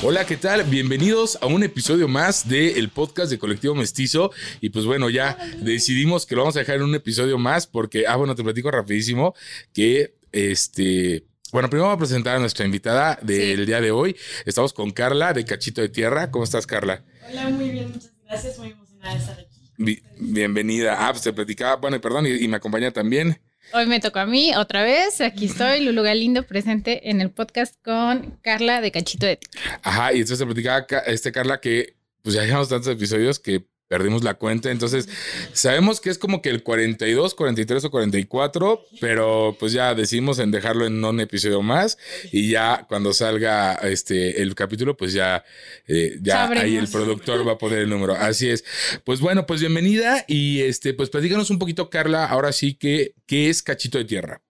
Hola, 0.00 0.24
¿qué 0.24 0.36
tal? 0.36 0.62
Bienvenidos 0.62 1.38
a 1.42 1.46
un 1.46 1.64
episodio 1.64 2.06
más 2.06 2.48
del 2.48 2.88
podcast 2.88 3.32
de 3.32 3.38
Colectivo 3.38 3.74
Mestizo. 3.74 4.30
Y 4.60 4.70
pues 4.70 4.84
bueno, 4.84 5.10
ya 5.10 5.36
decidimos 5.60 6.24
que 6.24 6.36
lo 6.36 6.42
vamos 6.42 6.54
a 6.54 6.60
dejar 6.60 6.76
en 6.76 6.82
un 6.82 6.94
episodio 6.94 7.36
más 7.36 7.66
porque, 7.66 8.06
ah, 8.06 8.14
bueno, 8.14 8.36
te 8.36 8.44
platico 8.44 8.70
rapidísimo 8.70 9.34
que 9.74 10.14
este... 10.30 11.24
Bueno, 11.50 11.68
primero 11.68 11.88
vamos 11.88 11.96
a 11.96 12.06
presentar 12.06 12.36
a 12.36 12.38
nuestra 12.38 12.64
invitada 12.64 13.18
del 13.22 13.66
día 13.66 13.80
de 13.80 13.90
hoy. 13.90 14.14
Estamos 14.46 14.72
con 14.72 14.92
Carla 14.92 15.32
de 15.32 15.44
Cachito 15.44 15.80
de 15.80 15.88
Tierra. 15.88 16.30
¿Cómo 16.30 16.44
estás, 16.44 16.66
Carla? 16.66 17.02
Hola, 17.28 17.48
muy 17.48 17.70
bien, 17.70 17.90
muchas 17.90 18.12
gracias. 18.24 18.58
Muy 18.58 18.70
emocionada 18.70 19.14
de 19.14 19.20
estar 19.20 19.40
aquí. 19.40 20.02
bienvenida. 20.20 21.08
Ah, 21.08 21.10
pues 21.10 21.24
te 21.24 21.32
platicaba, 21.32 21.74
bueno, 21.76 22.00
perdón, 22.00 22.26
y, 22.26 22.44
y 22.44 22.46
me 22.46 22.58
acompaña 22.58 22.92
también 22.92 23.40
Hoy 23.72 23.86
me 23.86 24.00
tocó 24.00 24.20
a 24.20 24.26
mí 24.26 24.54
otra 24.56 24.82
vez. 24.82 25.20
Aquí 25.20 25.46
estoy, 25.46 25.80
Lulu 25.80 26.02
Galindo, 26.02 26.42
presente 26.42 27.10
en 27.10 27.20
el 27.20 27.30
podcast 27.30 27.74
con 27.82 28.38
Carla 28.42 28.80
de 28.80 28.90
Cachito 28.90 29.26
de 29.26 29.36
Tierra. 29.36 29.80
Ajá, 29.82 30.12
y 30.12 30.20
entonces 30.20 30.38
te 30.38 30.46
platicaba 30.46 30.86
este 31.06 31.32
Carla 31.32 31.60
que 31.60 31.96
pues 32.22 32.34
ya 32.34 32.44
llevamos 32.44 32.68
tantos 32.68 32.92
episodios 32.92 33.38
que 33.38 33.66
perdimos 33.88 34.22
la 34.22 34.34
cuenta. 34.34 34.70
Entonces, 34.70 35.08
sabemos 35.52 36.00
que 36.00 36.10
es 36.10 36.18
como 36.18 36.42
que 36.42 36.50
el 36.50 36.62
42, 36.62 37.34
43 37.34 37.84
o 37.86 37.90
44, 37.90 38.84
pero 39.00 39.56
pues 39.58 39.72
ya 39.72 39.94
decidimos 39.94 40.38
en 40.38 40.50
dejarlo 40.50 40.86
en 40.86 41.02
un 41.04 41.20
episodio 41.20 41.62
más 41.62 41.98
y 42.30 42.50
ya 42.50 42.86
cuando 42.88 43.12
salga 43.12 43.74
este 43.74 44.42
el 44.42 44.54
capítulo, 44.54 44.96
pues 44.96 45.12
ya, 45.12 45.44
eh, 45.86 46.18
ya 46.20 46.48
ahí 46.50 46.76
el 46.76 46.88
productor 46.88 47.46
va 47.46 47.52
a 47.52 47.58
poner 47.58 47.80
el 47.80 47.90
número. 47.90 48.14
Así 48.14 48.48
es. 48.48 48.64
Pues 49.04 49.20
bueno, 49.20 49.46
pues 49.46 49.60
bienvenida 49.60 50.24
y 50.28 50.60
este, 50.60 50.94
pues 50.94 51.10
platícanos 51.10 51.50
un 51.50 51.58
poquito, 51.58 51.90
Carla, 51.90 52.26
ahora 52.26 52.52
sí 52.52 52.74
que, 52.74 53.14
¿qué 53.26 53.48
es 53.48 53.62
Cachito 53.62 53.98
de 53.98 54.04
Tierra? 54.04 54.42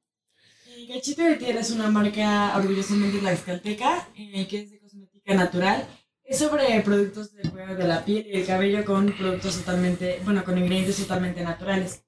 Eh, 0.67 0.89
Cachito 0.93 1.23
de 1.23 1.37
Tierra 1.37 1.61
es 1.61 1.71
una 1.71 1.89
marca 1.91 2.57
orgullosamente 2.57 3.23
la 3.23 3.33
eh, 3.33 4.47
que 4.49 4.61
es 4.61 4.71
de 4.71 4.79
cosmética 4.81 5.35
natural 5.35 5.87
es 6.29 6.39
sobre 6.39 6.79
productos 6.83 7.35
del 7.35 7.51
cuero 7.51 7.75
de 7.75 7.89
la 7.89 8.05
piel 8.05 8.27
y 8.27 8.37
el 8.37 8.47
cabello 8.47 8.85
con 8.85 9.11
productos 9.17 9.57
totalmente, 9.57 10.21
bueno, 10.25 10.45
con 10.45 10.59
ingredientes 10.59 10.99
totalmente 10.99 11.43
naturales. 11.43 12.03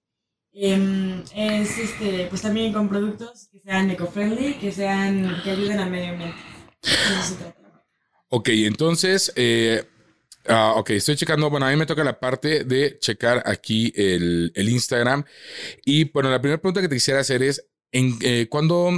Em, 0.52 1.22
es 1.34 1.78
este, 1.78 2.26
pues 2.28 2.42
también 2.42 2.70
con 2.70 2.88
productos 2.88 3.48
que 3.50 3.60
sean 3.60 3.90
eco-friendly, 3.90 4.54
que 4.54 4.72
sean, 4.72 5.40
que 5.42 5.52
ayuden 5.52 5.78
al 5.78 5.90
medio 5.90 6.12
ambiente. 6.12 6.36
Ok, 8.28 8.50
entonces, 8.50 9.32
eh, 9.36 9.84
ah, 10.48 10.74
ok, 10.76 10.90
estoy 10.90 11.16
checando, 11.16 11.48
bueno, 11.48 11.64
a 11.64 11.70
mí 11.70 11.76
me 11.76 11.86
toca 11.86 12.04
la 12.04 12.20
parte 12.20 12.64
de 12.64 12.98
checar 12.98 13.42
aquí 13.46 13.90
el, 13.96 14.52
el 14.54 14.68
Instagram. 14.68 15.24
Y 15.86 16.10
bueno, 16.10 16.30
la 16.30 16.42
primera 16.42 16.60
pregunta 16.60 16.82
que 16.82 16.88
te 16.88 16.96
quisiera 16.96 17.20
hacer 17.20 17.42
es, 17.42 17.66
en, 17.90 18.18
eh, 18.20 18.48
¿cuándo 18.50 18.90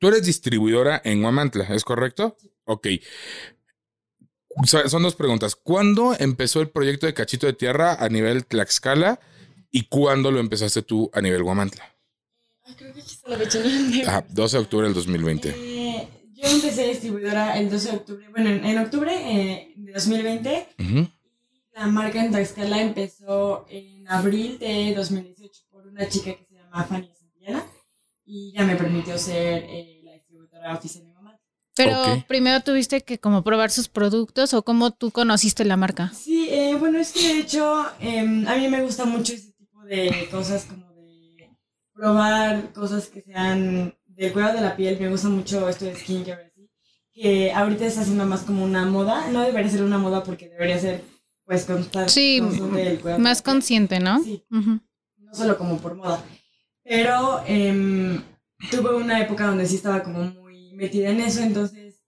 tú 0.00 0.08
eres 0.08 0.24
distribuidora 0.24 1.00
en 1.04 1.22
Huamantla, 1.22 1.64
es 1.72 1.84
correcto? 1.84 2.36
Ok. 2.64 2.88
Son 4.64 5.02
dos 5.02 5.14
preguntas. 5.14 5.56
¿Cuándo 5.56 6.14
empezó 6.18 6.60
el 6.60 6.70
proyecto 6.70 7.06
de 7.06 7.14
Cachito 7.14 7.46
de 7.46 7.52
Tierra 7.52 7.94
a 7.94 8.08
nivel 8.08 8.44
Tlaxcala 8.46 9.20
y 9.70 9.84
cuándo 9.84 10.30
lo 10.30 10.40
empezaste 10.40 10.82
tú 10.82 11.10
a 11.14 11.20
nivel 11.20 11.42
Guamantla? 11.42 11.90
creo 12.76 12.92
que 12.94 13.02
la. 13.26 14.08
Ajá, 14.08 14.26
12 14.28 14.56
de 14.56 14.62
octubre 14.62 14.86
del 14.86 14.94
2020. 14.94 15.48
Eh, 15.50 16.08
yo 16.32 16.48
empecé 16.48 16.88
distribuidora 16.88 17.58
el 17.58 17.70
12 17.70 17.90
de 17.90 17.96
octubre, 17.96 18.28
bueno, 18.30 18.50
en, 18.50 18.78
octubre 18.78 19.12
eh, 19.12 19.72
de 19.76 19.92
2020. 19.92 20.66
La 21.72 21.86
marca 21.86 22.22
en 22.22 22.30
Tlaxcala 22.30 22.82
empezó 22.82 23.66
en 23.68 24.06
abril 24.08 24.58
de 24.58 24.92
2018 24.94 25.62
por 25.70 25.86
una 25.86 26.08
chica 26.08 26.34
que 26.34 26.44
se 26.44 26.54
llama 26.54 26.84
Fanny 26.84 27.10
Santillana 27.18 27.64
y 28.24 28.52
ya 28.52 28.64
me 28.64 28.76
permitió 28.76 29.16
ser 29.16 29.64
eh, 29.64 30.00
la 30.02 30.12
distribuidora 30.12 30.74
oficial 30.74 31.09
pero 31.84 32.24
primero 32.26 32.60
tuviste 32.60 33.02
que 33.02 33.18
como 33.18 33.42
probar 33.42 33.70
sus 33.70 33.88
productos 33.88 34.54
o 34.54 34.62
cómo 34.62 34.90
tú 34.90 35.10
conociste 35.10 35.64
la 35.64 35.76
marca. 35.76 36.12
Sí, 36.14 36.48
eh, 36.50 36.76
bueno, 36.78 36.98
es 36.98 37.12
que 37.12 37.34
de 37.34 37.40
hecho 37.40 37.84
em, 38.00 38.46
a 38.46 38.56
mí 38.56 38.68
me 38.68 38.82
gusta 38.82 39.04
mucho 39.04 39.32
ese 39.32 39.52
tipo 39.52 39.82
de 39.84 40.28
cosas 40.30 40.64
como 40.64 40.86
de 40.94 41.50
probar 41.92 42.72
cosas 42.72 43.06
que 43.06 43.22
sean 43.22 43.94
del 44.06 44.32
cuidado 44.32 44.54
de 44.54 44.60
la 44.62 44.76
piel. 44.76 44.98
Me 45.00 45.08
gusta 45.08 45.28
mucho 45.28 45.68
esto 45.68 45.84
de 45.84 45.96
skincare, 45.96 46.46
así, 46.46 46.70
que 47.12 47.52
ahorita 47.52 47.86
está 47.86 48.02
haciendo 48.02 48.26
más 48.26 48.42
como 48.42 48.64
una 48.64 48.84
moda. 48.86 49.28
No 49.30 49.42
debería 49.42 49.70
ser 49.70 49.82
una 49.82 49.98
moda 49.98 50.22
porque 50.22 50.48
debería 50.48 50.78
ser 50.78 51.02
pues 51.44 51.64
constante. 51.64 52.10
Sí, 52.10 52.40
más 53.18 53.42
consciente, 53.42 53.98
¿no? 53.98 54.22
Sí, 54.22 54.44
no 54.50 54.80
solo 55.34 55.56
como 55.58 55.78
por 55.78 55.94
moda. 55.94 56.22
Pero 56.84 57.42
em, 57.46 58.20
tuve 58.70 58.94
una 58.94 59.20
época 59.20 59.46
donde 59.46 59.66
sí 59.66 59.76
estaba 59.76 60.02
como 60.02 60.22
muy 60.22 60.39
metida 60.80 61.10
en 61.10 61.20
eso, 61.20 61.42
entonces 61.42 62.02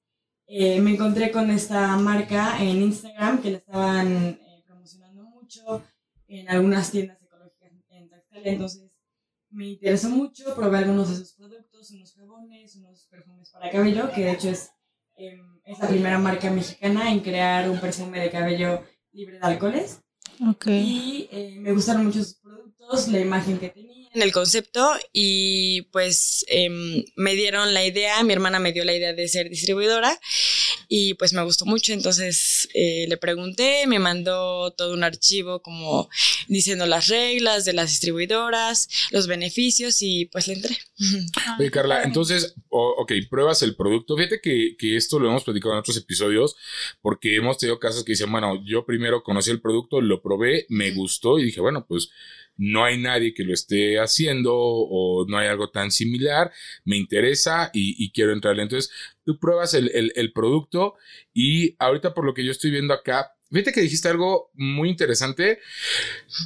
eh, 0.47 0.81
me 0.81 0.93
encontré 0.95 1.31
con 1.31 1.51
esta 1.51 1.95
marca 1.99 2.63
en 2.63 2.83
Instagram 2.83 3.43
que 3.43 3.51
la 3.51 3.59
estaban 3.59 4.39
eh, 4.41 4.63
promocionando 4.67 5.25
mucho 5.25 5.85
en 6.27 6.49
algunas 6.49 6.91
tiendas 6.91 7.21
ecológicas 7.21 7.71
en 7.91 8.09
Tlaxcala, 8.09 8.49
entonces 8.49 8.91
me 9.51 9.69
interesó 9.69 10.09
mucho, 10.09 10.55
probé 10.55 10.79
algunos 10.79 11.11
de 11.11 11.17
sus 11.17 11.35
productos, 11.35 11.91
unos 11.91 12.15
jabones, 12.15 12.75
unos 12.77 13.07
perfumes 13.11 13.51
para 13.51 13.71
cabello, 13.71 14.11
que 14.11 14.23
de 14.23 14.33
hecho 14.33 14.49
es, 14.49 14.71
em, 15.17 15.61
es 15.65 15.79
la 15.79 15.89
primera 15.89 16.19
marca 16.19 16.51
mexicana 16.51 17.13
en 17.13 17.21
crear 17.21 17.69
un 17.69 17.79
perfume 17.79 18.21
de 18.21 18.31
cabello 18.31 18.83
libre 19.13 19.39
de 19.39 19.43
alcoholes. 19.43 20.01
Okay. 20.55 20.81
Y 20.81 21.29
eh, 21.31 21.57
me 21.61 21.73
gustaron 21.73 22.07
mucho 22.07 22.25
sus 22.25 22.37
productos, 22.37 22.62
la 23.09 23.21
imagen 23.21 23.59
que 23.59 23.69
tenía 23.71 24.03
en 24.15 24.23
el 24.23 24.33
concepto 24.33 24.91
y 25.13 25.83
pues 25.91 26.45
em, 26.49 27.05
me 27.17 27.35
dieron 27.35 27.73
la 27.73 27.85
idea, 27.85 28.23
mi 28.23 28.33
hermana 28.33 28.59
me 28.59 28.73
dio 28.73 28.85
la 28.85 28.95
idea 28.95 29.15
de 29.15 29.27
ser 29.29 29.49
distribuidora 29.49 30.19
y 30.89 31.15
pues 31.15 31.33
me 31.33 31.43
gustó 31.43 31.65
mucho, 31.65 31.95
entonces 31.95 32.69
eh, 32.75 33.07
le 33.09 33.17
pregunté, 33.17 33.87
me 33.87 33.99
mandó 33.99 34.71
todo 34.73 34.93
un 34.93 35.05
archivo 35.05 35.63
como 35.63 36.11
diciendo 36.49 36.85
las 36.87 37.09
reglas 37.09 37.65
de 37.65 37.73
las 37.73 37.89
distribuidoras, 37.89 38.89
los 39.11 39.27
beneficios 39.27 40.03
y 40.03 40.27
pues 40.27 40.47
le 40.47 40.55
entré. 40.55 40.77
Oye 41.59 41.71
Carla, 41.71 42.03
entonces, 42.03 42.55
ok, 42.69 43.13
pruebas 43.31 43.63
el 43.63 43.77
producto, 43.77 44.17
fíjate 44.17 44.41
que, 44.43 44.77
que 44.79 44.97
esto 44.97 45.19
lo 45.19 45.29
hemos 45.29 45.45
platicado 45.45 45.73
en 45.73 45.81
otros 45.81 45.97
episodios 45.97 46.57
porque 47.01 47.37
hemos 47.37 47.57
tenido 47.57 47.79
casos 47.79 48.05
que 48.05 48.13
dicen, 48.13 48.31
bueno, 48.31 48.63
yo 48.67 48.85
primero 48.85 49.23
conocí 49.23 49.51
el 49.51 49.63
producto, 49.63 50.03
lo 50.03 50.21
probé, 50.21 50.67
me 50.69 50.91
gustó 50.91 51.39
y 51.39 51.45
dije, 51.45 51.63
bueno, 51.63 51.87
pues 51.89 52.11
no 52.57 52.85
hay 52.85 52.99
nadie 52.99 53.35
que 53.35 53.45
lo 53.45 53.53
esté 53.53 53.99
haciendo 53.99 54.55
o 54.55 55.27
no 55.29 55.39
hay 55.39 55.49
algo 55.49 55.71
tan 55.71 55.91
similar, 55.91 56.53
me 56.85 56.97
interesa 56.97 57.71
y, 57.73 58.11
quiero 58.13 58.33
entrarle. 58.33 58.63
Entonces, 58.63 58.93
tú 59.25 59.39
pruebas 59.39 59.75
el, 59.75 60.33
producto 60.35 60.95
y 61.33 61.77
ahorita 61.79 62.15
por 62.15 62.25
lo 62.25 62.35
que 62.35 62.45
yo 62.45 62.53
estoy 62.53 62.71
viendo 62.71 62.95
acá, 62.95 63.33
fíjate 63.51 63.73
que 63.73 63.81
dijiste 63.81 64.09
algo 64.09 64.51
muy 64.55 64.89
interesante 64.89 65.59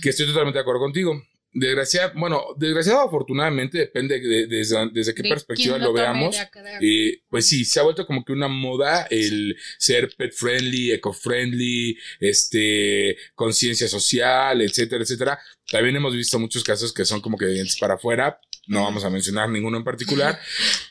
que 0.03 0.11
estoy 0.11 0.27
totalmente 0.27 0.59
de 0.59 0.63
acuerdo 0.63 0.81
contigo 0.81 1.23
desgraciado, 1.59 2.13
bueno, 2.17 2.45
desgraciado 2.59 3.01
afortunadamente, 3.01 3.79
depende 3.79 4.21
de, 4.21 4.47
desde 4.93 5.15
qué 5.15 5.23
perspectiva 5.23 5.79
lo, 5.79 5.93
veamos. 5.93 6.37
Eh, 6.83 7.23
pues 7.31 7.49
sí, 7.49 7.65
se 7.65 7.81
ha 7.81 7.83
vuelto 7.83 8.07
como 8.07 8.25
que 8.25 8.33
una 8.33 8.49
moda 8.49 9.07
el 9.11 9.57
ser 9.79 10.15
pet 10.17 10.35
friendly, 10.35 10.93
eco 10.93 11.15
friendly, 11.15 11.97
este, 12.21 13.17
conciencia 13.35 13.89
social, 13.89 14.61
etcétera, 14.61 15.03
etcétera. 15.03 15.39
También 15.71 15.97
hemos 15.97 16.15
visto 16.15 16.39
muchos 16.39 16.63
casos 16.63 16.93
que 16.93 17.07
son 17.07 17.23
como 17.23 17.39
que 17.39 17.47
de 17.47 17.55
dientes 17.55 17.79
para 17.79 17.95
afuera. 17.95 18.39
No 18.67 18.83
vamos 18.83 19.05
a 19.05 19.11
mencionar 19.11 19.49
ninguno 19.49 19.79
en 19.79 19.85
particular, 19.85 20.39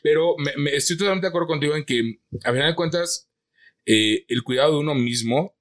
pero 0.01 0.35
me, 0.37 0.75
estoy 0.75 0.97
totalmente 0.97 1.25
de 1.25 1.29
acuerdo 1.29 1.47
contigo 1.47 1.75
en 1.75 1.85
que, 1.85 2.21
a 2.43 2.51
final 2.51 2.69
de 2.69 2.75
cuentas, 2.75 3.29
eh, 3.85 4.25
el 4.29 4.43
cuidado 4.43 4.71
de 4.73 4.79
uno 4.79 4.95
mismo 4.95 5.55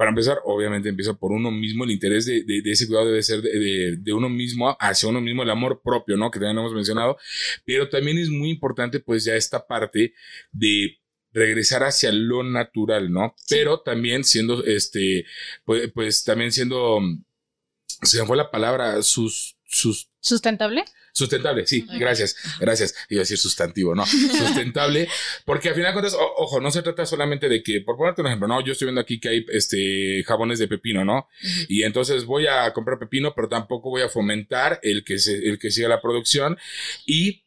para 0.00 0.12
empezar, 0.12 0.38
obviamente 0.46 0.88
empieza 0.88 1.12
por 1.12 1.30
uno 1.30 1.50
mismo, 1.50 1.84
el 1.84 1.90
interés 1.90 2.24
de, 2.24 2.62
ese 2.64 2.86
cuidado 2.86 3.08
debe 3.08 3.22
ser 3.22 3.42
de, 3.42 4.12
uno 4.14 4.30
mismo 4.30 4.74
hacia 4.80 5.10
uno 5.10 5.20
mismo, 5.20 5.42
el 5.42 5.50
amor 5.50 5.82
propio, 5.84 6.16
¿no? 6.16 6.30
Que 6.30 6.38
también 6.38 6.56
hemos 6.56 6.72
mencionado, 6.72 7.18
pero 7.66 7.86
también 7.90 8.16
es 8.16 8.30
muy 8.30 8.48
importante 8.48 9.00
pues 9.00 9.24
ya 9.26 9.34
esta 9.34 9.66
parte 9.66 10.14
de 10.52 10.98
regresar 11.34 11.82
hacia 11.82 12.12
lo 12.12 12.42
natural, 12.42 13.12
¿no? 13.12 13.34
Pero 13.46 13.80
también 13.80 14.24
siendo, 14.24 14.64
este, 14.64 15.26
pues, 15.66 15.92
pues 15.92 16.24
también 16.24 16.50
siendo, 16.50 17.00
se 18.00 18.22
me 18.22 18.26
fue 18.26 18.38
la 18.38 18.50
palabra, 18.50 19.02
sus, 19.02 19.58
sus... 19.70 20.10
¿Sustentable? 20.18 20.84
Sustentable, 21.12 21.66
sí, 21.66 21.86
gracias, 21.98 22.36
gracias. 22.60 22.94
Iba 23.08 23.20
a 23.20 23.22
decir 23.22 23.38
sustantivo, 23.38 23.94
no, 23.94 24.04
sustentable, 24.06 25.08
porque 25.44 25.68
al 25.68 25.74
final 25.74 25.90
de 25.90 26.00
cuentas, 26.00 26.18
ojo, 26.38 26.60
no 26.60 26.70
se 26.70 26.82
trata 26.82 27.06
solamente 27.06 27.48
de 27.48 27.62
que, 27.62 27.80
por 27.80 27.96
ponerte 27.96 28.20
un 28.20 28.26
ejemplo, 28.26 28.48
no, 28.48 28.60
yo 28.64 28.72
estoy 28.72 28.86
viendo 28.86 29.00
aquí 29.00 29.18
que 29.18 29.28
hay 29.28 29.46
este 29.48 30.22
jabones 30.24 30.58
de 30.58 30.68
pepino, 30.68 31.04
¿no? 31.04 31.28
Y 31.68 31.84
entonces 31.84 32.24
voy 32.24 32.46
a 32.46 32.72
comprar 32.72 32.98
pepino, 32.98 33.32
pero 33.34 33.48
tampoco 33.48 33.90
voy 33.90 34.02
a 34.02 34.08
fomentar 34.08 34.78
el 34.82 35.04
que 35.04 35.18
se, 35.18 35.36
el 35.36 35.58
que 35.58 35.70
siga 35.70 35.88
la 35.88 36.02
producción 36.02 36.58
y 37.06 37.44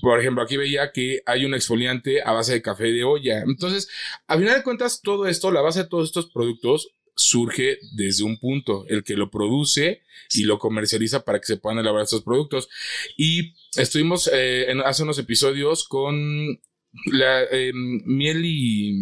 por 0.00 0.20
ejemplo, 0.20 0.42
aquí 0.42 0.56
veía 0.56 0.92
que 0.92 1.22
hay 1.26 1.44
un 1.44 1.54
exfoliante 1.54 2.22
a 2.22 2.32
base 2.32 2.52
de 2.52 2.62
café 2.62 2.84
de 2.84 3.02
olla. 3.02 3.42
Entonces, 3.42 3.88
al 4.26 4.38
final 4.38 4.56
de 4.56 4.62
cuentas, 4.62 5.00
todo 5.02 5.26
esto, 5.26 5.50
la 5.50 5.62
base 5.62 5.82
de 5.82 5.88
todos 5.88 6.08
estos 6.08 6.30
productos, 6.30 6.92
surge 7.16 7.78
desde 7.92 8.24
un 8.24 8.38
punto, 8.38 8.84
el 8.88 9.04
que 9.04 9.14
lo 9.14 9.30
produce 9.30 10.02
y 10.32 10.44
lo 10.44 10.58
comercializa 10.58 11.24
para 11.24 11.40
que 11.40 11.46
se 11.46 11.56
puedan 11.56 11.78
elaborar 11.78 12.04
estos 12.04 12.22
productos. 12.22 12.68
Y 13.16 13.54
estuvimos 13.76 14.30
eh, 14.32 14.70
en, 14.70 14.80
hace 14.80 15.02
unos 15.02 15.18
episodios 15.18 15.86
con 15.86 16.60
la 17.06 17.44
eh, 17.52 17.70
Miel 17.72 18.44
y 18.44 18.92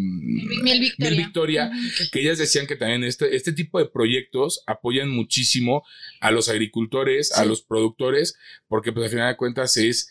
Miel 0.62 0.80
Victoria, 0.80 1.10
Miel 1.10 1.16
Victoria 1.16 1.70
que 2.12 2.20
ellas 2.20 2.36
decían 2.36 2.66
que 2.66 2.76
también 2.76 3.02
este, 3.02 3.34
este 3.34 3.52
tipo 3.52 3.78
de 3.78 3.86
proyectos 3.86 4.62
apoyan 4.66 5.08
muchísimo 5.08 5.84
a 6.20 6.30
los 6.30 6.50
agricultores, 6.50 7.32
a 7.32 7.46
los 7.46 7.62
productores, 7.62 8.36
porque 8.68 8.92
pues 8.92 9.04
al 9.04 9.10
final 9.10 9.32
de 9.32 9.36
cuentas 9.38 9.76
es 9.78 10.10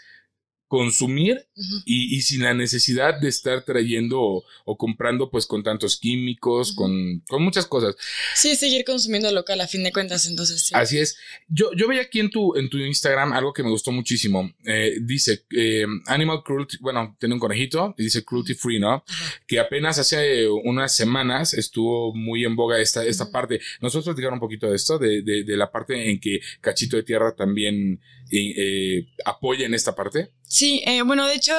consumir 0.68 1.48
y, 1.86 2.16
y 2.16 2.22
sin 2.22 2.44
la 2.44 2.54
necesidad 2.54 3.19
de 3.19 3.30
estar 3.30 3.64
trayendo 3.64 4.22
o, 4.22 4.44
o 4.66 4.78
comprando 4.78 5.30
pues 5.30 5.46
con 5.46 5.64
tantos 5.64 5.98
químicos, 5.98 6.74
con, 6.75 7.22
con 7.28 7.44
muchas 7.44 7.66
cosas. 7.66 7.96
Sí, 8.36 8.56
seguir 8.56 8.84
consumiendo 8.84 9.31
local 9.31 9.62
a 9.62 9.68
fin 9.68 9.84
de 9.84 9.94
cuentas, 9.94 10.28
entonces 10.28 10.62
sí. 10.64 10.75
Así 10.75 10.98
es. 10.98 11.18
Yo, 11.48 11.72
yo 11.75 11.88
veía 11.88 12.02
aquí 12.02 12.19
en 12.19 12.30
tu, 12.30 12.56
en 12.56 12.69
tu 12.69 12.78
Instagram 12.78 13.34
algo 13.34 13.54
que 13.54 13.64
me 13.64 13.69
gustó 13.69 13.92
muchísimo. 13.92 14.54
Eh, 14.66 14.98
dice 15.02 15.46
eh, 15.56 15.86
Animal 16.06 16.44
Cruelty, 16.44 16.78
bueno, 16.81 17.16
tiene 17.19 17.36
un 17.36 17.40
conejito 17.40 17.96
y 17.98 18.04
dice 18.04 18.24
Cruelty 18.25 18.54
Free, 18.54 18.80
¿no? 18.80 19.04
Que 19.48 19.60
apenas 19.60 20.00
hace 20.00 20.48
unas 20.48 20.96
semanas 20.96 21.54
estuvo 21.54 22.14
muy 22.14 22.44
en 22.44 22.56
boga 22.56 22.80
esta, 22.80 23.06
esta 23.06 23.31
parte. 23.31 23.62
Nosotros 23.81 24.06
platicaron 24.06 24.36
un 24.36 24.40
poquito 24.42 24.69
de 24.69 24.75
esto, 24.75 25.00
de, 25.00 25.22
de, 25.22 25.44
de 25.44 25.58
la 25.58 25.72
parte 25.72 26.10
en 26.10 26.19
que 26.19 26.40
Cachito 26.60 26.98
de 26.98 27.04
Tierra 27.04 27.36
también 27.36 28.02
eh, 28.32 28.54
eh, 28.58 29.08
apoya 29.26 29.66
en 29.66 29.74
esta 29.74 29.96
parte. 29.96 30.32
Sí, 30.48 30.82
eh, 30.86 31.02
bueno, 31.02 31.28
de 31.28 31.36
hecho, 31.36 31.54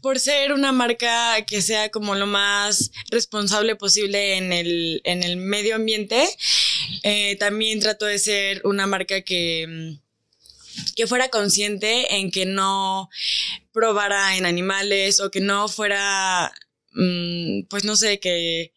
por 0.00 0.18
ser 0.18 0.52
una 0.52 0.72
marca 0.72 1.44
que 1.46 1.62
sea 1.62 1.90
como 1.90 2.14
lo 2.14 2.26
más 2.26 2.90
responsable 3.10 3.76
posible 3.76 4.36
en 4.36 4.52
el, 4.52 5.00
en 5.04 5.22
el 5.22 5.36
medio 5.36 5.76
ambiente, 5.76 6.28
eh, 7.02 7.36
también 7.36 7.80
trato 7.80 8.04
de 8.06 8.18
ser 8.18 8.62
una 8.64 8.86
marca 8.86 9.22
que, 9.22 9.66
mm, 9.68 10.94
que 10.96 11.06
fuera 11.06 11.28
consciente 11.28 12.16
en 12.16 12.30
que 12.30 12.46
no 12.46 13.08
probara 13.72 14.36
en 14.36 14.46
animales 14.46 15.20
o 15.20 15.30
que 15.30 15.40
no 15.40 15.68
fuera, 15.68 16.52
mm, 16.92 17.62
pues 17.68 17.84
no 17.84 17.96
sé, 17.96 18.20
que 18.20 18.72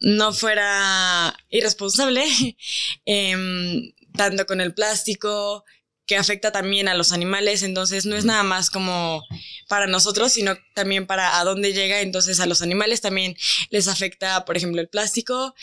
no 0.00 0.32
fuera 0.32 1.36
irresponsable, 1.50 2.24
em, 3.04 3.92
tanto 4.16 4.46
con 4.46 4.60
el 4.60 4.74
plástico, 4.74 5.64
que 6.08 6.16
afecta 6.16 6.50
también 6.50 6.88
a 6.88 6.94
los 6.94 7.12
animales, 7.12 7.62
entonces 7.62 8.06
no 8.06 8.16
es 8.16 8.24
nada 8.24 8.42
más 8.42 8.70
como 8.70 9.22
para 9.68 9.86
nosotros, 9.86 10.32
sino 10.32 10.56
también 10.74 11.06
para 11.06 11.38
a 11.38 11.44
dónde 11.44 11.74
llega, 11.74 12.00
entonces 12.00 12.40
a 12.40 12.46
los 12.46 12.62
animales 12.62 13.02
también 13.02 13.36
les 13.68 13.88
afecta, 13.88 14.46
por 14.46 14.56
ejemplo, 14.56 14.80
el 14.80 14.88
plástico, 14.88 15.54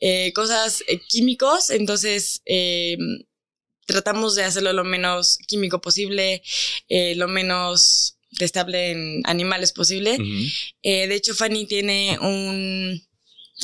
eh, 0.00 0.32
cosas 0.34 0.84
eh, 0.88 1.00
químicos, 1.08 1.70
entonces 1.70 2.42
eh, 2.44 2.98
tratamos 3.86 4.34
de 4.34 4.44
hacerlo 4.44 4.74
lo 4.74 4.84
menos 4.84 5.38
químico 5.48 5.80
posible, 5.80 6.42
eh, 6.90 7.14
lo 7.16 7.26
menos 7.26 8.18
testable 8.38 8.90
en 8.90 9.22
animales 9.24 9.72
posible. 9.72 10.18
De 10.82 11.14
hecho, 11.14 11.34
Fanny 11.34 11.66
tiene 11.66 12.18
un 12.20 13.00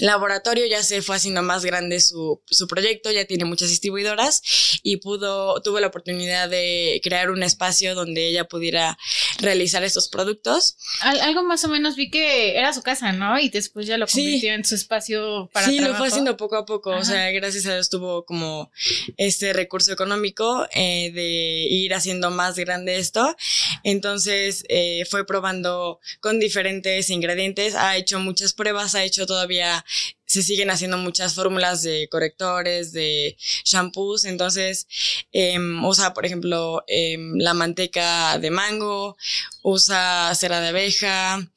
laboratorio, 0.01 0.67
ya 0.67 0.83
se 0.83 1.03
fue 1.03 1.17
haciendo 1.17 1.43
más 1.43 1.65
grande 1.65 2.01
su, 2.01 2.41
su 2.47 2.67
proyecto, 2.67 3.11
ya 3.11 3.25
tiene 3.25 3.45
muchas 3.45 3.69
distribuidoras 3.69 4.43
y 4.83 4.97
pudo, 4.99 5.61
tuvo 5.63 5.81
la 5.81 5.89
oportunidad 5.89 6.49
de 6.49 7.01
crear 7.03 7.31
un 7.31 7.43
espacio 7.43 7.95
donde 7.95 8.27
ella 8.29 8.45
pudiera 8.49 8.99
realizar 9.39 9.83
estos 9.85 10.09
productos. 10.09 10.77
Al- 11.01 11.21
algo 11.21 11.43
más 11.43 11.65
o 11.65 11.69
menos 11.69 11.97
vi 11.97 12.11
que 12.11 12.57
era 12.59 12.73
su 12.73 12.83
casa, 12.83 13.13
¿no? 13.13 13.39
Y 13.39 13.49
después 13.49 13.87
ya 13.87 13.97
lo 13.99 14.07
Sí. 14.07 14.23
convirtió 14.23 14.53
en 14.55 14.65
su 14.65 14.75
espacio 14.75 15.49
para 15.53 15.67
sí, 15.67 15.79
lo 15.79 15.95
fue 15.95 16.09
haciendo 16.09 16.37
poco 16.37 16.57
a 16.57 16.65
poco, 16.67 16.91
o 16.91 17.05
sea, 17.05 17.31
gracias 17.31 17.67
a 17.67 17.75
Dios 17.75 17.91
tuvo 17.91 18.25
como 18.25 18.71
este 19.17 19.53
recurso 19.53 19.93
económico 19.93 20.67
eh, 20.75 21.11
de 21.13 21.67
ir 21.71 21.95
haciendo 21.95 22.31
más 22.31 22.57
grande 22.57 22.99
esto. 22.99 23.37
Entonces 23.85 24.65
eh, 24.69 25.05
fue 25.11 25.27
probando 25.27 26.01
con 26.21 26.39
diferentes 26.41 27.11
ingredientes, 27.11 27.75
ha 27.75 27.97
hecho 27.97 28.19
muchas 28.21 28.53
pruebas, 28.53 28.95
ha 28.95 29.05
hecho 29.05 29.27
todavía, 29.27 29.85
se 30.31 30.45
siguen 30.45 30.71
haciendo 30.71 30.97
muchas 30.97 31.35
fórmulas 31.35 31.83
de 31.83 32.09
correctores, 32.09 32.93
de 32.93 33.37
shampoos, 33.65 34.25
entonces 34.25 34.87
em, 35.33 35.85
usa, 35.85 36.15
por 36.15 36.25
ejemplo, 36.25 36.85
em, 36.87 37.35
la 37.37 37.53
manteca 37.53 38.39
de 38.39 38.53
mango, 38.53 39.17
usa 39.63 40.33
cera 40.37 40.61
de 40.61 40.69
abeja, 40.69 41.51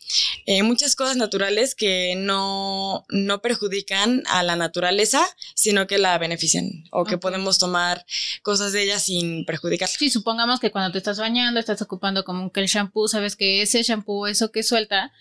eh, 0.47 0.63
muchas 0.63 0.95
cosas 0.95 1.17
naturales 1.17 1.75
que 1.75 2.15
no, 2.17 3.05
no 3.09 3.41
perjudican 3.41 4.23
a 4.25 4.41
la 4.41 4.55
naturaleza, 4.55 5.23
sino 5.53 5.85
que 5.85 5.99
la 5.99 6.17
benefician 6.17 6.85
o 6.91 7.05
que 7.05 7.19
podemos 7.19 7.59
tomar 7.59 8.05
cosas 8.41 8.73
de 8.73 8.83
ella 8.83 8.99
sin 8.99 9.45
perjudicar. 9.45 9.87
Sí, 9.87 10.09
supongamos 10.09 10.59
que 10.59 10.71
cuando 10.71 10.91
te 10.91 10.97
estás 10.97 11.19
bañando, 11.19 11.59
estás 11.59 11.81
ocupando 11.83 12.23
como 12.23 12.51
que 12.51 12.61
el 12.61 12.67
shampoo, 12.67 13.07
sabes 13.07 13.35
que 13.35 13.61
ese 13.61 13.83
shampoo, 13.83 14.25
eso 14.25 14.51
que 14.51 14.63
suelta, 14.63 15.11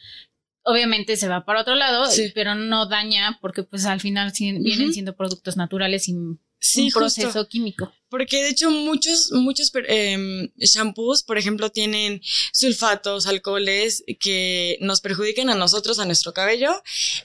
obviamente 0.64 1.16
se 1.16 1.28
va 1.28 1.44
para 1.44 1.62
otro 1.62 1.74
lado, 1.74 2.06
Sí. 2.06 2.30
pero 2.34 2.54
no 2.54 2.86
daña 2.86 3.38
porque 3.40 3.62
pues 3.62 3.84
al 3.84 4.00
final 4.00 4.32
vienen 4.38 4.92
siendo 4.92 5.16
productos 5.16 5.56
naturales 5.56 6.04
sin 6.04 6.40
Sí, 6.64 6.82
un 6.82 6.90
justo. 6.92 6.98
proceso 7.22 7.48
químico. 7.48 7.92
Porque 8.08 8.40
de 8.40 8.50
hecho 8.50 8.70
muchos, 8.70 9.32
muchos 9.32 9.72
em, 9.88 10.48
shampoos, 10.58 11.24
por 11.24 11.36
ejemplo, 11.36 11.70
tienen 11.70 12.20
sulfatos, 12.52 13.26
alcoholes 13.26 14.04
que 14.20 14.78
nos 14.80 15.00
perjudican 15.00 15.50
a 15.50 15.56
nosotros, 15.56 15.98
a 15.98 16.04
nuestro 16.04 16.32
cabello 16.32 16.70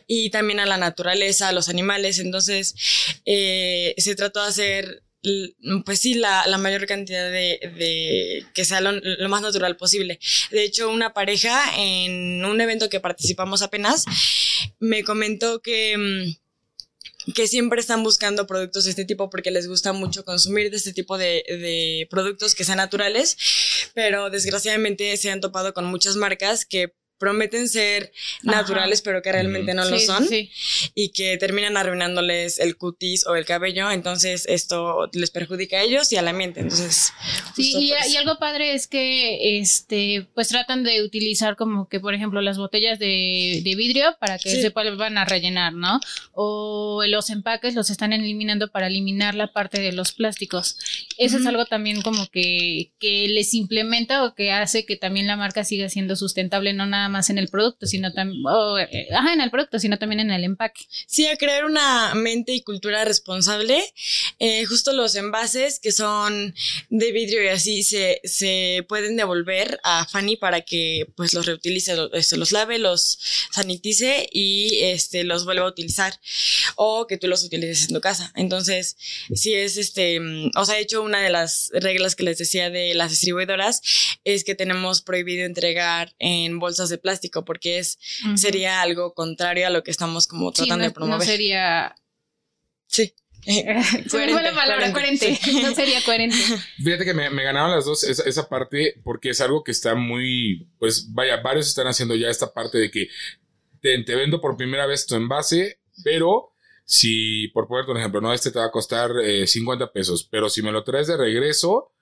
y 0.07 0.31
también 0.31 0.59
a 0.59 0.65
la 0.65 0.77
naturaleza, 0.77 1.49
a 1.49 1.51
los 1.51 1.69
animales. 1.69 2.17
Entonces, 2.17 2.73
eh, 3.25 3.93
se 3.99 4.15
trató 4.15 4.41
de 4.41 4.47
hacer, 4.49 5.03
pues 5.85 5.99
sí, 5.99 6.13
la, 6.15 6.45
la 6.47 6.57
mayor 6.57 6.85
cantidad 6.85 7.29
de, 7.29 7.59
de 7.77 8.45
que 8.53 8.65
sea 8.65 8.81
lo, 8.81 8.93
más 9.29 9.41
natural 9.41 9.77
posible. 9.77 10.19
De 10.51 10.63
hecho, 10.63 10.89
una 10.89 11.13
pareja 11.13 11.73
en 11.77 12.43
un 12.45 12.61
evento 12.61 12.89
que 12.89 12.99
participamos 12.99 13.61
apenas 13.61 14.05
me 14.79 15.03
comentó 15.03 15.61
que... 15.61 15.97
mm, 15.97 16.47
que 17.35 17.45
siempre 17.47 17.81
están 17.81 18.03
buscando 18.03 18.47
productos 18.47 18.85
de 18.85 18.91
este 18.91 19.03
tipo 19.03 19.29
porque 19.29 19.51
les 19.51 19.67
gusta 19.67 19.91
mucho 19.91 20.23
consumir 20.23 20.71
de 20.71 20.77
este 20.77 20.93
tipo 20.93 21.17
de, 21.17 21.43
de 21.45 22.07
productos 22.09 22.55
que 22.55 22.63
sean 22.63 22.77
naturales, 22.77 23.35
pero 23.93 24.29
desgraciadamente 24.29 25.17
se 25.17 25.29
han 25.29 25.41
topado 25.41 25.73
con 25.73 25.83
muchas 25.83 26.15
marcas 26.15 26.65
que 26.65 26.93
prometen 27.17 27.67
ser 27.69 28.11
Ajá. 28.47 28.57
naturales, 28.61 29.01
pero 29.01 29.21
que 29.21 29.31
realmente 29.31 29.73
no 29.73 29.85
lo 29.85 29.99
son 29.99 30.27
sí. 30.27 30.51
y 30.95 31.09
que 31.09 31.37
terminan 31.37 31.77
arruinándoles 31.77 32.59
el 32.59 32.77
cutis 32.77 33.25
o 33.27 33.35
el 33.35 33.45
cabello, 33.45 33.91
entonces 33.91 34.45
esto 34.47 35.09
les 35.13 35.31
perjudica 35.31 35.77
a 35.77 35.81
ellos 35.83 36.11
y 36.11 36.17
al 36.17 36.27
ambiente, 36.27 36.59
entonces 36.61 37.11
Sí, 37.55 37.91
y, 37.91 38.15
algo 38.17 38.37
padre 38.39 38.73
es 38.73 38.87
que 38.87 39.59
este 39.59 40.27
pues 40.33 40.47
tratan 40.49 40.83
de 40.83 41.03
utilizar 41.03 41.55
como 41.55 41.87
que 41.87 41.99
por 41.99 42.13
ejemplo 42.13 42.41
las 42.41 42.57
botellas 42.57 42.99
de, 42.99 43.61
de 43.63 43.75
vidrio 43.75 44.15
para 44.19 44.37
que 44.37 44.49
Sí. 44.49 44.61
se 44.61 44.69
vuelvan 44.69 45.17
a 45.17 45.25
rellenar, 45.25 45.73
¿no? 45.73 45.99
O 46.33 47.03
los 47.07 47.29
empaques 47.29 47.75
los 47.75 47.89
están 47.89 48.13
eliminando 48.13 48.69
para 48.69 48.87
eliminar 48.87 49.35
la 49.35 49.51
parte 49.51 49.81
de 49.81 49.91
los 49.91 50.11
plásticos. 50.11 50.77
Eso 51.17 51.37
es 51.37 51.45
algo 51.45 51.65
también 51.65 52.01
como 52.01 52.27
que, 52.27 52.91
que 52.99 53.27
les 53.27 53.53
implementa 53.53 54.23
o 54.23 54.35
que 54.35 54.51
hace 54.51 54.85
que 54.85 54.95
también 54.95 55.27
la 55.27 55.35
marca 55.35 55.63
siga 55.63 55.89
siendo 55.89 56.15
sustentable, 56.15 56.73
no 56.73 56.85
nada 56.85 57.06
más 57.09 57.29
en 57.29 57.37
el 57.37 57.47
producto, 57.49 57.85
sino 57.87 58.13
también, 58.13 58.43
ajá, 59.13 59.33
en 59.33 59.41
el 59.41 59.49
producto, 59.51 59.79
sino 59.79 59.97
también 59.97 60.19
en 60.21 60.31
el 60.31 60.43
empaque. 60.43 60.85
Sí, 61.07 61.27
a 61.27 61.37
crear 61.37 61.65
una 61.65 62.13
mente 62.15 62.53
y 62.53 62.61
cultura 62.61 63.03
responsable. 63.05 63.81
Eh, 64.39 64.65
justo 64.65 64.93
los 64.93 65.15
envases 65.15 65.79
que 65.79 65.91
son 65.91 66.53
de 66.89 67.11
vidrio 67.11 67.43
y 67.43 67.47
así 67.47 67.83
se, 67.83 68.21
se 68.23 68.85
pueden 68.87 69.15
devolver 69.17 69.79
a 69.83 70.05
Fanny 70.05 70.37
para 70.37 70.61
que 70.61 71.07
pues 71.15 71.33
los 71.33 71.45
reutilice, 71.45 71.95
lo- 71.95 72.13
este, 72.13 72.37
los 72.37 72.51
lave, 72.51 72.79
los 72.79 73.19
sanitice 73.51 74.27
y 74.31 74.79
este, 74.83 75.23
los 75.23 75.45
vuelva 75.45 75.65
a 75.65 75.69
utilizar 75.69 76.19
o 76.75 77.07
que 77.07 77.17
tú 77.17 77.27
los 77.27 77.43
utilices 77.43 77.87
en 77.87 77.93
tu 77.95 78.01
casa. 78.01 78.31
Entonces, 78.35 78.97
sí 79.33 79.53
es 79.53 79.77
este, 79.77 80.19
o 80.55 80.65
sea, 80.65 80.75
de 80.75 80.81
hecho 80.81 81.01
una 81.01 81.21
de 81.21 81.29
las 81.29 81.69
reglas 81.73 82.15
que 82.15 82.23
les 82.23 82.37
decía 82.37 82.69
de 82.69 82.93
las 82.93 83.09
distribuidoras 83.11 83.81
es 84.23 84.43
que 84.43 84.55
tenemos 84.55 85.01
prohibido 85.01 85.45
entregar 85.45 86.13
en 86.19 86.59
bolsas 86.59 86.89
de 86.89 86.96
plástico 86.97 87.45
porque 87.45 87.79
es 87.79 87.97
sería 88.35 88.81
algo 88.81 89.13
contrario 89.13 89.67
a 89.67 89.69
lo 89.69 89.83
que 89.83 89.91
estamos 89.91 90.27
como 90.27 90.49
Sí, 90.51 90.57
tratando 90.57 90.83
no, 90.83 90.89
de 90.89 90.93
promover. 90.93 91.19
no 91.19 91.25
sería 91.25 91.95
Sí. 92.87 93.13
se 93.47 93.63
me 93.63 94.03
fue 94.09 94.43
la 94.43 94.53
palabra 94.53 94.91
coherente, 94.91 95.39
sí. 95.41 95.61
no 95.61 95.73
sería 95.73 96.03
coherente. 96.03 96.35
Fíjate 96.83 97.05
que 97.05 97.13
me, 97.13 97.29
me 97.29 97.43
ganaron 97.43 97.71
las 97.71 97.85
dos 97.85 98.03
esa, 98.03 98.23
esa 98.23 98.49
parte 98.49 98.99
porque 99.03 99.29
es 99.29 99.39
algo 99.39 99.63
que 99.63 99.71
está 99.71 99.95
muy, 99.95 100.67
pues 100.79 101.13
vaya, 101.13 101.37
varios 101.37 101.67
están 101.67 101.87
haciendo 101.87 102.15
ya 102.15 102.29
esta 102.29 102.53
parte 102.53 102.77
de 102.77 102.91
que 102.91 103.07
te, 103.81 104.03
te 104.03 104.15
vendo 104.15 104.41
por 104.41 104.57
primera 104.57 104.85
vez 104.85 105.05
tu 105.05 105.15
envase, 105.15 105.79
pero 106.03 106.55
si, 106.83 107.47
por 107.49 107.67
ponerte 107.67 107.91
un 107.91 107.97
ejemplo, 107.97 108.19
no, 108.21 108.33
este 108.33 108.51
te 108.51 108.59
va 108.59 108.65
a 108.65 108.71
costar 108.71 109.11
eh, 109.23 109.47
50 109.47 109.91
pesos, 109.93 110.27
pero 110.29 110.49
si 110.49 110.61
me 110.61 110.71
lo 110.71 110.83
traes 110.83 111.07
de 111.07 111.15
regreso, 111.17 111.93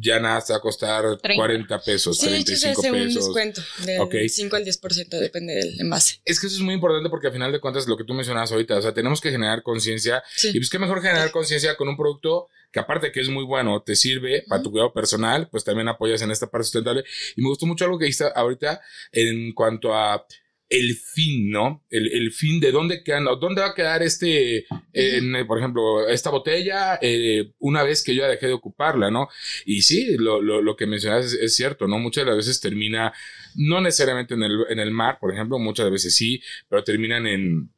ya 0.00 0.18
nada 0.18 0.40
te 0.44 0.52
va 0.52 0.58
a 0.58 0.60
costar 0.60 1.04
40 1.22 1.80
pesos, 1.82 2.18
sí, 2.18 2.26
35 2.26 2.80
hace 2.80 2.90
pesos. 2.90 3.06
un 3.08 3.14
descuento 3.14 3.62
del 3.86 4.00
Ok. 4.00 4.14
5 4.28 4.56
al 4.56 4.64
10%, 4.64 5.18
depende 5.20 5.54
del 5.54 5.80
envase. 5.80 6.20
Es 6.24 6.40
que 6.40 6.48
eso 6.48 6.56
es 6.56 6.62
muy 6.62 6.74
importante 6.74 7.08
porque 7.08 7.28
al 7.28 7.32
final 7.32 7.52
de 7.52 7.60
cuentas 7.60 7.86
lo 7.86 7.96
que 7.96 8.04
tú 8.04 8.12
mencionabas 8.14 8.50
ahorita, 8.52 8.76
o 8.78 8.82
sea, 8.82 8.92
tenemos 8.92 9.20
que 9.20 9.30
generar 9.30 9.62
conciencia 9.62 10.22
Sí. 10.34 10.48
y 10.48 10.58
pues 10.58 10.70
qué 10.70 10.78
mejor 10.78 11.00
generar 11.02 11.30
conciencia 11.30 11.76
con 11.76 11.88
un 11.88 11.96
producto 11.96 12.48
que 12.72 12.80
aparte 12.80 13.12
que 13.12 13.20
es 13.20 13.28
muy 13.28 13.44
bueno, 13.44 13.82
te 13.82 13.94
sirve 13.94 14.44
para 14.48 14.62
tu 14.62 14.70
cuidado 14.70 14.92
personal, 14.94 15.48
pues 15.50 15.62
también 15.62 15.88
apoyas 15.88 16.22
en 16.22 16.30
esta 16.30 16.46
parte 16.50 16.64
sustentable. 16.64 17.04
Y 17.36 17.42
me 17.42 17.48
gustó 17.48 17.66
mucho 17.66 17.84
algo 17.84 17.98
que 17.98 18.06
dijiste 18.06 18.24
ahorita 18.34 18.80
en 19.12 19.52
cuanto 19.52 19.94
a 19.94 20.26
el 20.72 20.96
fin, 20.96 21.50
¿no? 21.50 21.84
El, 21.90 22.10
el 22.12 22.32
fin 22.32 22.58
de 22.58 22.72
dónde 22.72 23.02
quedan, 23.04 23.24
dónde 23.24 23.60
va 23.60 23.68
a 23.68 23.74
quedar 23.74 24.02
este, 24.02 24.64
en, 24.94 25.36
eh, 25.36 25.44
por 25.44 25.58
ejemplo, 25.58 26.08
esta 26.08 26.30
botella 26.30 26.98
eh, 27.02 27.52
una 27.58 27.82
vez 27.82 28.02
que 28.02 28.14
yo 28.14 28.26
dejé 28.26 28.46
de 28.46 28.54
ocuparla, 28.54 29.10
¿no? 29.10 29.28
Y 29.66 29.82
sí, 29.82 30.16
lo, 30.16 30.40
lo, 30.40 30.62
lo 30.62 30.74
que 30.74 30.86
mencionas 30.86 31.26
es, 31.26 31.32
es 31.34 31.54
cierto, 31.56 31.86
¿no? 31.86 31.98
Muchas 31.98 32.24
de 32.24 32.30
las 32.30 32.38
veces 32.38 32.58
termina, 32.60 33.12
no 33.54 33.82
necesariamente 33.82 34.32
en 34.32 34.44
el, 34.44 34.64
en 34.70 34.78
el 34.78 34.90
mar, 34.92 35.18
por 35.20 35.32
ejemplo, 35.34 35.58
muchas 35.58 35.90
veces 35.90 36.14
sí, 36.16 36.42
pero 36.70 36.82
terminan 36.82 37.26
en 37.26 37.70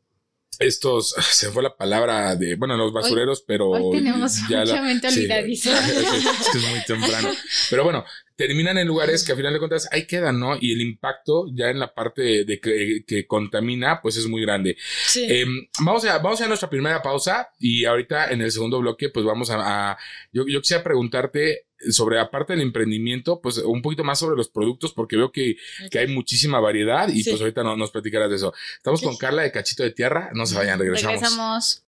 estos, 0.61 1.15
se 1.33 1.51
fue 1.51 1.65
la 1.65 1.77
palabra 1.77 2.37
de, 2.37 2.55
bueno, 2.55 2.77
los 2.77 2.93
basureros, 2.93 3.43
pero 3.45 3.71
Hoy 3.71 3.99
tenemos 3.99 4.37
ya 4.49 4.61
mucha 4.61 4.75
la- 4.77 4.83
mente 4.83 5.11
sí, 5.11 5.27
es 5.29 5.67
es 5.67 6.71
muy 6.71 6.81
temprano. 6.87 7.31
Pero 7.71 7.83
bueno, 7.83 8.05
terminan 8.37 8.79
en 8.79 8.87
lugares 8.89 9.25
que 9.25 9.33
a 9.33 9.37
final 9.37 9.53
de 9.53 9.59
cuentas 9.61 9.89
ahí 9.93 10.07
quedan, 10.07 10.41
¿no? 10.41 10.57
Y 10.61 10.73
el 10.73 10.81
impacto 10.81 11.47
ya 11.55 11.71
en 11.71 11.79
la 11.79 11.95
parte 11.95 12.45
de 12.45 12.61
que, 12.61 13.05
que 13.07 13.27
contamina, 13.27 14.01
pues 14.03 14.17
es 14.17 14.27
muy 14.27 14.43
grande. 14.43 14.77
Sí. 15.07 15.25
Em, 15.29 15.67
vamos, 15.81 16.05
a, 16.05 16.19
vamos 16.19 16.41
a 16.41 16.49
nuestra 16.49 16.69
primera 16.69 17.01
pausa 17.03 17.49
y 17.59 17.85
ahorita 17.85 18.31
en 18.31 18.41
el 18.43 18.51
segundo 18.51 18.81
bloque, 18.81 19.09
pues 19.11 19.25
vamos 19.25 19.51
a. 19.51 19.93
a- 19.93 19.99
yo, 20.33 20.45
yo 20.49 20.61
quisiera 20.61 20.83
preguntarte 20.83 21.67
sobre, 21.91 22.19
aparte 22.19 22.55
del 22.55 22.63
emprendimiento, 22.63 23.41
pues 23.43 23.59
un 23.59 23.83
poquito 23.83 24.05
más 24.05 24.19
sobre 24.19 24.37
los 24.37 24.49
productos, 24.49 24.93
porque 24.95 25.17
veo 25.17 25.31
que, 25.31 25.57
que 25.91 25.99
hay 25.99 26.07
muchísima 26.09 26.59
variedad 26.59 27.09
y 27.09 27.23
Sí. 27.23 27.31
pues 27.31 27.41
ahorita 27.43 27.63
no, 27.63 27.77
nos 27.77 27.91
platicarás 27.91 28.31
de 28.31 28.37
eso. 28.37 28.55
Estamos 28.77 29.03
con 29.03 29.17
Carla 29.17 29.43
de 29.43 29.53
Cachito 29.53 29.83
de 29.83 29.91
Tierra, 29.91 30.31
no 30.35 30.47
se 30.47 30.57
vayan, 30.57 30.79
regresamos. 30.79 31.15
Regresamos. 31.21 31.85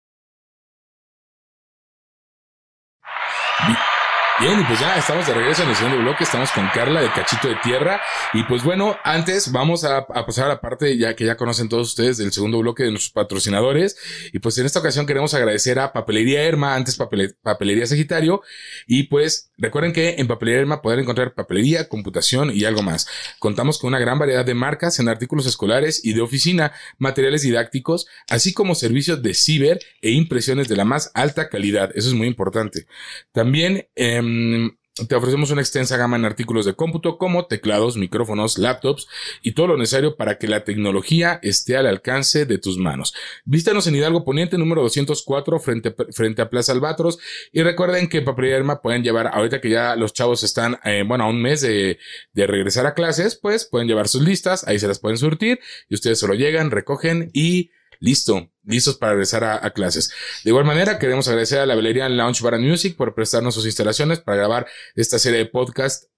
Bien, 4.41 4.59
y 4.59 4.65
pues 4.65 4.81
ya 4.81 4.97
estamos 4.97 5.27
de 5.27 5.35
regreso 5.35 5.63
en 5.63 5.69
el 5.69 5.77
segundo 5.77 5.99
bloque, 5.99 6.25
estamos 6.25 6.51
con 6.51 6.67
Carla 6.75 7.01
de 7.01 7.13
Cachito 7.13 7.49
de 7.49 7.55
Tierra. 7.63 8.01
Y 8.33 8.43
pues 8.45 8.65
bueno, 8.65 8.97
antes 9.05 9.53
vamos 9.53 9.85
a, 9.85 10.07
pasar 10.07 10.47
a 10.47 10.49
la 10.49 10.61
parte 10.61 10.97
ya 10.97 11.15
que 11.15 11.27
ya 11.27 11.37
conocen 11.37 11.69
todos 11.69 11.91
ustedes 11.91 12.17
del 12.17 12.33
segundo 12.33 12.59
bloque 12.59 12.83
de 12.83 12.91
nuestros 12.91 13.13
patrocinadores. 13.13 13.97
Y 14.33 14.41
pues 14.41 14.59
en 14.59 14.67
esta 14.67 14.81
ocasión 14.81 15.07
queremos 15.07 15.35
agradecer 15.35 15.79
a 15.79 15.93
Papelería 15.93 16.43
Herma, 16.43 16.75
antes 16.75 16.99
Papele- 16.99 17.37
Papelería 17.43 17.87
Sagitario. 17.87 18.43
Y 18.89 19.05
pues 19.05 19.53
recuerden 19.59 19.93
que 19.93 20.17
en 20.19 20.27
Papelería 20.27 20.63
Herma 20.63 20.83
poder 20.83 20.99
encontrar 20.99 21.35
papelería, 21.35 21.89
computación 21.89 22.51
y 22.53 22.65
algo 22.65 22.83
más. 22.83 23.07
Contamos 23.39 23.79
con 23.79 23.89
una 23.89 24.01
gran 24.01 24.19
variedad 24.19 24.45
de 24.45 24.55
marcas 24.55 24.99
en 24.99 25.09
artículos 25.09 25.47
escolares 25.47 26.05
y 26.05 26.15
de 26.15 26.21
oficina, 26.23 26.73
materiales 26.99 27.43
didácticos, 27.43 28.07
así 28.29 28.53
como 28.55 28.75
servicios 28.75 29.23
de 29.23 29.35
ciber 29.35 29.79
e 30.01 30.11
impresiones 30.11 30.69
de 30.69 30.77
la 30.77 30.85
más 30.85 31.13
alta 31.15 31.49
calidad. 31.49 31.91
Eso 31.95 32.09
es 32.09 32.15
muy 32.15 32.27
importante. 32.27 32.87
También 33.31 33.87
em, 34.23 34.71
te 34.95 35.15
ofrecemos 35.15 35.51
una 35.51 35.63
extensa 35.63 35.97
gama 35.97 36.17
en 36.17 36.27
artículos 36.27 36.67
de 36.67 36.75
cómputo 36.75 37.17
como 37.17 37.47
teclados, 37.47 37.97
micrófonos, 37.97 38.59
laptops 38.59 39.09
y 39.41 39.53
todo 39.53 39.69
lo 39.69 39.77
necesario 39.79 40.17
para 40.17 40.37
que 40.37 40.47
la 40.47 40.65
tecnología 40.65 41.41
esté 41.43 41.79
al 41.79 41.87
alcance 41.87 42.45
de 42.45 42.59
tus 42.59 42.77
manos. 42.77 43.15
Vístanos 43.47 43.87
en 43.87 43.97
Hidalgo 43.97 44.23
Poniente 44.23 44.59
número 44.59 44.83
204 44.83 45.61
frente, 45.61 45.95
frente 46.11 46.43
a 46.43 46.51
Plaza 46.51 46.73
Albatros 46.73 47.19
y 47.53 47.63
recuerden 47.63 48.11
que 48.11 48.21
Papelería 48.21 48.59
Herma 48.59 48.83
pueden 48.83 49.03
llevar, 49.03 49.29
ahorita 49.33 49.63
que 49.63 49.71
ya 49.71 49.97
los 49.97 50.13
chavos 50.13 50.43
están, 50.43 50.79
eh, 50.85 51.05
bueno, 51.07 51.25
a 51.25 51.29
un 51.29 51.41
mes 51.41 51.63
de, 51.63 51.99
de 52.35 52.47
regresar 52.47 52.85
a 52.85 52.93
clases, 52.93 53.37
pues 53.37 53.65
pueden 53.65 53.89
llevar 53.89 54.09
sus 54.09 54.21
listas, 54.21 54.69
ahí 54.69 54.79
se 54.79 54.89
las 54.89 54.99
pueden 54.99 55.17
surtir 55.17 55.59
y 55.89 55.95
ustedes 55.95 56.19
solo 56.19 56.35
llegan, 56.35 56.71
recogen 56.71 57.31
y 57.33 57.71
listo, 58.03 58.51
listos 58.65 58.97
para 58.97 59.13
regresar 59.13 59.45
a, 59.45 59.71
clases. 59.71 60.11
De 60.45 60.51
igual 60.51 60.65
manera, 60.65 60.99
queremos 60.99 61.29
agradecer 61.29 61.61
a 61.61 61.67
la 61.67 61.75
velería 61.75 62.09
Lounge 62.09 62.43
Bar 62.43 62.55
and 62.55 62.67
Music 62.67 62.97
por 62.97 63.15
prestarnos 63.15 63.55
sus 63.55 63.65
instalaciones 63.65 64.21
para 64.21 64.37
grabar 64.39 64.67
esta 64.97 65.19
serie 65.19 65.39
de 65.39 65.47
podcast 65.47 66.12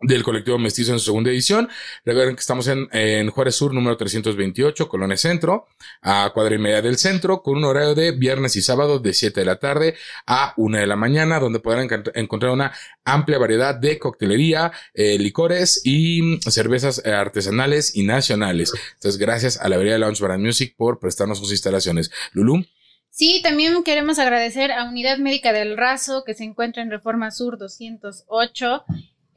del 0.00 0.22
colectivo 0.22 0.58
Mestizo 0.58 0.92
en 0.92 0.98
su 0.98 1.06
segunda 1.06 1.30
edición. 1.30 1.68
Recuerden 2.04 2.34
que 2.36 2.40
estamos 2.40 2.68
en, 2.68 2.88
en 2.92 3.30
Juárez 3.30 3.54
Sur 3.56 3.72
número 3.72 3.96
328, 3.96 4.88
Colonia 4.88 5.16
Centro, 5.16 5.66
a 6.02 6.30
cuadra 6.34 6.54
y 6.54 6.58
media 6.58 6.82
del 6.82 6.98
centro, 6.98 7.42
con 7.42 7.56
un 7.56 7.64
horario 7.64 7.94
de 7.94 8.12
viernes 8.12 8.56
y 8.56 8.62
sábado 8.62 8.98
de 8.98 9.14
7 9.14 9.40
de 9.40 9.46
la 9.46 9.56
tarde 9.56 9.94
a 10.26 10.52
1 10.56 10.78
de 10.78 10.86
la 10.86 10.96
mañana, 10.96 11.40
donde 11.40 11.60
podrán 11.60 11.88
encont- 11.88 12.12
encontrar 12.14 12.52
una 12.52 12.72
amplia 13.04 13.38
variedad 13.38 13.74
de 13.74 13.98
coctelería, 13.98 14.72
eh, 14.94 15.18
licores 15.18 15.80
y 15.84 16.20
mm, 16.22 16.40
cervezas 16.50 17.04
artesanales 17.06 17.96
y 17.96 18.02
nacionales. 18.02 18.72
Entonces, 18.94 19.18
gracias 19.18 19.58
a 19.60 19.68
la 19.68 19.76
Velería 19.78 19.98
Lounge 19.98 20.20
Bar 20.22 20.32
and 20.32 20.44
Music 20.44 20.74
por 20.76 20.98
prestarnos 20.98 21.38
sus 21.38 21.52
instalaciones. 21.52 22.10
Lulu. 22.32 22.64
Sí, 23.10 23.40
también 23.42 23.82
queremos 23.82 24.18
agradecer 24.18 24.70
a 24.72 24.84
Unidad 24.84 25.16
Médica 25.16 25.54
del 25.54 25.78
Razo, 25.78 26.22
que 26.26 26.34
se 26.34 26.44
encuentra 26.44 26.82
en 26.82 26.90
Reforma 26.90 27.30
Sur 27.30 27.56
208, 27.56 28.84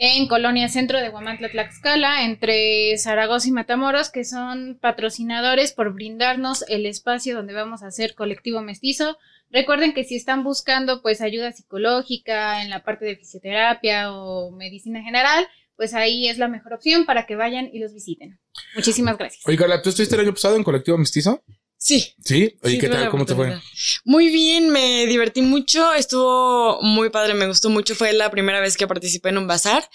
en 0.02 0.28
Colonia 0.28 0.70
Centro 0.70 0.98
de 0.98 1.10
Huamantla, 1.10 1.50
Tlaxcala, 1.50 2.24
entre 2.24 2.98
Zaragoza 2.98 3.50
y 3.50 3.52
Matamoros, 3.52 4.10
que 4.10 4.24
son 4.24 4.80
patrocinadores 4.82 5.74
por 5.74 5.94
brindarnos 5.94 6.64
el 6.70 6.86
espacio 6.86 7.36
donde 7.36 7.54
vamos 7.54 7.84
a 7.84 7.88
hacer 7.88 8.16
colectivo 8.16 8.62
mestizo. 8.62 9.18
Recuerden 9.52 9.94
que 9.94 10.06
si 10.06 10.16
están 10.16 10.46
buscando 10.46 11.02
pues 11.02 11.20
ayuda 11.20 11.52
psicológica 11.52 12.64
en 12.64 12.70
la 12.70 12.84
parte 12.84 13.04
de 13.04 13.18
fisioterapia 13.18 14.14
o 14.14 14.52
medicina 14.52 15.04
general, 15.04 15.46
pues 15.76 15.94
ahí 15.94 16.30
es 16.30 16.38
la 16.38 16.48
mejor 16.48 16.74
opción 16.74 17.06
para 17.06 17.26
que 17.26 17.36
vayan 17.36 17.70
y 17.72 17.80
los 17.80 17.94
visiten. 17.94 18.40
Muchísimas 18.76 19.18
gracias. 19.18 19.46
Oye, 19.46 19.58
Carla, 19.58 19.82
¿tú 19.82 19.90
estuviste 19.90 20.16
el 20.16 20.22
año 20.22 20.34
pasado 20.34 20.56
en 20.56 20.64
colectivo 20.64 20.98
Mestizo? 20.98 21.44
Sí. 21.82 22.14
Sí. 22.26 22.58
Oye, 22.62 22.74
Sí, 22.76 22.80
¿qué 22.80 22.90
tal? 22.90 23.10
¿Cómo 23.10 23.26
te 23.26 23.34
fue? 23.36 23.58
Muy 24.04 24.28
bien, 24.30 24.70
me 24.70 25.06
divertí 25.08 25.42
mucho, 25.42 25.94
estuvo 25.94 26.82
muy 26.82 27.10
padre, 27.10 27.34
me 27.34 27.48
gustó 27.48 27.70
mucho, 27.70 27.96
fue 27.96 28.12
la 28.12 28.30
primera 28.30 28.60
vez 28.60 28.76
que 28.76 28.86
participé 28.86 29.30
en 29.30 29.38
un 29.38 29.48
bazar 29.48 29.90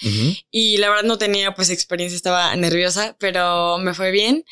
y 0.51 0.79
la 0.79 0.89
verdad 0.89 1.05
no 1.05 1.19
tenía 1.19 1.55
pues 1.55 1.69
experiencia, 1.69 2.17
estaba 2.17 2.57
nerviosa, 2.57 3.17
pero 3.21 3.77
me 3.79 3.93
fue 3.93 4.11
bien, 4.11 4.45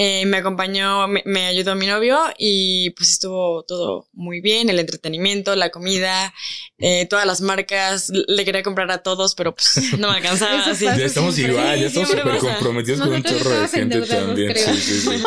Eh, 0.00 0.26
me 0.26 0.36
acompañó, 0.36 1.08
me, 1.08 1.24
me 1.26 1.46
ayudó 1.46 1.74
mi 1.74 1.86
novio 1.86 2.20
y 2.38 2.90
pues 2.90 3.10
estuvo 3.10 3.64
todo 3.64 4.08
muy 4.12 4.40
bien, 4.40 4.70
el 4.70 4.78
entretenimiento, 4.78 5.56
la 5.56 5.70
comida, 5.70 6.32
eh, 6.78 7.06
todas 7.10 7.26
las 7.26 7.40
marcas, 7.40 8.08
le 8.10 8.44
quería 8.44 8.62
comprar 8.62 8.88
a 8.92 9.02
todos, 9.02 9.34
pero 9.34 9.56
pues 9.56 9.98
no 9.98 10.08
me 10.08 10.16
alcanzaba. 10.18 10.64
Así. 10.70 10.84
Ya 10.84 10.94
estamos 11.04 11.34
siempre. 11.34 11.56
igual, 11.56 11.80
ya 11.80 11.86
estamos 11.88 12.08
súper 12.10 12.38
comprometidos 12.38 13.00
con 13.00 13.12
un 13.12 13.22
chorro 13.24 13.50
de 13.60 13.68
gente 13.68 14.00
también. 14.02 14.52
creo. 14.52 14.74
Sí, 14.74 14.80
sí, 14.80 15.00
sí. 15.18 15.22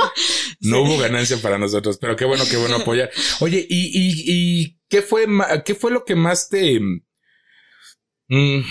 No 0.62 0.84
hubo 0.84 0.98
ganancia 0.98 1.36
para 1.42 1.51
nosotros, 1.58 1.98
pero 2.00 2.16
qué 2.16 2.26
bueno, 2.26 2.44
qué 2.50 2.58
bueno 2.58 2.78
apoyar. 2.78 3.10
Oye, 3.40 3.66
¿y, 3.70 3.88
y, 3.88 4.24
y 4.26 4.80
qué 4.90 5.02
fue 5.02 5.26
qué 5.66 5.76
fue 5.76 5.92
lo 5.92 6.04
que 6.06 6.16
más 6.16 6.50
te 6.50 6.80
mm, 6.80 8.62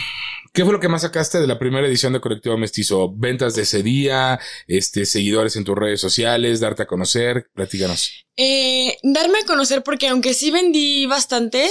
qué 0.53 0.65
fue 0.65 0.73
lo 0.73 0.81
que 0.81 0.89
más 0.89 1.03
sacaste 1.03 1.41
de 1.41 1.47
la 1.47 1.59
primera 1.59 1.87
edición 1.87 2.13
de 2.13 2.21
Colectivo 2.21 2.57
Mestizo? 2.57 3.13
Ventas 3.17 3.55
de 3.55 3.63
ese 3.63 3.83
día, 3.83 4.41
este, 4.67 5.07
seguidores 5.07 5.57
en 5.57 5.65
tus 5.65 5.77
redes 5.77 6.01
sociales, 6.01 6.61
darte 6.61 6.83
a 6.83 6.87
conocer, 6.87 7.51
platícanos. 7.55 8.27
Eh, 8.37 8.97
darme 9.03 9.39
a 9.41 9.47
conocer 9.47 9.83
porque 9.83 10.09
aunque 10.09 10.35
sí 10.35 10.51
vendí 10.51 11.07
bastante, 11.07 11.69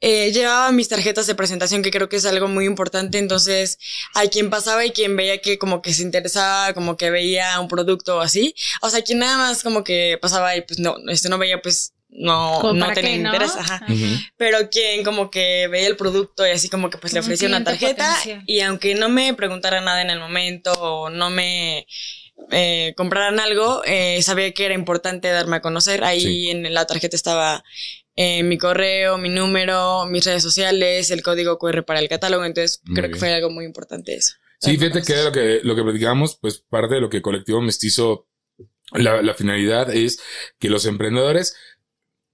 eh, 0.00 0.30
llevaba 0.32 0.70
mis 0.72 0.88
tarjetas 0.88 1.26
de 1.26 1.34
presentación 1.34 1.82
que 1.82 1.90
creo 1.90 2.08
que 2.08 2.16
es 2.16 2.26
algo 2.26 2.46
muy 2.48 2.64
importante. 2.66 3.18
Entonces, 3.18 3.78
a 4.14 4.26
quien 4.26 4.50
pasaba 4.50 4.84
y 4.86 4.90
quien 4.90 5.16
veía 5.16 5.38
que 5.40 5.58
como 5.58 5.82
que 5.82 5.92
se 5.92 6.02
interesaba, 6.02 6.72
como 6.74 6.96
que 6.96 7.10
veía 7.10 7.58
un 7.60 7.68
producto 7.68 8.16
o 8.18 8.20
así. 8.20 8.54
O 8.82 8.90
sea, 8.90 9.02
quien 9.02 9.18
nada 9.18 9.36
más 9.38 9.62
como 9.62 9.82
que 9.84 10.18
pasaba 10.20 10.56
y 10.56 10.62
pues 10.62 10.78
no, 10.78 10.96
este 11.08 11.28
no 11.28 11.38
veía 11.38 11.60
pues 11.60 11.94
no, 12.10 12.72
no 12.72 12.92
tenía 12.92 13.12
qué, 13.12 13.18
¿no? 13.18 13.28
interés. 13.34 13.54
Ajá. 13.56 13.84
Pero 14.36 14.70
quien 14.70 15.04
como 15.04 15.30
que 15.30 15.68
veía 15.68 15.88
el 15.88 15.96
producto 15.96 16.46
y 16.46 16.50
así 16.50 16.68
como 16.68 16.88
que 16.90 16.98
pues 16.98 17.12
le 17.12 17.20
Un 17.20 17.24
ofrecía 17.26 17.48
una 17.48 17.64
tarjeta 17.64 18.08
potencial. 18.16 18.42
y 18.46 18.60
aunque 18.60 18.94
no 18.94 19.08
me 19.08 19.34
preguntara 19.34 19.80
nada 19.80 20.00
en 20.00 20.10
el 20.10 20.18
momento 20.20 20.72
o 20.72 21.10
no 21.10 21.28
me 21.30 21.86
eh, 22.50 22.94
compraran 22.96 23.40
algo, 23.40 23.82
eh, 23.84 24.22
sabía 24.22 24.52
que 24.52 24.64
era 24.64 24.74
importante 24.74 25.28
darme 25.28 25.56
a 25.56 25.60
conocer. 25.60 26.04
Ahí 26.04 26.20
Sí. 26.20 26.50
en 26.50 26.72
la 26.72 26.86
tarjeta 26.86 27.16
estaba 27.16 27.62
eh, 28.20 28.42
mi 28.42 28.58
correo, 28.58 29.16
mi 29.16 29.28
número, 29.28 30.04
mis 30.06 30.24
redes 30.24 30.42
sociales, 30.42 31.12
el 31.12 31.22
código 31.22 31.56
QR 31.56 31.84
para 31.84 32.00
el 32.00 32.08
catálogo. 32.08 32.44
Entonces 32.44 32.80
Muy 32.84 32.96
creo 32.96 33.04
bien. 33.04 33.12
que 33.12 33.18
fue 33.20 33.32
algo 33.32 33.48
muy 33.48 33.64
importante 33.64 34.16
eso. 34.16 34.34
Sí, 34.58 34.76
fíjate 34.76 35.02
que 35.02 35.22
lo 35.22 35.30
que, 35.30 35.60
lo 35.62 35.76
que 35.76 35.84
platicábamos, 35.84 36.36
pues 36.40 36.58
parte 36.58 36.96
de 36.96 37.00
lo 37.00 37.08
que 37.08 37.22
Colectivo 37.22 37.60
Mestizo, 37.60 38.26
la, 38.90 39.22
la 39.22 39.34
finalidad 39.34 39.94
es 39.94 40.20
que 40.58 40.68
los 40.68 40.84
emprendedores, 40.86 41.54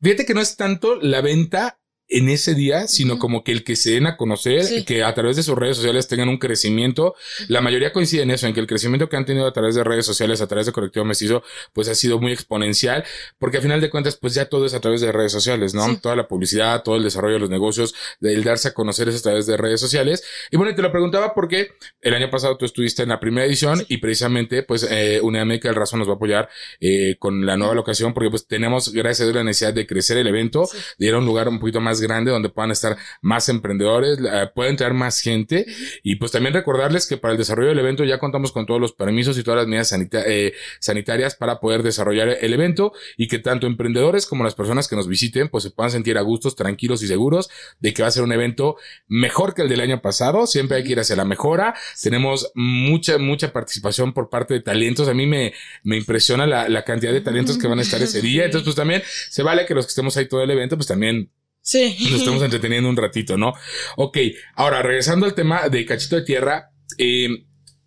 fíjate 0.00 0.24
que 0.24 0.32
no 0.32 0.40
es 0.40 0.56
tanto 0.56 0.94
la 0.96 1.20
venta 1.20 1.78
en 2.08 2.28
ese 2.28 2.54
día, 2.54 2.86
sino 2.86 3.18
como 3.18 3.42
que 3.42 3.52
el 3.52 3.64
que 3.64 3.76
se 3.76 3.92
den 3.92 4.06
a 4.06 4.16
conocer, 4.16 4.84
que 4.84 5.02
a 5.02 5.14
través 5.14 5.36
de 5.36 5.42
sus 5.42 5.56
redes 5.56 5.78
sociales 5.78 6.06
tengan 6.06 6.28
un 6.28 6.38
crecimiento. 6.38 7.14
La 7.48 7.60
mayoría 7.62 7.92
coincide 7.92 8.22
en 8.22 8.30
eso, 8.30 8.46
en 8.46 8.52
que 8.52 8.60
el 8.60 8.66
crecimiento 8.66 9.08
que 9.08 9.16
han 9.16 9.24
tenido 9.24 9.46
a 9.46 9.52
través 9.52 9.74
de 9.74 9.84
redes 9.84 10.04
sociales, 10.04 10.40
a 10.40 10.46
través 10.46 10.66
de 10.66 10.72
Colectivo 10.72 11.04
Mestizo, 11.04 11.42
pues 11.72 11.88
ha 11.88 11.94
sido 11.94 12.20
muy 12.20 12.32
exponencial, 12.32 13.04
porque 13.38 13.56
al 13.56 13.62
final 13.62 13.80
de 13.80 13.88
cuentas, 13.88 14.16
pues 14.16 14.34
ya 14.34 14.46
todo 14.46 14.66
es 14.66 14.74
a 14.74 14.80
través 14.80 15.00
de 15.00 15.12
redes 15.12 15.32
sociales, 15.32 15.72
¿no? 15.74 15.98
Toda 15.98 16.14
la 16.14 16.28
publicidad, 16.28 16.82
todo 16.82 16.96
el 16.96 17.04
desarrollo 17.04 17.34
de 17.34 17.40
los 17.40 17.50
negocios, 17.50 17.94
el 18.20 18.44
darse 18.44 18.68
a 18.68 18.74
conocer 18.74 19.08
es 19.08 19.16
a 19.16 19.22
través 19.22 19.46
de 19.46 19.56
redes 19.56 19.80
sociales. 19.80 20.22
Y 20.50 20.56
bueno, 20.58 20.74
te 20.74 20.82
lo 20.82 20.92
preguntaba 20.92 21.34
porque 21.34 21.70
el 22.02 22.14
año 22.14 22.30
pasado 22.30 22.56
tú 22.58 22.66
estuviste 22.66 23.02
en 23.02 23.08
la 23.08 23.20
primera 23.20 23.46
edición 23.46 23.84
y 23.88 23.96
precisamente, 23.96 24.62
pues, 24.62 24.86
eh, 24.90 25.20
Unidad 25.22 25.46
Médica 25.46 25.68
del 25.68 25.76
Razón 25.76 26.00
nos 26.00 26.08
va 26.08 26.12
a 26.12 26.16
apoyar 26.16 26.48
eh, 26.80 27.16
con 27.18 27.46
la 27.46 27.56
nueva 27.56 27.74
locación, 27.74 28.12
porque 28.12 28.28
pues 28.28 28.46
tenemos, 28.46 28.92
gracias 28.92 29.22
a 29.22 29.24
Dios, 29.24 29.36
la 29.36 29.44
necesidad 29.44 29.72
de 29.72 29.86
crecer 29.86 30.18
el 30.18 30.26
evento, 30.26 30.68
de 30.98 31.06
ir 31.06 31.14
a 31.14 31.18
un 31.18 31.26
lugar 31.26 31.48
un 31.48 31.58
poquito 31.58 31.80
más 31.80 31.94
grande 32.04 32.30
donde 32.30 32.48
puedan 32.48 32.70
estar 32.70 32.96
más 33.20 33.48
emprendedores, 33.48 34.18
pueden 34.54 34.76
traer 34.76 34.94
más 34.94 35.20
gente 35.20 35.66
y 36.02 36.16
pues 36.16 36.32
también 36.32 36.54
recordarles 36.54 37.06
que 37.06 37.16
para 37.16 37.32
el 37.32 37.38
desarrollo 37.38 37.70
del 37.70 37.78
evento 37.78 38.04
ya 38.04 38.18
contamos 38.18 38.52
con 38.52 38.66
todos 38.66 38.80
los 38.80 38.92
permisos 38.92 39.38
y 39.38 39.42
todas 39.42 39.58
las 39.58 39.66
medidas 39.66 39.92
eh, 40.26 40.52
sanitarias 40.80 41.34
para 41.34 41.60
poder 41.60 41.82
desarrollar 41.82 42.36
el 42.40 42.52
evento 42.52 42.92
y 43.16 43.28
que 43.28 43.38
tanto 43.38 43.66
emprendedores 43.66 44.26
como 44.26 44.44
las 44.44 44.54
personas 44.54 44.88
que 44.88 44.96
nos 44.96 45.08
visiten 45.08 45.48
pues 45.48 45.64
se 45.64 45.70
puedan 45.70 45.90
sentir 45.90 46.18
a 46.18 46.22
gustos, 46.22 46.56
tranquilos 46.56 47.02
y 47.02 47.08
seguros 47.08 47.50
de 47.80 47.92
que 47.92 48.02
va 48.02 48.08
a 48.08 48.10
ser 48.10 48.22
un 48.22 48.32
evento 48.32 48.76
mejor 49.06 49.54
que 49.54 49.62
el 49.62 49.68
del 49.68 49.80
año 49.80 50.00
pasado. 50.00 50.46
Siempre 50.46 50.78
hay 50.78 50.84
que 50.84 50.92
ir 50.92 51.00
hacia 51.00 51.16
la 51.16 51.24
mejora. 51.24 51.74
Tenemos 52.02 52.50
mucha, 52.54 53.18
mucha 53.18 53.52
participación 53.52 54.12
por 54.12 54.30
parte 54.30 54.54
de 54.54 54.60
talentos. 54.60 55.08
A 55.08 55.14
mí 55.14 55.26
me, 55.26 55.52
me 55.82 55.96
impresiona 55.96 56.46
la, 56.46 56.68
la 56.68 56.84
cantidad 56.84 57.12
de 57.12 57.20
talentos 57.20 57.58
que 57.58 57.66
van 57.66 57.78
a 57.78 57.82
estar 57.82 58.00
ese 58.02 58.20
día. 58.20 58.44
Entonces 58.44 58.64
pues 58.64 58.76
también 58.76 59.02
se 59.30 59.42
vale 59.42 59.66
que 59.66 59.74
los 59.74 59.86
que 59.86 59.90
estemos 59.90 60.16
ahí 60.16 60.28
todo 60.28 60.42
el 60.42 60.50
evento 60.50 60.76
pues 60.76 60.86
también 60.86 61.30
Sí. 61.64 61.96
Nos 62.10 62.20
estamos 62.20 62.42
entreteniendo 62.42 62.88
un 62.88 62.96
ratito, 62.96 63.36
¿no? 63.38 63.54
Ok, 63.96 64.18
ahora 64.54 64.82
regresando 64.82 65.26
al 65.26 65.34
tema 65.34 65.68
de 65.68 65.86
Cachito 65.86 66.16
de 66.16 66.22
Tierra, 66.22 66.70
eh, 66.98 67.28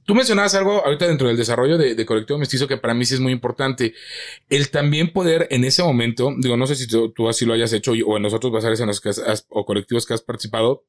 tú 0.04 0.16
mencionabas 0.16 0.56
algo 0.56 0.84
ahorita 0.84 1.08
dentro 1.08 1.28
del 1.28 1.38
desarrollo 1.38 1.78
de, 1.78 2.06
Colectivo 2.06 2.40
Mestizo 2.40 2.68
que 2.68 2.78
para 2.78 2.96
mí 2.96 3.06
sí 3.06 3.14
es 3.14 3.20
muy 3.20 3.32
importante. 3.32 3.94
El 4.50 4.72
también 4.72 5.14
poder 5.14 5.48
en 5.52 5.64
ese 5.64 5.84
momento, 5.84 6.34
digo, 6.40 6.58
no 6.58 6.66
sé 6.66 6.76
si 6.76 6.88
tú, 6.88 7.30
así 7.30 7.46
lo 7.46 7.54
hayas 7.54 7.72
hecho 7.72 7.92
o 7.92 8.18
en 8.18 8.24
los 8.24 8.34
otros 8.34 8.52
bazares 8.52 8.80
en 8.80 8.88
los 8.88 9.00
que 9.00 9.10
has, 9.10 9.46
o 9.50 9.64
colectivos 9.64 10.08
que 10.08 10.16
has 10.16 10.22
participado, 10.22 10.86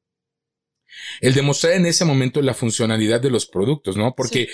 el 1.21 1.35
demostrar 1.35 1.73
en 1.73 1.85
ese 1.85 2.05
momento 2.05 2.41
la 2.41 2.55
funcionalidad 2.55 3.21
de 3.21 3.29
los 3.29 3.45
productos, 3.45 3.97
¿no? 3.97 4.15
Porque 4.15 4.49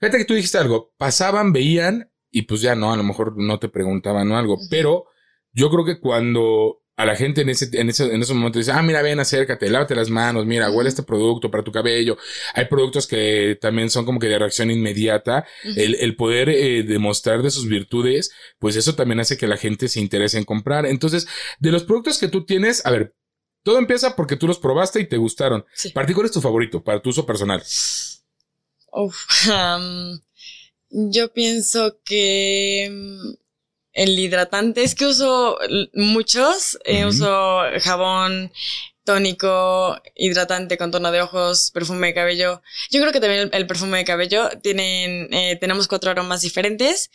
fíjate 0.00 0.18
que 0.18 0.24
tú 0.24 0.34
dijiste 0.34 0.58
algo, 0.58 0.92
pasaban, 0.98 1.52
veían 1.52 2.10
y 2.32 2.42
pues 2.42 2.62
ya 2.62 2.74
no, 2.74 2.92
a 2.92 2.96
lo 2.96 3.04
mejor 3.04 3.34
no 3.36 3.60
te 3.60 3.68
preguntaban 3.68 4.32
o 4.32 4.36
algo, 4.36 4.58
pero 4.70 5.04
yo 5.52 5.70
creo 5.70 5.84
que 5.84 6.00
cuando 6.00 6.80
a 7.00 7.06
la 7.06 7.16
gente 7.16 7.40
en 7.40 7.48
ese, 7.48 7.68
en 7.72 7.88
ese, 7.88 8.12
en 8.14 8.20
esos 8.20 8.36
momentos 8.36 8.60
dice, 8.60 8.72
ah, 8.72 8.82
mira, 8.82 9.00
ven, 9.00 9.18
acércate, 9.20 9.70
lávate 9.70 9.94
las 9.94 10.10
manos, 10.10 10.44
mira, 10.44 10.70
huele 10.70 10.90
este 10.90 11.02
producto 11.02 11.50
para 11.50 11.64
tu 11.64 11.72
cabello. 11.72 12.18
Hay 12.54 12.66
productos 12.66 13.06
que 13.06 13.56
también 13.60 13.88
son 13.88 14.04
como 14.04 14.20
que 14.20 14.26
de 14.26 14.38
reacción 14.38 14.70
inmediata. 14.70 15.46
el, 15.64 15.94
el, 15.94 16.16
poder 16.16 16.50
eh, 16.50 16.82
demostrar 16.82 17.42
de 17.42 17.50
sus 17.50 17.66
virtudes, 17.66 18.32
pues 18.58 18.76
eso 18.76 18.94
también 18.94 19.20
hace 19.20 19.38
que 19.38 19.46
la 19.46 19.56
gente 19.56 19.88
se 19.88 20.00
interese 20.00 20.36
en 20.36 20.44
comprar. 20.44 20.84
Entonces, 20.84 21.26
de 21.58 21.72
los 21.72 21.84
productos 21.84 22.18
que 22.18 22.28
tú 22.28 22.44
tienes, 22.44 22.84
a 22.84 22.90
ver, 22.90 23.14
todo 23.62 23.78
empieza 23.78 24.14
porque 24.14 24.36
tú 24.36 24.46
los 24.46 24.58
probaste 24.58 25.00
y 25.00 25.08
te 25.08 25.16
gustaron. 25.16 25.64
Sí. 25.74 25.90
¿Para 25.90 26.06
ti 26.06 26.12
cuál 26.12 26.26
es 26.26 26.32
tu 26.32 26.40
favorito 26.40 26.84
para 26.84 27.00
tu 27.00 27.10
uso 27.10 27.24
personal? 27.24 27.62
yo 30.90 31.32
pienso 31.32 31.98
que 32.04 33.10
el 34.00 34.18
hidratante. 34.18 34.82
Es 34.82 34.94
que 34.94 35.06
uso 35.06 35.58
muchos. 35.92 36.78
Eh, 36.84 37.04
uso 37.04 37.60
jabón, 37.80 38.50
tónico, 39.04 40.00
hidratante 40.16 40.78
con 40.78 40.90
tono 40.90 41.12
de 41.12 41.20
ojos, 41.20 41.70
perfume 41.72 42.08
de 42.08 42.14
cabello. 42.14 42.62
Yo 42.90 43.00
creo 43.00 43.12
que 43.12 43.20
también 43.20 43.50
el, 43.52 43.66
perfume 43.66 43.98
de 43.98 44.04
cabello 44.04 44.48
tienen, 44.62 45.28
eh, 45.32 45.58
tenemos 45.60 45.86
cuatro 45.86 46.10
aromas 46.10 46.40
diferentes. 46.40 47.10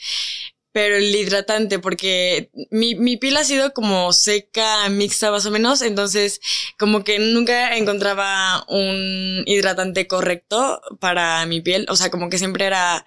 Pero 0.72 0.98
el 0.98 1.16
hidratante, 1.16 1.80
porque 1.80 2.52
mi, 2.70 2.96
mi 2.96 3.16
piel 3.16 3.38
ha 3.38 3.46
sido 3.46 3.74
como 3.74 4.12
seca, 4.12 4.90
mixta 4.90 5.32
más 5.32 5.46
o 5.46 5.52
menos, 5.52 5.82
entonces 5.82 6.42
como 6.78 7.06
que 7.06 7.18
nunca 7.18 7.78
encontraba 7.78 8.66
un 8.68 9.44
hidratante 9.46 10.06
correcto 10.06 10.82
para 11.00 11.46
mi 11.46 11.62
piel, 11.62 11.86
o 11.88 11.96
sea, 11.96 12.12
como 12.12 12.30
que 12.30 12.38
siempre 12.38 12.66
era 12.66 13.06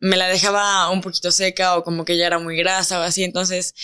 me 0.00 0.16
la 0.16 0.28
dejaba 0.28 0.90
un 0.90 1.00
poquito 1.00 1.30
seca 1.30 1.76
o 1.76 1.84
como 1.84 2.04
que 2.04 2.16
ya 2.16 2.26
era 2.26 2.38
muy 2.38 2.56
grasa 2.56 3.00
o 3.00 3.02
así. 3.02 3.24
Entonces, 3.24 3.74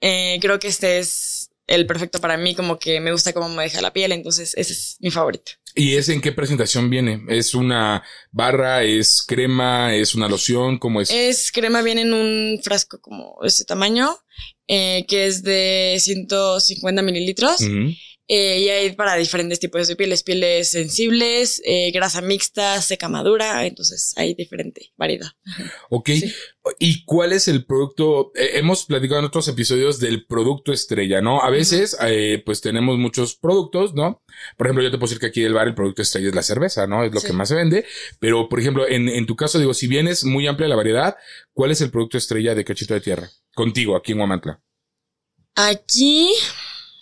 eh, 0.00 0.38
creo 0.40 0.58
que 0.58 0.68
este 0.68 0.98
es 0.98 1.50
el 1.66 1.86
perfecto 1.86 2.20
para 2.20 2.36
mí, 2.36 2.54
como 2.54 2.78
que 2.78 3.00
me 3.00 3.12
gusta 3.12 3.32
cómo 3.32 3.48
me 3.48 3.64
deja 3.64 3.80
la 3.80 3.92
piel. 3.92 4.12
Entonces, 4.12 4.54
ese 4.56 4.72
es 4.72 4.96
mi 5.00 5.10
favorito. 5.10 5.52
¿Y 5.74 5.96
ese 5.96 6.14
en 6.14 6.22
qué 6.22 6.32
presentación 6.32 6.88
viene? 6.88 7.22
¿Es 7.28 7.54
una 7.54 8.02
barra? 8.30 8.82
¿Es 8.82 9.22
crema? 9.22 9.94
¿Es 9.94 10.14
una 10.14 10.28
loción? 10.28 10.78
¿Cómo 10.78 11.02
es? 11.02 11.10
Es 11.10 11.52
crema, 11.52 11.82
viene 11.82 12.02
en 12.02 12.14
un 12.14 12.60
frasco 12.62 12.98
como 13.00 13.36
de 13.42 13.48
este 13.48 13.64
tamaño, 13.64 14.16
eh, 14.68 15.04
que 15.06 15.26
es 15.26 15.42
de 15.42 15.96
150 15.98 17.02
mililitros. 17.02 17.60
Eh, 18.28 18.58
y 18.58 18.68
hay 18.68 18.92
para 18.92 19.14
diferentes 19.14 19.60
tipos 19.60 19.86
de 19.86 19.94
pieles, 19.94 20.24
pieles 20.24 20.70
sensibles, 20.70 21.62
eh, 21.64 21.92
grasa 21.92 22.20
mixta, 22.22 22.82
seca 22.82 23.08
madura, 23.08 23.64
entonces 23.66 24.14
hay 24.16 24.34
diferente 24.34 24.92
variedad. 24.96 25.28
Ok, 25.90 26.10
¿y 26.80 27.04
cuál 27.04 27.32
es 27.32 27.46
el 27.46 27.64
producto? 27.64 28.32
Eh, 28.34 28.50
hemos 28.54 28.84
platicado 28.84 29.20
en 29.20 29.26
otros 29.26 29.46
episodios 29.46 30.00
del 30.00 30.26
producto 30.26 30.72
estrella, 30.72 31.20
¿no? 31.20 31.40
A 31.40 31.50
veces, 31.50 31.96
pues 32.44 32.60
tenemos 32.60 32.98
muchos 32.98 33.36
productos, 33.36 33.94
¿no? 33.94 34.22
Por 34.56 34.66
ejemplo, 34.66 34.82
yo 34.82 34.90
te 34.90 34.98
puedo 34.98 35.08
decir 35.08 35.20
que 35.20 35.26
aquí 35.26 35.42
del 35.42 35.54
bar 35.54 35.68
el 35.68 35.76
producto 35.76 36.02
estrella 36.02 36.28
es 36.28 36.34
la 36.34 36.42
cerveza, 36.42 36.88
¿no? 36.88 37.04
Es 37.04 37.14
lo 37.14 37.20
que 37.20 37.32
más 37.32 37.48
se 37.48 37.54
vende, 37.54 37.84
pero 38.18 38.48
por 38.48 38.58
ejemplo, 38.58 38.88
en, 38.88 39.08
en 39.08 39.26
tu 39.26 39.36
caso, 39.36 39.60
digo, 39.60 39.72
si 39.72 39.86
bien 39.86 40.08
es 40.08 40.24
muy 40.24 40.48
amplia 40.48 40.68
la 40.68 40.74
variedad, 40.74 41.16
¿cuál 41.52 41.70
es 41.70 41.80
el 41.80 41.92
producto 41.92 42.18
estrella 42.18 42.56
de 42.56 42.64
Cachito 42.64 42.94
de 42.94 43.00
Tierra? 43.00 43.30
Contigo, 43.54 43.94
aquí 43.96 44.12
en 44.12 44.18
Huamantla. 44.18 44.60
Aquí, 45.54 46.32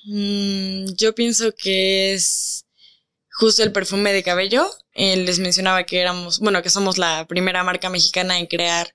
Mm, 0.04 0.94
yo 0.96 1.14
pienso 1.14 1.54
que 1.56 2.14
es 2.14 2.66
justo 3.30 3.62
el 3.62 3.72
perfume 3.72 4.12
de 4.12 4.22
cabello. 4.22 4.68
Eh, 4.92 5.16
les 5.16 5.38
mencionaba 5.38 5.84
que 5.84 6.00
éramos, 6.00 6.38
bueno, 6.38 6.62
que 6.62 6.70
somos 6.70 6.98
la 6.98 7.26
primera 7.26 7.64
marca 7.64 7.90
mexicana 7.90 8.38
en 8.38 8.46
crear 8.46 8.94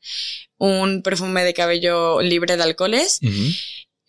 un 0.57 1.01
perfume 1.01 1.43
de 1.43 1.53
cabello 1.53 2.21
libre 2.21 2.57
de 2.57 2.63
alcoholes. 2.63 3.19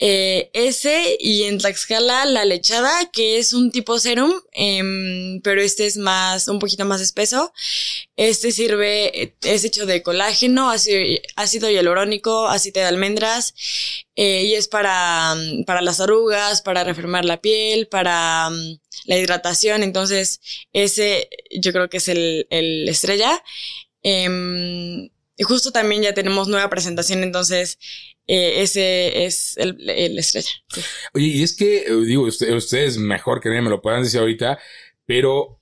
Eh, 0.03 0.51
ese 0.55 1.19
y 1.21 1.43
en 1.43 1.59
Tlaxcala 1.59 2.25
la 2.25 2.47
lechada, 2.47 3.11
que 3.13 3.37
es 3.39 3.53
un 3.53 3.71
tipo 3.71 3.99
serum, 3.99 4.33
em, 4.53 5.43
pero 5.43 5.61
este 5.61 5.87
es 5.87 5.99
más, 5.99 6.49
un 6.49 6.59
poquito 6.59 6.87
más 6.87 7.03
espeso. 7.03 7.53
Este 8.17 8.51
sirve, 8.51 9.37
es 9.43 9.65
hecho 9.65 9.85
de 9.85 10.03
colágeno, 10.03 10.71
ácido, 10.71 11.01
ácido 11.37 11.71
hialurónico, 11.71 12.49
aceite 12.49 12.81
de 12.81 12.87
almendras, 12.87 13.55
eh, 14.17 14.45
y 14.45 14.55
es 14.55 14.69
para, 14.69 15.37
para 15.67 15.83
las 15.83 16.01
arrugas, 16.01 16.63
para 16.63 16.83
reafirmar 16.85 17.27
la 17.27 17.41
piel, 17.43 17.87
para 17.89 18.49
um, 18.51 18.79
la 19.05 19.19
hidratación. 19.19 19.83
Entonces, 19.83 20.41
ese 20.73 21.29
yo 21.61 21.73
creo 21.73 21.91
que 21.91 21.99
es 21.99 22.09
el, 22.09 22.47
el 22.51 22.89
estrella. 22.89 23.43
Em, 24.03 25.11
y 25.37 25.43
justo 25.45 25.73
también 25.73 26.03
ya 26.03 26.15
tenemos 26.15 26.49
nueva 26.49 26.69
presentación, 26.71 27.23
entonces 27.23 27.79
eh, 28.33 28.63
ese 28.63 29.25
es 29.25 29.57
el, 29.57 30.17
estrella. 30.17 30.51
Oye, 31.15 31.27
y 31.27 31.43
es 31.43 31.57
que, 31.57 31.79
eh, 31.79 31.97
digo, 32.07 32.23
ustedes 32.23 32.97
mejor 32.97 33.41
que 33.41 33.49
nadie 33.49 33.63
me 33.63 33.71
lo 33.71 33.83
puedan 33.83 34.05
decir 34.05 34.21
ahorita, 34.21 34.57
pero 35.05 35.59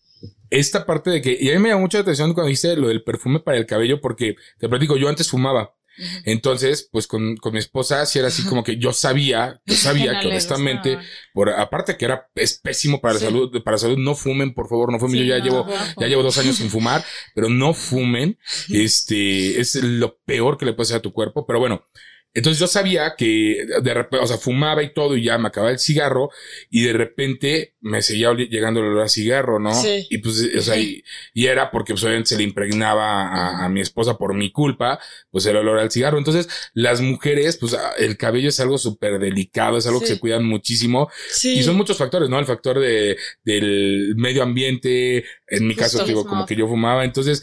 esta 0.50 0.84
parte 0.84 1.08
de 1.08 1.22
que, 1.22 1.34
y 1.40 1.48
a 1.48 1.54
mí 1.54 1.60
me 1.60 1.70
llama 1.70 1.80
mucha 1.80 2.00
atención 2.00 2.34
cuando 2.34 2.50
dice 2.50 2.76
lo 2.76 2.88
del 2.88 3.02
perfume 3.02 3.40
para 3.40 3.56
el 3.56 3.64
cabello, 3.64 4.02
porque 4.02 4.36
te 4.58 4.68
platico, 4.68 4.98
yo 4.98 5.08
antes 5.08 5.30
fumaba. 5.30 5.74
Entonces, 6.26 6.90
pues 6.92 7.06
con, 7.06 7.38
con, 7.38 7.54
mi 7.54 7.58
esposa, 7.58 8.04
si 8.04 8.18
era 8.18 8.28
así 8.28 8.44
como 8.44 8.62
que 8.62 8.76
yo 8.76 8.92
sabía, 8.92 9.62
yo 9.64 9.74
sabía 9.74 10.20
que 10.20 10.26
honestamente, 10.26 10.98
por 11.32 11.48
aparte 11.48 11.96
que 11.96 12.04
era 12.04 12.28
es 12.34 12.60
pésimo 12.60 13.00
para 13.00 13.14
la 13.14 13.20
salud, 13.20 13.50
para 13.64 13.76
la 13.76 13.78
salud, 13.78 13.96
no 13.96 14.14
fumen, 14.14 14.52
por 14.52 14.68
favor, 14.68 14.92
no 14.92 14.98
fumen. 14.98 15.20
yo 15.20 15.24
ya 15.24 15.42
llevo, 15.42 15.66
ya 15.98 16.06
llevo 16.06 16.22
dos 16.22 16.36
años 16.36 16.56
sin 16.56 16.68
fumar, 16.68 17.02
pero 17.34 17.48
no 17.48 17.72
fumen. 17.72 18.38
Este 18.68 19.58
es 19.58 19.74
lo 19.76 20.18
peor 20.26 20.58
que 20.58 20.66
le 20.66 20.74
puede 20.74 20.88
hacer 20.88 20.98
a 20.98 21.02
tu 21.02 21.14
cuerpo. 21.14 21.46
Pero 21.46 21.58
bueno, 21.60 21.82
entonces 22.34 22.60
yo 22.60 22.66
sabía 22.66 23.14
que 23.16 23.66
de 23.82 23.94
repente, 23.94 24.24
o 24.24 24.26
sea, 24.26 24.36
fumaba 24.36 24.82
y 24.82 24.92
todo 24.92 25.16
y 25.16 25.24
ya 25.24 25.38
me 25.38 25.48
acababa 25.48 25.72
el 25.72 25.78
cigarro 25.78 26.30
y 26.70 26.82
de 26.82 26.92
repente 26.92 27.74
me 27.80 28.02
seguía 28.02 28.32
llegando 28.34 28.80
el 28.80 28.86
olor 28.86 29.04
a 29.04 29.08
cigarro, 29.08 29.58
¿no? 29.58 29.74
Sí. 29.74 30.06
Y 30.10 30.18
pues, 30.18 30.48
o 30.56 30.60
sea, 30.60 30.76
y, 30.76 31.02
era 31.34 31.70
porque 31.70 31.94
pues, 31.94 32.04
obviamente 32.04 32.28
se 32.30 32.36
le 32.36 32.44
impregnaba 32.44 33.64
a, 33.64 33.68
mi 33.68 33.80
esposa 33.80 34.18
por 34.18 34.34
mi 34.34 34.52
culpa, 34.52 35.00
pues 35.30 35.46
el 35.46 35.56
olor 35.56 35.78
al 35.78 35.90
cigarro. 35.90 36.18
Entonces, 36.18 36.48
las 36.74 37.00
mujeres, 37.00 37.56
pues 37.56 37.76
el 37.98 38.16
cabello 38.16 38.50
es 38.50 38.60
algo 38.60 38.78
súper 38.78 39.18
delicado, 39.18 39.78
es 39.78 39.86
algo 39.86 40.00
que 40.00 40.06
se 40.06 40.20
cuidan 40.20 40.44
muchísimo. 40.44 41.10
Sí. 41.30 41.58
Y 41.58 41.62
son 41.62 41.76
muchos 41.76 41.96
factores, 41.96 42.28
¿no? 42.28 42.38
El 42.38 42.46
factor 42.46 42.78
de, 42.78 43.16
del 43.44 44.14
medio 44.16 44.42
ambiente, 44.42 45.24
en 45.46 45.66
mi 45.66 45.74
caso, 45.74 46.04
digo, 46.04 46.26
como 46.26 46.46
que 46.46 46.54
yo 46.54 46.68
fumaba. 46.68 47.04
Entonces, 47.04 47.42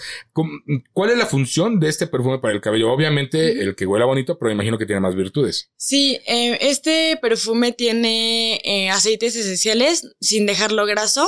¿cuál 0.94 1.10
es 1.10 1.18
la 1.18 1.26
función 1.26 1.80
de 1.80 1.90
este 1.90 2.08
perfume 2.08 2.40
para 2.40 2.54
el 2.54 2.62
cabello? 2.62 2.92
Obviamente, 2.92 3.62
el 3.62 3.76
que 3.76 3.86
huela 3.86 4.06
bonito, 4.06 4.38
pero 4.38 4.52
imagino 4.52 4.75
que 4.78 4.86
tiene 4.86 5.02
más 5.02 5.16
virtudes. 5.16 5.70
Sí, 5.78 6.20
eh, 6.28 6.58
este 6.62 7.18
perfume 7.22 7.72
tiene 7.72 8.62
eh, 8.64 8.90
aceites 8.90 9.36
esenciales 9.36 10.08
sin 10.20 10.46
dejarlo 10.46 10.86
graso. 10.86 11.28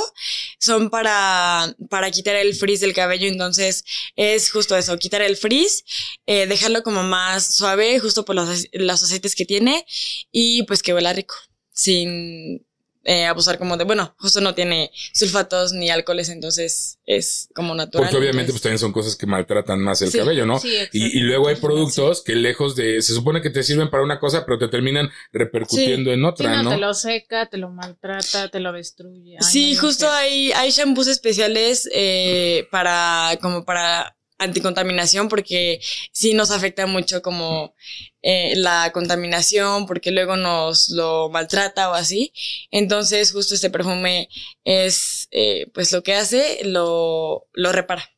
Son 0.60 0.90
para, 0.90 1.74
para 1.90 2.10
quitar 2.10 2.36
el 2.36 2.54
frizz 2.54 2.80
del 2.80 2.94
cabello. 2.94 3.28
Entonces 3.28 3.84
es 4.16 4.50
justo 4.50 4.76
eso, 4.76 4.98
quitar 4.98 5.22
el 5.22 5.36
frizz, 5.36 5.84
eh, 6.26 6.46
dejarlo 6.46 6.82
como 6.82 7.02
más 7.02 7.54
suave, 7.54 7.98
justo 7.98 8.24
por 8.24 8.36
los, 8.36 8.66
los 8.72 9.02
aceites 9.02 9.34
que 9.34 9.44
tiene 9.44 9.84
y 10.30 10.62
pues 10.64 10.82
que 10.82 10.94
huela 10.94 11.12
rico. 11.12 11.34
Sin 11.72 12.67
eh, 13.08 13.26
abusar 13.26 13.58
como 13.58 13.76
de, 13.76 13.84
bueno, 13.84 14.14
justo 14.18 14.40
no 14.40 14.54
tiene 14.54 14.90
sulfatos 15.14 15.72
ni 15.72 15.90
alcoholes, 15.90 16.28
entonces 16.28 16.98
es 17.06 17.48
como 17.54 17.74
natural. 17.74 18.10
Porque 18.10 18.16
obviamente 18.18 18.52
pues 18.52 18.62
también 18.62 18.78
son 18.78 18.92
cosas 18.92 19.16
que 19.16 19.26
maltratan 19.26 19.80
más 19.80 20.02
el 20.02 20.10
Sí, 20.10 20.18
cabello, 20.18 20.46
¿no? 20.46 20.58
sí, 20.58 20.76
exacto. 20.76 20.98
y, 20.98 21.18
y 21.18 21.20
luego 21.20 21.48
hay 21.48 21.56
productos 21.56 22.22
que 22.22 22.34
lejos 22.34 22.76
de, 22.76 23.00
se 23.02 23.14
supone 23.14 23.40
que 23.42 23.50
te 23.50 23.62
sirven 23.62 23.90
para 23.90 24.02
una 24.04 24.18
cosa, 24.20 24.44
pero 24.46 24.58
te 24.58 24.68
terminan 24.68 25.10
repercutiendo 25.32 26.12
en 26.12 26.20
Sí, 26.20 26.26
otra, 26.26 26.56
no, 26.56 26.62
¿no? 26.62 26.70
te 26.70 26.76
lo 26.78 26.94
seca, 26.94 27.48
te 27.48 27.56
lo 27.58 27.70
maltrata, 27.70 28.48
te 28.50 28.60
lo 28.60 28.72
destruye. 28.72 29.36
Ay, 29.40 29.44
Sí, 29.52 29.74
no, 29.74 29.82
no 29.82 29.88
justo 29.88 30.06
sé. 30.06 30.12
hay, 30.12 30.52
hay 30.52 30.70
shampoos 30.70 31.08
especiales 31.08 31.88
eh, 31.92 32.68
para, 32.70 33.38
como 33.40 33.64
para 33.64 34.16
anticontaminación, 34.38 35.28
porque 35.28 35.80
sí 36.12 36.34
nos 36.34 36.50
afecta 36.50 36.86
mucho 36.86 37.22
como 37.22 37.74
eh, 38.22 38.54
la 38.56 38.90
contaminación, 38.92 39.86
porque 39.86 40.10
luego 40.10 40.36
nos 40.36 40.90
lo 40.90 41.28
maltrata 41.30 41.90
o 41.90 41.94
así. 41.94 42.32
Entonces, 42.70 43.32
justo 43.32 43.54
este 43.54 43.70
perfume 43.70 44.28
es, 44.64 45.28
eh, 45.30 45.66
pues 45.72 45.92
lo 45.92 46.02
que 46.02 46.14
hace, 46.14 46.60
lo, 46.64 47.46
lo 47.52 47.72
repara. 47.72 48.08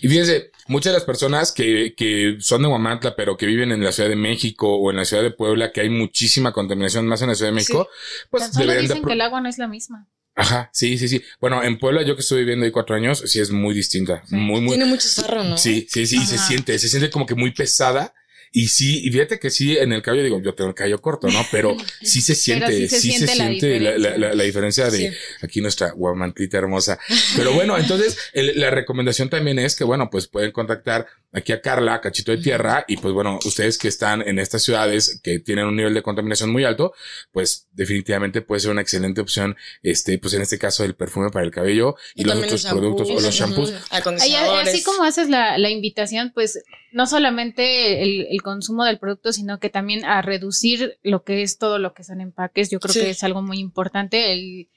Y 0.00 0.08
fíjense, 0.08 0.50
muchas 0.68 0.92
de 0.92 0.98
las 0.98 1.06
personas 1.06 1.52
que, 1.52 1.94
que 1.96 2.36
son 2.40 2.62
de 2.62 2.68
Huamantla, 2.68 3.16
pero 3.16 3.36
que 3.36 3.46
viven 3.46 3.72
en 3.72 3.82
la 3.82 3.92
Ciudad 3.92 4.08
de 4.08 4.16
México 4.16 4.76
o 4.76 4.90
en 4.90 4.96
la 4.96 5.04
Ciudad 5.04 5.22
de 5.22 5.30
Puebla, 5.30 5.72
que 5.72 5.80
hay 5.80 5.88
muchísima 5.88 6.52
contaminación 6.52 7.06
más 7.06 7.22
en 7.22 7.28
la 7.28 7.34
Ciudad 7.34 7.50
de 7.50 7.56
México, 7.56 7.88
pues 8.30 8.44
Tan 8.44 8.52
solo 8.52 8.72
de... 8.72 8.82
dicen 8.82 9.02
que 9.02 9.12
el 9.12 9.20
agua 9.20 9.40
no 9.40 9.48
es 9.48 9.58
la 9.58 9.68
misma. 9.68 10.08
Ajá, 10.34 10.70
sí, 10.72 10.96
sí, 10.96 11.08
sí. 11.08 11.22
Bueno, 11.40 11.62
en 11.62 11.78
Puebla, 11.78 12.02
yo 12.02 12.14
que 12.14 12.22
estoy 12.22 12.40
viviendo 12.40 12.64
ahí 12.64 12.70
cuatro 12.70 12.96
años, 12.96 13.22
sí 13.26 13.38
es 13.40 13.50
muy 13.50 13.74
distinta. 13.74 14.22
Muy, 14.30 14.60
muy. 14.60 14.76
Tiene 14.76 14.86
mucho 14.86 15.08
sarro, 15.08 15.44
¿no? 15.44 15.58
Sí, 15.58 15.86
sí, 15.90 16.06
sí, 16.06 16.16
y 16.22 16.26
se 16.26 16.38
siente, 16.38 16.78
se 16.78 16.88
siente 16.88 17.10
como 17.10 17.26
que 17.26 17.34
muy 17.34 17.52
pesada. 17.52 18.14
Y 18.54 18.68
sí, 18.68 19.00
y 19.06 19.10
fíjate 19.10 19.38
que 19.38 19.48
sí, 19.48 19.76
en 19.78 19.92
el 19.94 20.02
cabello, 20.02 20.24
digo, 20.24 20.42
yo 20.42 20.54
tengo 20.54 20.68
el 20.68 20.74
cabello 20.76 21.00
corto, 21.00 21.26
¿no? 21.28 21.40
Pero 21.50 21.74
sí 22.02 22.20
se 22.20 22.34
siente, 22.34 22.70
sí 22.72 22.88
se 22.88 23.00
sí 23.00 23.12
se 23.12 23.26
siente 23.26 23.36
la 23.36 23.46
siente 23.46 23.80
la, 23.80 23.90
la, 23.90 23.94
diferencia. 23.96 24.18
la- 24.28 24.34
la 24.34 24.44
diferencia 24.44 24.90
de 24.90 24.98
Sí. 24.98 25.16
aquí 25.40 25.60
nuestra 25.62 25.92
guamantlita 25.92 26.58
hermosa. 26.58 26.98
Pero 27.36 27.52
bueno, 27.52 27.78
entonces 27.78 28.18
el- 28.34 28.60
la 28.60 28.70
recomendación 28.70 29.30
también 29.30 29.58
es 29.58 29.74
que, 29.74 29.84
bueno, 29.84 30.10
pues 30.10 30.26
pueden 30.28 30.52
contactar 30.52 31.06
aquí 31.32 31.52
a 31.52 31.62
Carla, 31.62 32.02
Cachito 32.02 32.30
de 32.32 32.38
Tierra, 32.42 32.84
y 32.88 32.98
pues 32.98 33.14
bueno, 33.14 33.38
ustedes 33.46 33.78
que 33.78 33.88
están 33.88 34.20
en 34.20 34.38
estas 34.38 34.62
ciudades 34.62 35.18
que 35.24 35.38
tienen 35.38 35.64
un 35.64 35.76
nivel 35.76 35.94
de 35.94 36.02
contaminación 36.02 36.50
muy 36.50 36.64
alto, 36.64 36.92
pues 37.32 37.68
definitivamente 37.72 38.42
puede 38.42 38.60
ser 38.60 38.70
una 38.70 38.82
excelente 38.82 39.22
opción, 39.22 39.56
este, 39.82 40.18
pues 40.18 40.34
en 40.34 40.42
este 40.42 40.58
caso 40.58 40.84
el 40.84 40.94
perfume 40.94 41.30
para 41.30 41.46
el 41.46 41.50
cabello 41.50 41.96
y, 42.14 42.24
los 42.24 42.36
otros 42.36 42.66
productos 42.66 43.08
o 43.08 43.14
los 43.18 43.34
shampoos. 43.34 43.72
Acondicionadores. 43.90 44.68
así 44.74 44.82
como 44.82 45.04
haces 45.04 45.30
la, 45.30 45.56
la 45.56 45.70
invitación, 45.70 46.32
pues 46.34 46.62
no 46.92 47.06
solamente 47.06 48.02
el, 48.02 48.26
el 48.30 48.41
consumo 48.42 48.84
del 48.84 48.98
producto, 48.98 49.32
sino 49.32 49.58
que 49.58 49.70
también 49.70 50.04
a 50.04 50.22
reducir 50.22 50.98
lo 51.02 51.24
que 51.24 51.42
es 51.42 51.58
todo 51.58 51.78
lo 51.78 51.94
que 51.94 52.04
son 52.04 52.20
empaques. 52.20 52.70
Yo 52.70 52.80
creo 52.80 52.92
Sí. 52.92 53.00
que 53.00 53.10
es 53.10 53.22
algo 53.24 53.42
muy 53.42 53.58
importante. 53.58 54.32
El, 54.32 54.68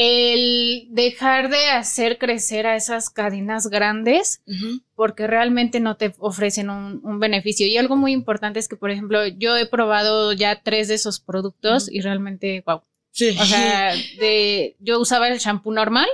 el 0.00 0.86
dejar 0.90 1.50
de 1.50 1.70
hacer 1.70 2.18
crecer 2.18 2.66
a 2.68 2.76
esas 2.76 3.10
cadenas 3.10 3.66
grandes 3.68 4.42
porque 4.94 5.26
realmente 5.26 5.80
no 5.80 5.96
te 5.96 6.14
ofrecen 6.18 6.70
un, 6.70 7.00
un 7.02 7.18
beneficio. 7.18 7.66
Y 7.66 7.76
algo 7.78 7.96
muy 7.96 8.12
importante 8.12 8.60
es 8.60 8.68
que, 8.68 8.76
por 8.76 8.90
ejemplo, 8.92 9.26
yo 9.26 9.56
he 9.56 9.66
probado 9.66 10.32
ya 10.32 10.62
tres 10.62 10.86
de 10.88 10.94
esos 10.94 11.18
productos 11.18 11.90
y 11.90 12.00
realmente, 12.00 12.62
wow. 12.64 12.82
Sí. 13.10 13.30
O 13.40 13.44
sea, 13.44 13.92
de, 14.20 14.76
yo 14.78 15.00
usaba 15.00 15.28
el 15.28 15.38
shampoo 15.40 15.72
normal 15.72 16.06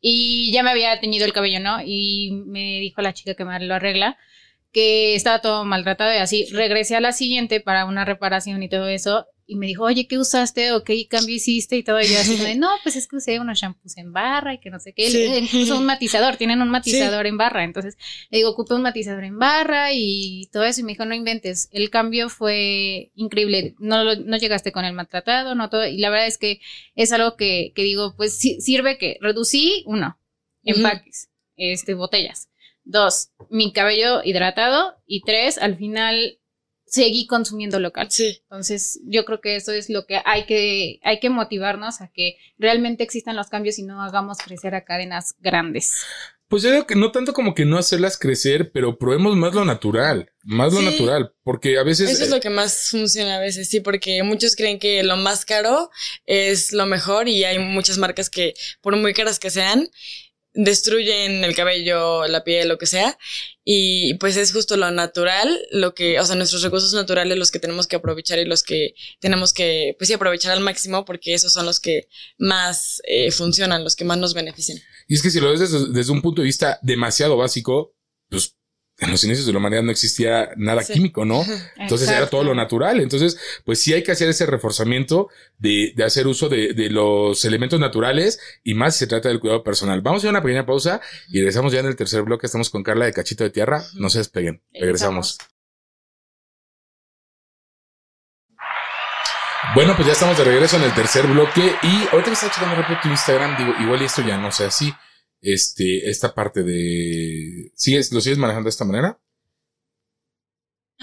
y 0.00 0.52
ya 0.52 0.62
me 0.62 0.70
había 0.70 0.98
teñido 1.00 1.24
el 1.26 1.32
cabello, 1.32 1.60
¿no? 1.60 1.78
Y 1.84 2.30
me 2.46 2.78
dijo 2.80 3.02
la 3.02 3.12
chica 3.12 3.34
que 3.34 3.44
me 3.44 3.58
lo 3.60 3.74
arregla 3.74 4.16
que 4.72 5.14
estaba 5.14 5.40
todo 5.40 5.64
maltratado 5.64 6.12
y 6.14 6.18
así. 6.18 6.46
Regresé 6.52 6.96
a 6.96 7.00
la 7.00 7.12
siguiente 7.12 7.60
para 7.60 7.84
una 7.86 8.04
reparación 8.04 8.62
y 8.62 8.68
todo 8.68 8.88
eso. 8.88 9.26
Y 9.46 9.56
me 9.56 9.66
dijo, 9.66 9.82
oye, 9.82 10.06
¿qué 10.06 10.16
usaste 10.16 10.70
o 10.70 10.84
qué 10.84 11.08
cambio 11.08 11.34
hiciste? 11.34 11.76
Y 11.76 11.82
todo. 11.82 12.00
Y 12.00 12.06
yo 12.06 12.20
así, 12.20 12.36
de, 12.36 12.54
no, 12.54 12.68
pues 12.84 12.94
es 12.94 13.08
que 13.08 13.16
usé 13.16 13.40
unos 13.40 13.58
shampoos 13.58 13.96
en 13.96 14.12
barra 14.12 14.54
y 14.54 14.58
que 14.58 14.70
no 14.70 14.78
sé 14.78 14.92
qué. 14.92 15.10
Sí. 15.10 15.24
Incluso 15.42 15.76
un 15.76 15.86
matizador, 15.86 16.36
tienen 16.36 16.62
un 16.62 16.68
matizador 16.70 17.26
en 17.26 17.36
barra. 17.36 17.64
Entonces 17.64 17.96
le 18.30 18.38
digo, 18.38 18.50
ocupé 18.50 18.74
un 18.74 18.82
matizador 18.82 19.24
en 19.24 19.40
barra 19.40 19.88
y 19.92 20.48
todo 20.52 20.62
eso. 20.62 20.82
Y 20.82 20.84
me 20.84 20.92
dijo, 20.92 21.04
no 21.04 21.16
inventes. 21.16 21.68
El 21.72 21.90
cambio 21.90 22.28
fue 22.28 23.10
increíble. 23.16 23.74
No, 23.80 24.04
lo- 24.04 24.14
no 24.14 24.36
llegaste 24.36 24.70
con 24.70 24.84
el 24.84 24.92
maltratado, 24.92 25.56
no 25.56 25.68
todo. 25.68 25.84
Y 25.84 25.98
la 25.98 26.10
verdad 26.10 26.28
es 26.28 26.38
que 26.38 26.60
es 26.94 27.10
algo 27.10 27.34
que, 27.34 27.72
que 27.74 27.82
digo, 27.82 28.14
pues 28.16 28.38
sí- 28.38 28.60
sirve 28.60 28.98
que 28.98 29.18
reducí, 29.20 29.82
uno, 29.86 30.16
empaques, 30.62 31.28
este, 31.56 31.94
botellas. 31.94 32.49
Dos, 32.84 33.30
mi 33.48 33.72
cabello 33.72 34.22
hidratado. 34.24 34.96
Y 35.06 35.22
tres, 35.22 35.58
al 35.58 35.76
final 35.76 36.40
seguí 36.90 37.26
consumiendo 37.26 37.78
local. 37.78 38.08
Sí. 38.10 38.40
Entonces, 38.42 39.00
yo 39.04 39.24
creo 39.24 39.40
que 39.40 39.56
eso 39.56 39.72
es 39.72 39.88
lo 39.88 40.06
que 40.06 40.20
hay 40.24 40.44
que, 40.44 40.98
hay 41.02 41.20
que 41.20 41.30
motivarnos 41.30 42.00
a 42.00 42.08
que 42.08 42.36
realmente 42.58 43.04
existan 43.04 43.36
los 43.36 43.48
cambios 43.48 43.78
y 43.78 43.84
no 43.84 44.02
hagamos 44.02 44.38
crecer 44.38 44.74
a 44.74 44.84
cadenas 44.84 45.36
grandes. 45.38 46.04
Pues 46.48 46.64
yo 46.64 46.72
digo 46.72 46.84
que 46.84 46.96
no 46.96 47.12
tanto 47.12 47.32
como 47.32 47.54
que 47.54 47.64
no 47.64 47.78
hacerlas 47.78 48.18
crecer, 48.18 48.72
pero 48.72 48.98
probemos 48.98 49.36
más 49.36 49.54
lo 49.54 49.64
natural, 49.64 50.32
más 50.42 50.72
lo 50.72 50.82
natural, 50.82 51.32
porque 51.44 51.78
a 51.78 51.84
veces... 51.84 52.10
Eso 52.10 52.24
es 52.24 52.28
eh, 52.28 52.34
lo 52.34 52.40
que 52.40 52.50
más 52.50 52.88
funciona 52.90 53.36
a 53.36 53.40
veces, 53.40 53.70
sí, 53.70 53.78
porque 53.78 54.20
muchos 54.24 54.56
creen 54.56 54.80
que 54.80 55.04
lo 55.04 55.16
más 55.16 55.44
caro 55.44 55.90
es 56.26 56.72
lo 56.72 56.86
mejor 56.86 57.28
y 57.28 57.44
hay 57.44 57.60
muchas 57.60 57.98
marcas 57.98 58.28
que, 58.28 58.54
por 58.80 58.96
muy 58.96 59.14
caras 59.14 59.38
que 59.38 59.50
sean, 59.50 59.88
destruyen 60.52 61.44
el 61.44 61.54
cabello, 61.54 62.26
la 62.26 62.44
piel, 62.44 62.68
lo 62.68 62.78
que 62.78 62.86
sea. 62.86 63.18
Y 63.64 64.14
pues 64.14 64.36
es 64.36 64.52
justo 64.52 64.76
lo 64.76 64.90
natural, 64.90 65.60
lo 65.70 65.94
que, 65.94 66.18
o 66.18 66.24
sea, 66.24 66.36
nuestros 66.36 66.62
recursos 66.62 66.92
naturales 66.92 67.38
los 67.38 67.50
que 67.50 67.58
tenemos 67.58 67.86
que 67.86 67.96
aprovechar 67.96 68.38
y 68.38 68.44
los 68.44 68.62
que 68.62 68.94
tenemos 69.20 69.52
que, 69.52 69.94
pues 69.98 70.08
sí, 70.08 70.14
aprovechar 70.14 70.52
al 70.52 70.60
máximo 70.60 71.04
porque 71.04 71.34
esos 71.34 71.52
son 71.52 71.66
los 71.66 71.78
que 71.78 72.08
más 72.38 73.00
eh, 73.04 73.30
funcionan, 73.30 73.84
los 73.84 73.96
que 73.96 74.04
más 74.04 74.18
nos 74.18 74.34
benefician. 74.34 74.78
Y 75.08 75.14
es 75.14 75.22
que 75.22 75.30
si 75.30 75.40
lo 75.40 75.50
ves 75.50 75.60
desde, 75.60 75.92
desde 75.92 76.12
un 76.12 76.22
punto 76.22 76.42
de 76.42 76.46
vista 76.46 76.78
demasiado 76.82 77.36
básico, 77.36 77.94
pues 78.28 78.56
en 79.00 79.10
los 79.10 79.24
inicios 79.24 79.46
de 79.46 79.52
la 79.52 79.58
humanidad 79.58 79.82
no 79.82 79.90
existía 79.90 80.50
nada 80.56 80.82
Sí. 80.82 80.92
químico, 80.92 81.24
¿no? 81.24 81.42
Entonces 81.76 82.08
era 82.08 82.28
todo 82.28 82.44
lo 82.44 82.54
natural. 82.54 83.00
Entonces, 83.00 83.38
pues 83.64 83.82
sí 83.82 83.92
hay 83.92 84.02
que 84.02 84.12
hacer 84.12 84.28
ese 84.28 84.46
reforzamiento 84.46 85.28
de, 85.58 85.92
de 85.96 86.04
hacer 86.04 86.26
uso 86.26 86.48
de, 86.48 86.74
de 86.74 86.90
los 86.90 87.44
elementos 87.44 87.80
naturales 87.80 88.38
y 88.62 88.74
más 88.74 88.94
si 88.94 89.00
se 89.00 89.06
trata 89.06 89.28
del 89.28 89.40
cuidado 89.40 89.62
personal. 89.64 90.00
Vamos 90.02 90.22
a 90.22 90.26
ir 90.26 90.28
a 90.28 90.30
una 90.32 90.42
pequeña 90.42 90.66
pausa 90.66 91.00
y 91.28 91.38
regresamos 91.38 91.72
ya 91.72 91.80
en 91.80 91.86
el 91.86 91.96
tercer 91.96 92.22
bloque. 92.22 92.46
Estamos 92.46 92.70
con 92.70 92.82
Carla 92.82 93.06
de 93.06 93.12
Cachito 93.12 93.44
de 93.44 93.50
Tierra. 93.50 93.82
No 93.94 94.10
se 94.10 94.18
despeguen. 94.18 94.62
Regresamos. 94.72 95.38
Bueno, 99.74 99.94
pues 99.94 100.06
ya 100.06 100.12
estamos 100.14 100.36
de 100.36 100.44
regreso 100.44 100.76
en 100.76 100.82
el 100.82 100.92
tercer 100.94 101.26
bloque 101.26 101.60
y 101.82 102.08
ahorita 102.10 102.24
que 102.24 102.32
estaba 102.32 102.52
checando 102.52 102.74
rápido 102.74 102.98
tu 103.02 103.08
Instagram, 103.08 103.56
digo, 103.56 103.72
igual 103.80 104.02
y 104.02 104.06
esto 104.06 104.22
ya 104.22 104.36
no 104.36 104.50
sea 104.50 104.66
así. 104.68 104.92
Este, 105.40 106.10
esta 106.10 106.34
parte 106.34 106.62
de... 106.62 107.72
¿Sigues, 107.74 108.12
¿Lo 108.12 108.20
sigues 108.20 108.38
manejando 108.38 108.66
de 108.66 108.70
esta 108.70 108.84
manera? 108.84 109.20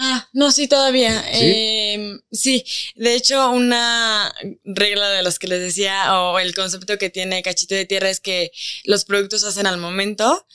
Ah, 0.00 0.28
no, 0.32 0.52
sí, 0.52 0.68
todavía. 0.68 1.22
¿Sí? 1.32 1.40
Em, 1.42 2.20
sí, 2.30 2.64
de 2.94 3.16
hecho, 3.16 3.50
una 3.50 4.32
regla 4.62 5.10
de 5.10 5.24
las 5.24 5.40
que 5.40 5.48
les 5.48 5.60
decía, 5.60 6.20
o 6.20 6.38
el 6.38 6.54
concepto 6.54 6.98
que 6.98 7.10
tiene 7.10 7.42
Cachito 7.42 7.74
de 7.74 7.84
Tierra 7.84 8.08
es 8.08 8.20
que 8.20 8.52
los 8.84 9.04
productos 9.04 9.40
se 9.40 9.48
hacen 9.48 9.66
al 9.66 9.78
momento. 9.78 10.46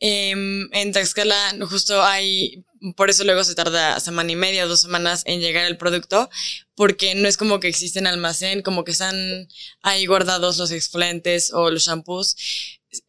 Em, 0.00 0.68
en 0.72 0.92
Tlaxcala 0.92 1.56
justo 1.68 2.02
hay, 2.02 2.64
por 2.96 3.10
eso 3.10 3.24
luego 3.24 3.44
se 3.44 3.54
tarda 3.54 4.00
semana 4.00 4.32
y 4.32 4.36
media, 4.36 4.66
dos 4.66 4.80
semanas 4.80 5.22
en 5.26 5.40
llegar 5.40 5.66
el 5.66 5.76
producto, 5.76 6.30
porque 6.74 7.14
no 7.14 7.28
es 7.28 7.36
como 7.36 7.60
que 7.60 7.68
existe 7.68 7.98
en 7.98 8.06
almacén, 8.06 8.62
como 8.62 8.84
que 8.84 8.92
están 8.92 9.48
ahí 9.82 10.06
guardados 10.06 10.56
los 10.56 10.70
exfoliantes 10.70 11.52
o 11.52 11.70
los 11.70 11.84
shampoos, 11.84 12.36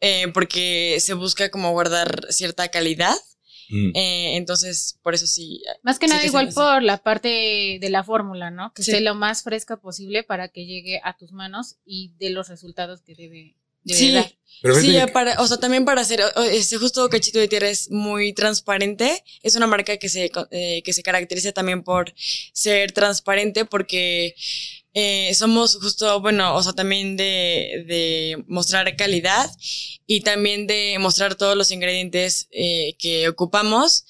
eh, 0.00 0.28
porque 0.34 0.98
se 1.00 1.14
busca 1.14 1.50
como 1.50 1.72
guardar 1.72 2.26
cierta 2.30 2.68
calidad. 2.68 3.14
Mm. 3.70 3.90
Eh, 3.94 4.36
entonces, 4.36 4.98
por 5.02 5.14
eso 5.14 5.26
sí. 5.26 5.62
Más 5.82 5.98
que 5.98 6.06
sí 6.06 6.10
nada 6.10 6.22
que 6.22 6.28
igual 6.28 6.48
por 6.54 6.82
la 6.82 6.96
parte 7.02 7.78
de 7.80 7.90
la 7.90 8.02
fórmula, 8.02 8.50
¿no? 8.50 8.72
Que 8.72 8.82
Sí. 8.82 8.90
esté 8.92 9.02
lo 9.02 9.14
más 9.14 9.42
fresca 9.42 9.76
posible 9.78 10.22
para 10.22 10.48
que 10.48 10.64
llegue 10.64 11.00
a 11.04 11.16
tus 11.16 11.32
manos 11.32 11.76
y 11.84 12.12
de 12.18 12.30
los 12.30 12.48
resultados 12.48 13.02
que 13.02 13.14
debe, 13.14 13.56
debe 13.84 13.98
Sí, 14.00 14.12
dar. 14.12 14.32
Pero 14.62 14.74
sí, 14.80 14.92
que- 14.92 15.06
para, 15.08 15.38
o 15.40 15.46
sea, 15.46 15.58
también 15.58 15.84
para 15.84 16.00
hacer, 16.00 16.20
este 16.50 16.78
justo 16.78 17.08
Cachito 17.10 17.38
de 17.38 17.46
Tierra 17.46 17.68
es 17.68 17.90
muy 17.90 18.32
transparente. 18.32 19.22
Es 19.42 19.54
una 19.54 19.66
marca 19.66 19.98
que 19.98 20.08
se, 20.08 20.30
co- 20.30 20.48
eh, 20.50 20.82
que 20.82 20.94
se 20.94 21.02
caracteriza 21.02 21.52
también 21.52 21.82
por 21.84 22.14
ser 22.54 22.92
transparente 22.92 23.66
porque 23.66 24.34
eh, 24.94 25.32
somos 25.34 25.76
justo, 25.76 26.20
bueno, 26.20 26.54
o 26.56 26.62
sea, 26.62 26.72
también 26.72 27.16
de, 27.16 27.84
de 27.86 28.44
mostrar 28.48 28.94
calidad 28.96 29.50
y 30.06 30.22
también 30.22 30.66
de 30.66 30.96
mostrar 30.98 31.34
todos 31.34 31.56
los 31.56 31.70
ingredientes 31.70 32.48
eh, 32.50 32.94
que 32.98 33.28
ocupamos 33.28 34.04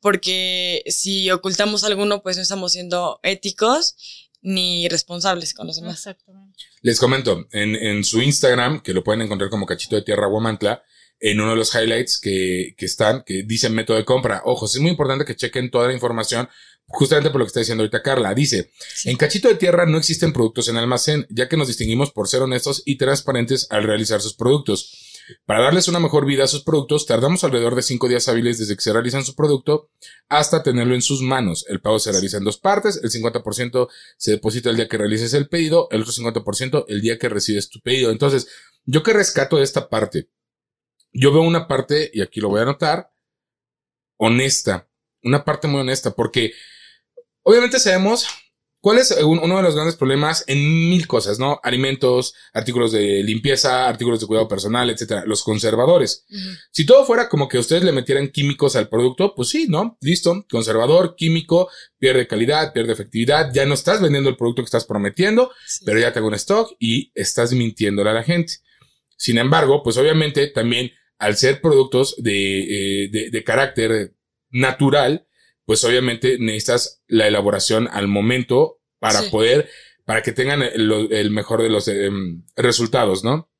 porque 0.00 0.82
si 0.86 1.30
ocultamos 1.30 1.82
alguno, 1.82 2.22
pues 2.22 2.36
no 2.36 2.42
estamos 2.42 2.72
siendo 2.72 3.20
éticos 3.22 3.96
ni 4.42 4.86
responsables 4.88 5.54
con 5.54 5.66
los 5.66 5.76
demás. 5.76 5.94
Exactamente. 5.94 6.62
Les 6.82 7.00
comento, 7.00 7.46
en, 7.52 7.74
en 7.74 8.04
su 8.04 8.20
Instagram, 8.20 8.82
que 8.82 8.92
lo 8.92 9.02
pueden 9.02 9.22
encontrar 9.22 9.48
como 9.48 9.64
Cachito 9.64 9.96
de 9.96 10.02
Tierra 10.02 10.26
Guamantla, 10.26 10.82
en 11.20 11.40
uno 11.40 11.52
de 11.52 11.56
los 11.56 11.74
highlights 11.74 12.20
que, 12.20 12.74
que 12.76 12.84
están, 12.84 13.22
que 13.24 13.44
dicen 13.44 13.74
método 13.74 13.96
de 13.96 14.04
compra. 14.04 14.42
Ojo, 14.44 14.66
es 14.66 14.78
muy 14.78 14.90
importante 14.90 15.24
que 15.24 15.36
chequen 15.36 15.70
toda 15.70 15.86
la 15.88 15.94
información, 15.94 16.50
justamente 16.86 17.30
por 17.30 17.40
lo 17.40 17.44
que 17.44 17.48
está 17.48 17.60
diciendo 17.60 17.82
ahorita 17.82 18.02
Carla. 18.02 18.34
Dice, 18.34 18.70
en 19.04 19.16
Cachito 19.16 19.48
de 19.48 19.56
Tierra 19.56 19.86
no 19.86 19.98
existen 19.98 20.32
productos 20.32 20.68
en 20.68 20.76
almacén, 20.76 21.26
ya 21.30 21.48
que 21.48 21.56
nos 21.56 21.68
distinguimos 21.68 22.12
por 22.12 22.28
ser 22.28 22.42
honestos 22.42 22.82
y 22.84 22.96
transparentes 22.96 23.66
al 23.70 23.84
realizar 23.84 24.20
sus 24.20 24.34
productos. 24.34 25.00
Para 25.46 25.64
darles 25.64 25.88
una 25.88 26.00
mejor 26.00 26.26
vida 26.26 26.44
a 26.44 26.48
sus 26.48 26.62
productos, 26.62 27.06
tardamos 27.06 27.44
alrededor 27.44 27.74
de 27.74 27.82
cinco 27.82 28.08
días 28.08 28.28
hábiles 28.28 28.58
desde 28.58 28.76
que 28.76 28.82
se 28.82 28.92
realizan 28.92 29.24
su 29.24 29.34
producto 29.34 29.88
hasta 30.28 30.62
tenerlo 30.62 30.94
en 30.94 31.00
sus 31.00 31.22
manos. 31.22 31.64
El 31.68 31.80
pago 31.80 31.98
se 31.98 32.12
realiza 32.12 32.36
en 32.36 32.44
dos 32.44 32.58
partes, 32.58 33.00
el 33.02 33.10
50% 33.10 33.88
se 34.18 34.32
deposita 34.32 34.68
el 34.68 34.76
día 34.76 34.88
que 34.88 34.98
realices 34.98 35.32
el 35.32 35.48
pedido, 35.48 35.88
el 35.90 36.02
otro 36.02 36.12
50% 36.12 36.84
el 36.88 37.00
día 37.00 37.18
que 37.18 37.30
recibes 37.30 37.70
tu 37.70 37.80
pedido. 37.80 38.10
Entonces, 38.10 38.48
yo 38.84 39.02
que 39.02 39.14
rescato 39.14 39.56
de 39.56 39.64
esta 39.64 39.88
parte, 39.88 40.28
yo 41.12 41.32
veo 41.32 41.42
una 41.42 41.68
parte, 41.68 42.10
y 42.12 42.20
aquí 42.20 42.40
lo 42.40 42.50
voy 42.50 42.60
a 42.60 42.64
anotar, 42.64 43.10
honesta, 44.18 44.88
una 45.22 45.44
parte 45.44 45.68
muy 45.68 45.80
honesta, 45.80 46.10
porque 46.10 46.52
obviamente 47.44 47.78
sabemos 47.78 48.26
cuál 48.80 48.98
es 48.98 49.12
un- 49.12 49.38
uno 49.38 49.56
de 49.56 49.62
los 49.62 49.74
grandes 49.74 49.96
problemas 49.96 50.44
en 50.46 50.58
mil 50.90 51.06
cosas, 51.06 51.38
¿no? 51.38 51.58
Alimentos, 51.62 52.34
artículos 52.52 52.92
de 52.92 53.22
limpieza, 53.22 53.88
artículos 53.88 54.20
de 54.20 54.26
cuidado 54.26 54.46
personal, 54.46 54.90
etcétera, 54.90 55.24
los 55.24 55.42
conservadores. 55.42 56.26
Si 56.70 56.84
todo 56.84 57.06
fuera 57.06 57.30
como 57.30 57.48
que 57.48 57.56
ustedes 57.56 57.82
le 57.82 57.92
metieran 57.92 58.28
químicos 58.28 58.76
al 58.76 58.90
producto, 58.90 59.34
pues 59.34 59.48
sí, 59.48 59.68
¿no? 59.70 59.96
Listo, 60.02 60.44
conservador, 60.50 61.14
químico, 61.16 61.70
pierde 61.98 62.26
calidad, 62.26 62.74
pierde 62.74 62.92
efectividad, 62.92 63.50
ya 63.54 63.64
no 63.64 63.72
estás 63.72 64.02
vendiendo 64.02 64.28
el 64.28 64.36
producto 64.36 64.60
que 64.60 64.66
estás 64.66 64.84
prometiendo, 64.84 65.50
Sí. 65.66 65.84
pero 65.86 65.98
ya 65.98 66.12
tengo 66.12 66.26
un 66.26 66.34
stock 66.34 66.76
y 66.78 67.10
estás 67.14 67.54
mintiéndole 67.54 68.10
a 68.10 68.14
la 68.14 68.22
gente. 68.22 68.52
Sin 69.16 69.38
embargo, 69.38 69.82
pues 69.82 69.96
obviamente 69.96 70.48
también 70.48 70.90
al 71.18 71.36
ser 71.38 71.62
productos 71.62 72.16
de, 72.18 73.04
eh, 73.04 73.08
de, 73.10 73.30
de 73.30 73.44
carácter 73.44 74.12
natural, 74.50 75.26
pues 75.66 75.82
obviamente 75.84 76.38
necesitas 76.38 77.02
la 77.06 77.26
elaboración 77.26 77.88
al 77.90 78.08
momento 78.08 78.80
para 78.98 79.20
Sí. 79.22 79.30
poder, 79.30 79.68
para 80.04 80.22
que 80.22 80.32
tengan 80.32 80.62
el, 80.62 80.90
el 81.12 81.30
mejor 81.30 81.62
de 81.62 81.70
los 81.70 81.88
em, 81.88 82.44
resultados, 82.56 83.24
¿no? 83.24 83.50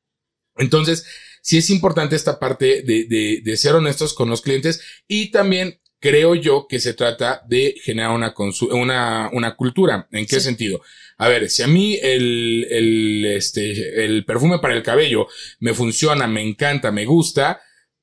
Entonces, 0.57 1.07
sí 1.43 1.59
es 1.59 1.71
importante 1.71 2.17
esta 2.17 2.39
parte 2.39 2.83
de, 2.83 3.05
de, 3.05 3.41
de 3.43 3.57
ser 3.57 3.75
honestos 3.75 4.15
con 4.15 4.29
los 4.31 4.43
clientes 4.43 4.81
y 5.09 5.31
también 5.31 5.81
creo 6.01 6.35
yo 6.35 6.67
que 6.69 6.81
se 6.81 6.93
trata 6.95 7.43
de 7.49 7.75
generar 7.83 8.11
una, 8.11 8.35
una, 8.73 9.31
una 9.33 9.57
cultura. 9.57 10.07
¿En 10.13 10.27
qué 10.27 10.37
Sí. 10.37 10.43
sentido? 10.43 10.83
A 11.17 11.29
ver, 11.29 11.49
si 11.49 11.63
a 11.63 11.67
mí 11.67 11.99
el, 12.03 12.67
el, 12.71 13.25
este, 13.27 14.05
el 14.05 14.25
perfume 14.27 14.59
para 14.59 14.75
el 14.75 14.83
cabello 14.83 15.29
me 15.61 15.73
funciona, 15.73 16.27
me 16.27 16.43
encanta, 16.43 16.93
me 16.93 17.07
gusta, 17.07 17.61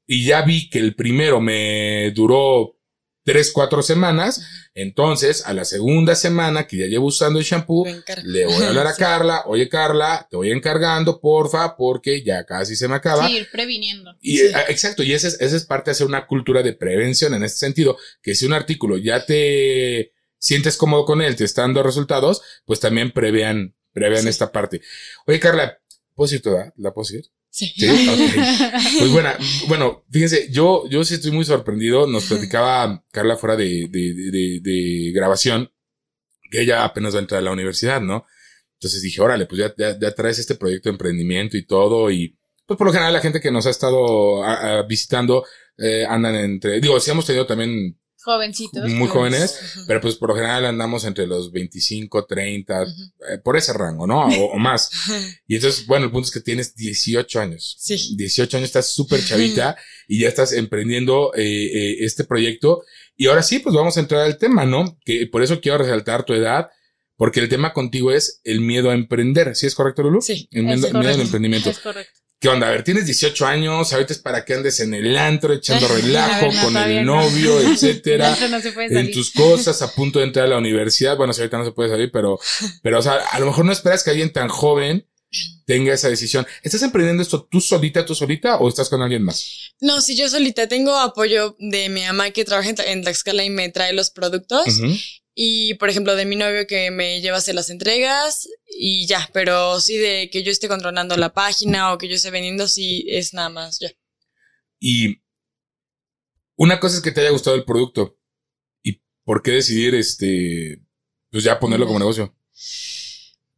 y 0.08 0.26
ya 0.26 0.42
vi 0.42 0.70
que 0.70 0.80
el 0.80 0.96
primero 0.96 1.40
me 1.42 2.12
duró 2.16 2.76
tres, 3.24 3.52
cuatro 3.54 3.84
semanas, 3.84 4.42
entonces 4.74 5.46
a 5.46 5.54
la 5.54 5.64
segunda 5.66 6.16
semana 6.16 6.66
que 6.66 6.78
ya 6.78 6.86
llevo 6.88 7.06
usando 7.08 7.38
el 7.40 7.46
shampoo, 7.46 7.86
le 8.24 8.46
voy 8.46 8.64
a 8.64 8.70
hablar 8.70 8.88
a 8.88 8.94
Sí. 8.96 9.00
Carla, 9.00 9.44
oye 9.46 9.70
Carla, 9.70 10.28
te 10.30 10.38
voy 10.38 10.52
encargando, 10.52 11.20
porfa, 11.22 11.76
porque 11.78 12.24
ya 12.24 12.46
casi 12.46 12.76
se 12.76 12.88
me 12.88 12.96
acaba. 12.96 13.28
Sí, 13.28 13.38
ir 13.38 13.50
previniendo. 13.52 14.16
Y, 14.22 14.38
Sí. 14.38 14.46
eh, 14.48 14.54
exacto, 14.70 15.04
y 15.04 15.14
esa 15.14 15.28
es, 15.28 15.40
esa 15.40 15.56
es 15.56 15.66
parte 15.66 15.90
de 15.90 15.94
hacer 15.94 16.08
una 16.08 16.26
cultura 16.26 16.64
de 16.64 16.74
prevención 16.74 17.34
en 17.34 17.44
este 17.44 17.60
sentido, 17.60 17.98
que 18.24 18.34
si 18.36 18.46
un 18.46 18.54
artículo 18.54 18.98
ya 18.98 19.26
te 19.26 20.14
sientes 20.40 20.76
cómodo 20.78 21.06
con 21.06 21.22
él, 21.22 21.36
te 21.36 21.44
está 21.44 21.62
dando 21.62 21.84
resultados, 21.84 22.42
pues 22.66 22.80
también 22.80 23.12
prevean, 23.12 23.76
prevean 23.94 24.24
Sí. 24.24 24.30
esta 24.30 24.52
parte. 24.52 24.82
Oye, 25.28 25.40
Carla, 25.40 25.80
¿puedo 26.16 26.28
decir 26.28 26.42
toda? 26.42 26.74
¿La 26.78 26.92
puedo 26.94 27.08
decir? 27.08 27.26
Sí. 27.54 27.68
Sí, 27.76 27.86
ok. 27.88 28.98
Pues 29.00 29.12
bueno, 29.12 29.30
bueno, 29.68 30.06
fíjense, 30.10 30.48
yo, 30.52 30.88
yo 30.90 31.04
sí 31.04 31.16
estoy 31.16 31.32
muy 31.32 31.44
sorprendido. 31.46 32.08
Nos 32.08 32.26
platicaba 32.26 33.04
Carla 33.12 33.36
fuera 33.36 33.56
de, 33.58 33.88
de, 33.90 34.14
de, 34.14 34.32
de- 34.32 34.60
de 34.64 35.12
grabación 35.12 35.70
que 36.50 36.62
ella 36.62 36.84
apenas 36.86 37.14
va 37.14 37.20
a 37.20 37.22
entrar 37.22 37.40
a 37.40 37.44
la 37.44 37.52
universidad, 37.52 38.02
¿no? 38.02 38.26
Entonces 38.76 39.02
dije, 39.02 39.22
órale, 39.22 39.46
pues 39.46 39.60
ya, 39.60 39.74
ya, 39.78 40.00
ya 40.00 40.16
traes 40.16 40.40
este 40.40 40.56
proyecto 40.56 40.90
de 40.90 40.94
emprendimiento 40.94 41.56
y 41.58 41.66
todo. 41.66 42.10
Y 42.10 42.38
pues 42.66 42.78
por 42.78 42.88
lo 42.88 42.94
general 42.94 43.14
la 43.14 43.22
gente 43.22 43.40
que 43.42 43.52
nos 43.52 43.66
ha 43.68 43.70
estado 43.70 44.44
a- 44.44 44.80
a 44.80 44.84
visitando 44.84 45.46
eh, 45.78 46.06
andan 46.08 46.36
entre, 46.36 46.80
digo, 46.80 47.00
sí 47.00 47.12
hemos 47.12 47.26
tenido 47.26 47.46
también 47.46 48.00
Jovencitos. 48.24 48.84
muy 48.90 49.00
pues. 49.08 49.12
jóvenes, 49.12 49.60
pero 49.88 50.00
pues 50.02 50.16
por 50.16 50.30
lo 50.30 50.36
general 50.36 50.66
andamos 50.66 51.06
entre 51.06 51.26
los 51.28 51.52
25, 51.52 52.26
30, 52.26 52.82
Ujú. 52.84 52.92
eh, 52.92 53.38
por 53.44 53.58
ese 53.58 53.74
rango, 53.74 54.06
¿no? 54.06 54.28
O, 54.28 54.54
o 54.54 54.58
más. 54.58 54.90
Y 55.48 55.56
entonces, 55.56 55.86
bueno, 55.88 56.06
el 56.06 56.12
punto 56.12 56.28
es 56.28 56.32
que 56.34 56.42
tienes 56.42 56.76
18 56.76 57.40
años. 57.40 57.76
Sí. 57.80 58.16
18 58.16 58.58
años, 58.58 58.68
estás 58.70 58.94
súper 58.94 59.24
chavita 59.26 59.76
y 60.08 60.22
ya 60.22 60.28
estás 60.28 60.54
emprendiendo 60.54 61.32
eh, 61.36 61.42
eh, 61.44 61.96
este 62.02 62.24
proyecto. 62.24 62.84
Y 63.16 63.28
ahora 63.28 63.44
sí, 63.44 63.60
pues 63.60 63.76
vamos 63.76 63.98
a 63.98 64.00
entrar 64.00 64.22
al 64.22 64.38
tema, 64.38 64.66
¿no? 64.66 64.98
Que 65.06 65.28
por 65.28 65.44
eso 65.44 65.60
quiero 65.62 65.78
resaltar 65.80 66.24
tu 66.26 66.34
edad, 66.34 66.70
porque 67.16 67.40
el 67.40 67.50
tema 67.50 67.74
contigo 67.74 68.12
es 68.12 68.42
el 68.44 68.62
miedo 68.62 68.90
a 68.90 68.94
emprender. 68.94 69.56
¿Sí 69.56 69.68
es 69.68 69.76
correcto, 69.76 70.02
Lulu? 70.04 70.22
Sí, 70.22 70.48
El 70.52 70.64
miedo, 70.64 70.88
es 70.88 70.94
el 70.94 70.98
miedo 71.00 71.14
al 71.14 71.22
emprendimiento. 71.22 71.70
Es 71.70 71.80
correcto. 71.80 72.20
¿Qué 72.42 72.50
onda? 72.50 72.68
A 72.68 72.72
ver, 72.72 72.84
tienes 72.84 73.06
18 73.06 73.46
años, 73.46 73.94
ahorita 73.94 74.14
es 74.14 74.20
para 74.20 74.44
que 74.44 74.56
andes 74.56 74.80
en 74.80 74.96
el 74.96 75.16
antro 75.16 75.54
echando 75.54 75.88
relajo 75.96 76.48
ver, 76.48 76.56
no, 76.56 76.62
con 76.64 76.76
el 76.78 77.06
no. 77.06 77.22
novio, 77.22 77.60
etcétera 77.72 78.34
Eso 78.34 78.48
no 78.50 78.60
se 78.60 78.72
puede 78.72 78.88
en 78.88 78.94
salir. 78.94 79.14
tus 79.14 79.32
cosas, 79.32 79.80
a 79.84 79.94
punto 79.94 80.18
de 80.20 80.26
entrar 80.26 80.46
a 80.48 80.50
la 80.50 80.58
universidad. 80.58 81.16
Bueno, 81.16 81.34
si 81.34 81.42
ahorita 81.42 81.60
no 81.60 81.66
se 81.66 81.72
puede 81.72 81.90
salir, 81.92 82.10
pero, 82.12 82.40
pero, 82.82 82.98
o 82.98 83.02
sea, 83.04 83.14
a 83.32 83.40
lo 83.40 83.46
mejor 83.46 83.64
no 83.66 83.72
esperas 83.72 84.04
que 84.04 84.10
alguien 84.10 84.34
tan 84.34 84.50
joven 84.50 85.08
tenga 85.66 85.94
esa 85.94 86.10
decisión. 86.10 86.46
¿Estás 86.64 86.82
emprendiendo 86.82 87.22
esto 87.24 87.48
tú 87.50 87.62
solita, 87.62 88.04
tú 88.06 88.16
solita 88.16 88.58
o 88.58 88.68
estás 88.68 88.90
con 88.90 89.02
alguien 89.04 89.24
más? 89.24 89.74
No, 89.80 90.02
si 90.02 90.18
yo 90.18 90.28
solita 90.28 90.68
tengo 90.68 90.98
apoyo 90.98 91.56
de 91.60 91.90
mi 91.90 92.02
mamá 92.02 92.32
que 92.32 92.44
trabaja 92.44 92.70
en 92.70 92.76
Tla- 92.76 92.88
en 92.88 93.02
Tlaxcala 93.04 93.44
y 93.46 93.50
me 93.52 93.70
trae 93.70 93.94
los 93.94 94.10
productos. 94.10 94.66
Y, 95.34 95.76
por 95.76 95.90
ejemplo, 95.90 96.16
de 96.16 96.26
mi 96.26 96.36
novio 96.36 96.68
que 96.68 96.92
me 96.92 97.22
lleva 97.22 97.38
a 97.38 97.40
hacer 97.40 97.56
las 97.56 97.70
entregas 97.70 98.50
y 98.68 99.08
ya. 99.08 99.30
Pero 99.34 99.80
sí 99.80 99.98
de 99.98 100.30
que 100.30 100.44
yo 100.44 100.52
esté 100.52 100.68
controlando 100.68 101.16
la 101.18 101.34
página 101.34 101.94
o 101.94 101.98
que 101.98 102.10
yo 102.10 102.16
esté 102.16 102.32
vendiendo, 102.32 102.68
sí 102.68 103.06
es 103.08 103.34
nada 103.34 103.50
más 103.50 103.80
ya. 103.80 103.90
Y 104.80 105.22
una 106.56 106.80
cosa 106.80 106.98
es 106.98 107.02
que 107.02 107.12
te 107.12 107.22
haya 107.22 107.30
gustado 107.30 107.56
el 107.56 107.64
producto. 107.64 108.18
¿Y 108.84 109.02
por 109.24 109.42
qué 109.42 109.52
decidir, 109.52 109.96
este, 109.96 110.82
pues 111.30 111.44
ya 111.44 111.60
ponerlo 111.60 111.88
como 111.88 112.00
negocio? 112.00 112.36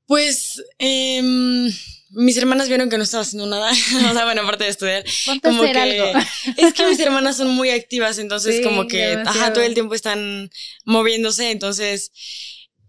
Pues, 0.06 0.64
em, 0.78 1.72
mis 2.14 2.38
hermanas 2.38 2.68
vieron 2.70 2.90
que 2.90 2.98
no 2.98 3.04
estaba 3.04 3.24
haciendo 3.24 3.48
nada. 3.48 3.72
o 4.10 4.14
sea, 4.14 4.26
bueno, 4.26 4.42
aparte 4.42 4.64
de 4.66 4.70
estudiar. 4.70 5.04
Ponte 5.26 5.48
Como 5.50 5.64
hacer 5.64 5.76
que 5.76 5.82
algo. 5.82 6.20
es 6.58 6.74
que 6.74 6.86
mis 6.88 7.00
hermanas 7.00 7.38
son 7.38 7.50
muy 7.50 7.70
activas, 7.70 8.18
entonces 8.20 8.58
Sí, 8.58 8.62
como 8.64 8.88
que 8.88 9.04
ajá, 9.26 9.54
todo 9.54 9.64
el 9.64 9.74
tiempo 9.74 9.96
están 9.96 10.50
moviéndose, 10.86 11.52
entonces 11.52 12.12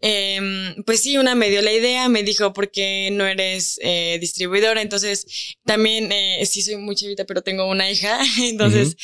em, 0.00 0.82
pues 0.84 1.00
sí, 1.02 1.16
una 1.16 1.34
me 1.34 1.48
dio 1.48 1.62
la 1.62 1.72
idea, 1.72 2.08
me 2.10 2.22
dijo 2.22 2.52
por 2.52 2.70
qué 2.70 3.08
no 3.10 3.26
eres 3.26 3.78
eh, 3.82 4.18
distribuidora, 4.20 4.82
entonces 4.82 5.56
también 5.64 6.12
eh, 6.12 6.44
sí 6.44 6.60
soy 6.60 6.76
muy 6.76 6.94
chavita, 6.94 7.24
pero 7.24 7.40
tengo 7.42 7.66
una 7.66 7.90
hija, 7.90 8.20
entonces 8.42 8.96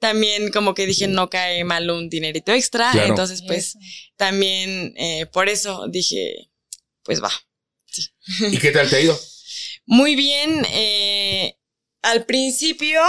también 0.00 0.50
como 0.50 0.74
que 0.74 0.86
dije 0.86 1.06
no 1.06 1.30
cae 1.30 1.62
mal 1.62 1.88
un 1.90 2.08
dinerito 2.08 2.50
extra, 2.52 2.90
Claro. 2.90 3.08
entonces 3.10 3.42
pues 3.46 3.68
Eso. 3.76 3.78
también 4.16 4.92
eh, 4.96 5.26
por 5.32 5.48
eso 5.48 5.86
dije 5.88 6.50
pues 7.04 7.22
va. 7.22 7.30
¿Y 8.50 8.58
qué 8.58 8.70
tal 8.72 8.88
te 8.90 8.96
ha 8.96 9.00
ido? 9.00 9.20
Muy 9.90 10.14
bien. 10.14 10.64
eh, 10.72 11.56
al 12.02 12.24
principio, 12.24 13.00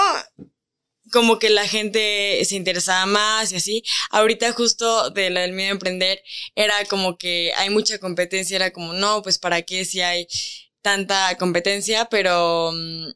como 1.12 1.40
que 1.40 1.50
la 1.50 1.68
gente 1.68 2.44
se 2.46 2.56
interesaba 2.56 3.06
más 3.06 3.52
y 3.52 3.58
así. 3.58 3.84
Ahorita, 4.12 4.52
justo 4.54 5.10
de 5.12 5.30
la 5.30 5.42
del 5.42 5.54
miedo 5.54 5.70
a 5.70 5.72
emprender, 5.74 6.22
era 6.56 6.86
como 6.86 7.18
que 7.18 7.52
hay 7.58 7.70
mucha 7.70 8.00
competencia. 8.00 8.56
Era 8.56 8.72
como, 8.72 8.94
no, 8.94 9.22
pues 9.22 9.38
para 9.40 9.62
qué 9.64 9.84
si 9.86 10.02
hay 10.02 10.28
tanta 10.82 11.38
competencia, 11.38 12.06
pero 12.10 12.72
mm, 12.74 13.10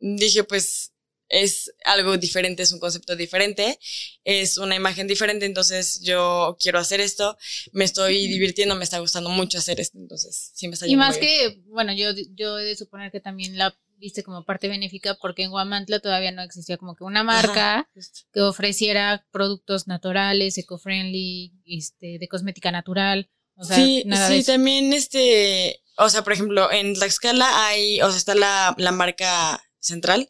dije, 0.00 0.44
pues 0.44 0.91
es 1.32 1.72
algo 1.86 2.18
diferente, 2.18 2.62
es 2.62 2.72
un 2.72 2.78
concepto 2.78 3.16
diferente, 3.16 3.78
es 4.22 4.58
una 4.58 4.76
imagen 4.76 5.08
diferente, 5.08 5.46
entonces 5.46 6.02
yo 6.02 6.58
quiero 6.60 6.78
hacer 6.78 7.00
esto, 7.00 7.38
me 7.72 7.84
estoy 7.84 8.28
divirtiendo, 8.28 8.76
me 8.76 8.84
está 8.84 8.98
gustando 8.98 9.30
mucho 9.30 9.56
hacer 9.56 9.80
esto, 9.80 9.98
entonces 9.98 10.52
sí 10.54 10.68
me 10.68 10.74
está 10.74 10.86
Y 10.86 10.94
más 10.94 11.16
que, 11.16 11.62
bueno, 11.68 11.94
yo, 11.94 12.10
yo 12.34 12.58
he 12.58 12.64
de 12.64 12.76
suponer 12.76 13.10
que 13.10 13.20
también 13.20 13.56
la 13.56 13.74
viste 13.96 14.22
como 14.22 14.44
parte 14.44 14.68
benéfica 14.68 15.16
porque 15.22 15.44
en 15.44 15.50
Guamantla 15.50 16.00
todavía 16.00 16.32
no 16.32 16.42
existía 16.42 16.76
como 16.76 16.96
que 16.96 17.04
una 17.04 17.22
marca 17.22 17.88
que 18.34 18.40
ofreciera 18.40 19.24
productos 19.30 19.86
naturales, 19.86 20.58
eco-friendly, 20.58 21.52
este, 21.64 22.18
de 22.18 22.28
cosmética 22.28 22.70
natural. 22.72 23.30
O 23.54 23.64
sea, 23.64 23.76
sí, 23.76 24.02
nada 24.04 24.28
de 24.28 24.34
sí, 24.34 24.40
eso. 24.40 24.52
también 24.52 24.92
este, 24.92 25.82
o 25.96 26.10
sea, 26.10 26.24
por 26.24 26.32
ejemplo, 26.32 26.70
en 26.72 26.94
Tlaxcala 26.94 27.66
hay, 27.68 28.02
o 28.02 28.10
sea, 28.10 28.18
está 28.18 28.34
la, 28.34 28.74
la 28.76 28.92
marca 28.92 29.62
central. 29.78 30.28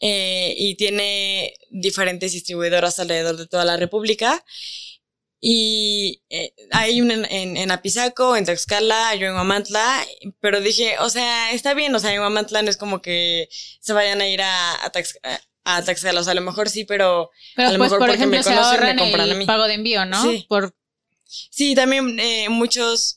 Eh, 0.00 0.54
y 0.56 0.74
tiene 0.76 1.54
diferentes 1.70 2.32
distribuidoras 2.32 2.98
alrededor 3.00 3.36
de 3.36 3.46
toda 3.46 3.64
la 3.64 3.76
República. 3.76 4.44
Y 5.40 6.22
eh, 6.30 6.52
hay 6.72 7.00
una 7.00 7.14
en, 7.14 7.56
en, 7.56 7.70
Apizaco, 7.70 8.36
en 8.36 8.44
Tlaxcala, 8.46 9.14
yo 9.16 9.26
en 9.28 9.34
Huamantla, 9.34 10.04
pero 10.40 10.60
dije, 10.60 10.96
o 10.98 11.10
sea, 11.10 11.52
está 11.52 11.74
bien, 11.74 11.94
o 11.94 11.98
sea, 11.98 12.12
en 12.12 12.20
Huamantla 12.20 12.62
no 12.62 12.70
es 12.70 12.76
como 12.76 13.00
que 13.02 13.48
se 13.80 13.92
vayan 13.92 14.20
a 14.22 14.28
ir 14.28 14.40
a, 14.42 14.72
a, 14.74 14.92
a 15.64 15.82
Tlaxcala, 15.82 16.20
o 16.20 16.24
sea, 16.24 16.32
a 16.32 16.34
lo 16.34 16.40
mejor 16.40 16.68
sí, 16.70 16.84
pero, 16.84 17.30
pero 17.54 17.68
a 17.68 17.72
lo 17.72 17.78
pues, 17.78 17.90
mejor 17.90 17.98
por 17.98 18.08
porque 18.08 18.16
ejemplo, 18.16 18.38
me 18.38 18.42
se 18.42 18.50
conocen 18.50 18.64
ahorran 18.64 18.96
me 18.96 19.02
compran 19.02 19.28
a 19.28 19.32
el 19.32 19.38
mí. 19.38 19.46
pago 19.46 19.68
de 19.68 19.74
envío, 19.74 20.04
¿no? 20.06 20.22
Sí. 20.22 20.46
Por, 20.48 20.74
Sí, 21.28 21.74
también 21.74 22.18
eh, 22.20 22.48
muchos 22.48 23.16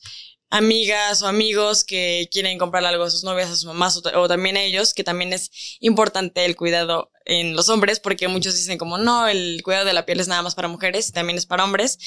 amigas 0.50 1.22
o 1.22 1.28
amigos 1.28 1.84
que 1.84 2.28
quieren 2.30 2.58
comprarle 2.58 2.88
algo 2.88 3.04
a 3.04 3.10
sus 3.10 3.24
novias, 3.24 3.48
a 3.50 3.54
sus 3.54 3.64
mamás 3.64 3.96
o, 3.96 4.20
o 4.20 4.28
también 4.28 4.56
a 4.56 4.62
ellos, 4.62 4.92
que 4.94 5.04
también 5.04 5.32
es 5.32 5.50
importante 5.80 6.44
el 6.44 6.56
cuidado 6.56 7.10
en 7.24 7.54
los 7.54 7.68
hombres, 7.68 8.00
porque 8.00 8.26
muchos 8.28 8.54
dicen 8.54 8.76
como, 8.76 8.98
no, 8.98 9.28
el 9.28 9.62
cuidado 9.62 9.84
de 9.84 9.92
la 9.92 10.04
piel 10.04 10.18
es 10.18 10.26
nada 10.28 10.42
más 10.42 10.56
para 10.56 10.66
mujeres, 10.68 11.12
también 11.12 11.38
es 11.38 11.46
para 11.46 11.64
hombres. 11.64 11.98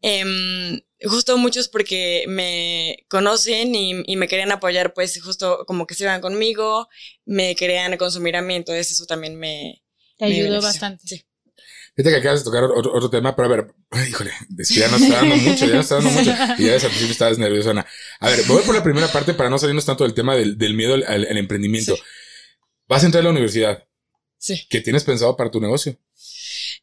Em, 0.00 0.80
justo 1.02 1.36
muchos 1.36 1.68
porque 1.68 2.24
me 2.28 3.04
conocen 3.08 3.74
y, 3.74 4.02
y 4.06 4.16
me 4.16 4.28
querían 4.28 4.52
apoyar, 4.52 4.94
pues 4.94 5.20
justo 5.22 5.64
como 5.66 5.86
que 5.86 5.94
se 5.94 6.04
iban 6.04 6.22
conmigo, 6.22 6.88
me 7.26 7.54
querían 7.54 7.96
consumir 7.98 8.36
a 8.36 8.42
mí, 8.42 8.54
entonces 8.54 8.90
eso 8.90 9.04
también 9.06 9.36
me... 9.38 9.82
te 10.16 10.26
me 10.26 10.36
ayudó 10.36 10.60
benefició. 10.60 10.68
bastante. 10.68 11.06
Sí. 11.06 11.24
Fíjate 11.98 12.14
que 12.14 12.20
acabas 12.20 12.40
de 12.40 12.44
tocar 12.44 12.62
otro, 12.62 12.94
otro 12.94 13.10
tema, 13.10 13.34
pero 13.34 13.46
a 13.46 13.56
ver, 13.56 13.66
ay, 13.90 14.08
híjole, 14.10 14.30
ya 14.70 14.86
nos 14.88 15.02
está 15.02 15.16
dando 15.16 15.34
mucho, 15.36 15.66
ya 15.66 15.74
nos 15.74 15.82
está 15.84 15.94
dando 15.96 16.10
mucho. 16.10 16.30
Y 16.58 16.66
ya 16.66 16.72
desde 16.74 16.86
al 16.86 16.92
principio 16.92 17.10
estabas 17.10 17.38
nerviosona. 17.38 17.84
A 18.20 18.30
ver, 18.30 18.44
voy 18.46 18.62
por 18.62 18.76
la 18.76 18.84
primera 18.84 19.08
parte 19.08 19.34
para 19.34 19.50
no 19.50 19.58
salirnos 19.58 19.84
tanto 19.84 20.04
del 20.04 20.14
tema 20.14 20.36
del, 20.36 20.56
del 20.56 20.74
miedo 20.74 20.94
al, 20.94 21.02
al- 21.02 21.26
al 21.28 21.36
emprendimiento. 21.36 21.96
Sí. 21.96 22.02
Vas 22.86 23.02
a 23.02 23.06
entrar 23.06 23.22
a 23.22 23.24
la 23.24 23.30
universidad. 23.30 23.84
Sí. 24.38 24.64
¿Qué 24.70 24.80
tienes 24.80 25.02
pensado 25.02 25.36
para 25.36 25.50
tu 25.50 25.60
negocio? 25.60 25.98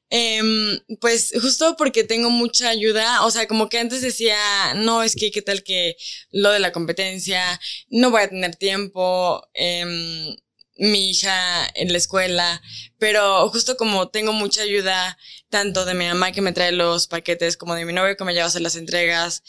Em, 0.10 0.80
pues 1.00 1.32
justo 1.42 1.76
porque 1.78 2.04
tengo 2.04 2.30
mucha 2.30 2.70
ayuda, 2.70 3.26
o 3.26 3.32
sea, 3.32 3.48
como 3.48 3.70
que 3.70 3.80
antes 3.80 4.02
decía, 4.02 4.38
no, 4.76 5.02
es 5.02 5.16
que 5.16 5.32
qué 5.32 5.42
tal 5.42 5.64
que 5.64 5.96
lo 6.32 6.52
de 6.52 6.60
la 6.60 6.72
competencia, 6.72 7.60
no 7.90 8.12
voy 8.12 8.22
a 8.22 8.30
tener 8.30 8.56
tiempo, 8.56 9.42
em, 9.54 10.36
mi 10.78 11.12
hija 11.12 11.68
en 11.76 11.92
la 11.92 11.98
escuela, 11.98 12.62
pero 13.00 13.50
justo 13.50 13.78
como 13.78 14.10
tengo 14.10 14.34
mucha 14.34 14.62
ayuda, 14.62 15.18
tanto 15.50 15.86
de 15.86 15.94
mi 15.94 16.06
mamá 16.06 16.32
que 16.32 16.42
me 16.42 16.52
trae 16.54 16.72
los 16.72 17.08
paquetes, 17.08 17.58
como 17.58 17.76
de 17.76 17.86
mi 17.86 17.94
novio 17.94 18.18
que 18.18 18.24
me 18.26 18.34
lleva 18.34 18.46
a 18.46 18.48
hacer 18.48 18.62
las 18.62 18.76
entregas, 18.76 19.44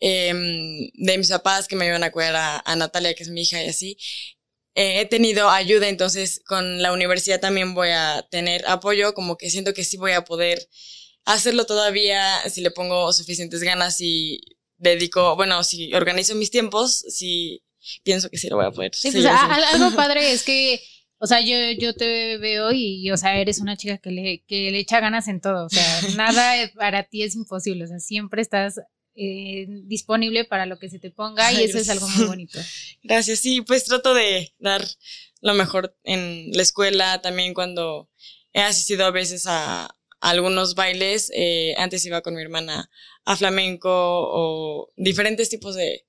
em, 0.00 0.90
de 0.94 1.18
mis 1.18 1.28
papás 1.30 1.68
que 1.68 1.76
me 1.76 1.84
ayudan 1.84 2.04
a 2.04 2.12
cuidar 2.12 2.62
a, 2.64 2.76
Natalia, 2.76 3.14
que 3.14 3.22
es 3.22 3.28
mi 3.30 3.42
hija 3.42 3.62
y 3.62 3.68
así, 3.68 3.98
eh, 4.74 5.00
he 5.00 5.06
tenido 5.06 5.50
ayuda, 5.50 5.88
entonces 5.88 6.40
con 6.46 6.82
la 6.82 6.92
universidad 6.92 7.40
también 7.40 7.74
voy 7.74 7.90
a 7.90 8.26
tener 8.30 8.66
apoyo, 8.66 9.14
como 9.14 9.36
que 9.36 9.50
siento 9.50 9.74
que 9.74 9.84
sí 9.84 9.96
voy 9.96 10.12
a 10.12 10.24
poder 10.24 10.68
hacerlo 11.24 11.66
todavía 11.66 12.48
si 12.50 12.60
le 12.62 12.70
pongo 12.70 13.12
suficientes 13.12 13.62
ganas 13.62 14.00
y 14.00 14.40
dedico, 14.78 15.36
bueno, 15.36 15.62
si 15.64 15.92
organizo 15.94 16.34
mis 16.34 16.50
tiempos, 16.50 17.04
si 17.08 17.62
pienso 18.02 18.28
que 18.30 18.38
sí 18.38 18.48
lo 18.48 18.56
voy 18.56 18.66
a 18.66 18.70
poder. 18.70 18.94
Sí, 18.94 19.10
seguir 19.12 19.28
pues, 19.28 19.34
a- 19.34 19.44
haciendo. 19.44 19.64
a- 19.64 19.86
algo 19.86 19.96
padre 19.96 20.32
es 20.32 20.42
que, 20.42 20.80
o 21.18 21.26
sea, 21.26 21.40
yo, 21.40 21.54
yo 21.78 21.94
te 21.94 22.38
veo 22.38 22.72
y, 22.72 23.10
o 23.10 23.16
sea, 23.16 23.36
eres 23.38 23.60
una 23.60 23.76
chica 23.76 23.98
que 23.98 24.10
le, 24.10 24.42
que 24.46 24.70
le 24.70 24.78
echa 24.78 25.00
ganas 25.00 25.28
en 25.28 25.40
todo. 25.40 25.66
O 25.66 25.68
sea, 25.70 26.00
nada 26.16 26.70
para 26.76 27.02
ti 27.04 27.22
es 27.22 27.34
imposible. 27.34 27.84
O 27.84 27.88
sea, 27.88 27.98
siempre 27.98 28.40
estás 28.42 28.80
eh, 29.14 29.66
disponible 29.84 30.44
para 30.44 30.66
lo 30.66 30.78
que 30.78 30.88
se 30.88 30.98
te 30.98 31.10
ponga 31.10 31.46
Ay, 31.48 31.60
y 31.60 31.64
eso 31.64 31.78
es 31.78 31.88
algo 31.90 32.08
muy 32.08 32.24
bonito. 32.26 32.58
Gracias, 33.02 33.40
sí, 33.40 33.60
pues 33.60 33.84
trato 33.84 34.14
de 34.14 34.54
dar 34.58 34.82
lo 35.42 35.54
mejor 35.54 35.96
en 36.04 36.50
la 36.52 36.62
escuela, 36.62 37.20
también 37.22 37.54
cuando 37.54 38.08
he 38.52 38.60
asistido 38.60 39.04
a 39.06 39.10
veces 39.10 39.46
a, 39.46 39.84
a 39.86 39.90
algunos 40.20 40.74
bailes, 40.74 41.30
eh, 41.34 41.74
antes 41.78 42.04
iba 42.04 42.20
con 42.20 42.34
mi 42.34 42.42
hermana 42.42 42.90
a 43.24 43.36
flamenco 43.36 43.88
o 43.90 44.90
diferentes 44.96 45.48
tipos 45.50 45.74
de, 45.74 46.06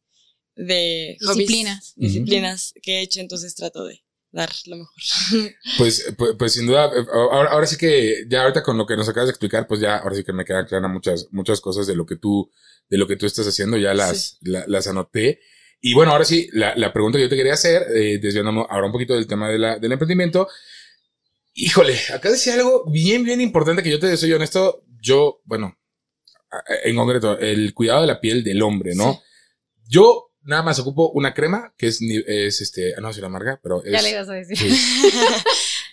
de 0.55 1.17
hobbies, 1.21 1.37
Disciplinas. 1.37 1.93
Disciplinas 1.95 2.73
que 2.81 2.99
he 2.99 3.01
hecho, 3.01 3.19
entonces 3.19 3.55
trato 3.55 3.85
de 3.85 4.03
dar 4.31 4.49
lo 4.65 4.77
mejor. 4.77 4.93
Pues, 5.77 6.13
pues, 6.17 6.35
pues 6.37 6.53
sin 6.53 6.67
duda, 6.67 6.85
eh, 6.87 7.05
ahora, 7.13 7.51
ahora 7.51 7.67
sí 7.67 7.77
que 7.77 8.25
ya 8.29 8.43
ahorita 8.43 8.63
con 8.63 8.77
lo 8.77 8.85
que 8.85 8.95
nos 8.97 9.07
acabas 9.09 9.27
de 9.27 9.31
explicar, 9.31 9.67
pues 9.67 9.79
ya 9.81 9.97
ahora 9.97 10.15
sí 10.15 10.23
que 10.23 10.33
me 10.33 10.45
quedan 10.45 10.65
claras 10.65 10.89
muchas, 10.91 11.27
muchas 11.31 11.59
cosas 11.61 11.87
de 11.87 11.95
lo 11.95 12.05
que 12.05 12.15
tú, 12.17 12.49
de 12.89 12.97
lo 12.97 13.07
que 13.07 13.15
tú 13.17 13.25
estás 13.25 13.47
haciendo, 13.47 13.77
ya 13.77 13.93
las, 13.93 14.37
la- 14.41 14.65
las 14.67 14.87
anoté. 14.87 15.39
Y 15.81 15.93
bueno, 15.95 16.11
ahora 16.11 16.25
sí, 16.25 16.47
la, 16.53 16.75
la 16.75 16.93
pregunta 16.93 17.17
que 17.17 17.23
yo 17.23 17.29
te 17.29 17.35
quería 17.35 17.53
hacer, 17.53 17.83
eh, 17.95 18.19
desviándonos 18.21 18.67
ahora 18.69 18.85
un 18.85 18.91
poquito 18.91 19.15
del 19.15 19.25
tema 19.27 19.49
de 19.49 19.57
la, 19.57 19.79
del 19.79 19.91
emprendimiento. 19.91 20.47
Híjole, 21.53 21.97
acá 22.13 22.29
decía 22.31 22.53
algo 22.53 22.85
bien, 22.89 23.23
bien 23.23 23.41
importante 23.41 23.83
que 23.83 23.89
yo 23.91 23.99
te 23.99 24.15
soy 24.15 24.31
honesto. 24.31 24.83
Yo, 25.01 25.41
bueno, 25.43 25.77
en 26.83 26.95
concreto, 26.95 27.37
el 27.39 27.73
cuidado 27.73 28.01
de 28.01 28.07
la 28.07 28.21
piel 28.21 28.43
del 28.43 28.61
hombre, 28.61 28.93
¿no? 28.95 29.13
Sí. 29.13 29.19
Yo 29.89 30.31
nada 30.43 30.63
más 30.63 30.80
ocupo 30.80 31.10
una 31.12 31.34
crema 31.34 31.73
que 31.77 31.88
es, 31.88 31.99
es 32.01 32.62
este, 32.62 32.93
ah, 32.95 33.01
no, 33.01 33.12
si 33.13 33.21
la 33.21 33.30
marca, 33.30 33.60
pero 33.62 33.84
es. 33.84 33.91
Ya 33.91 34.01
le 34.01 34.12
ibas 34.12 34.30
a 34.30 34.34
decir. 34.34 34.58
Sí. 34.58 34.69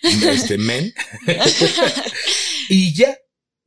este 0.29 0.57
men 0.57 0.93
y 2.69 2.93
ya 2.93 3.17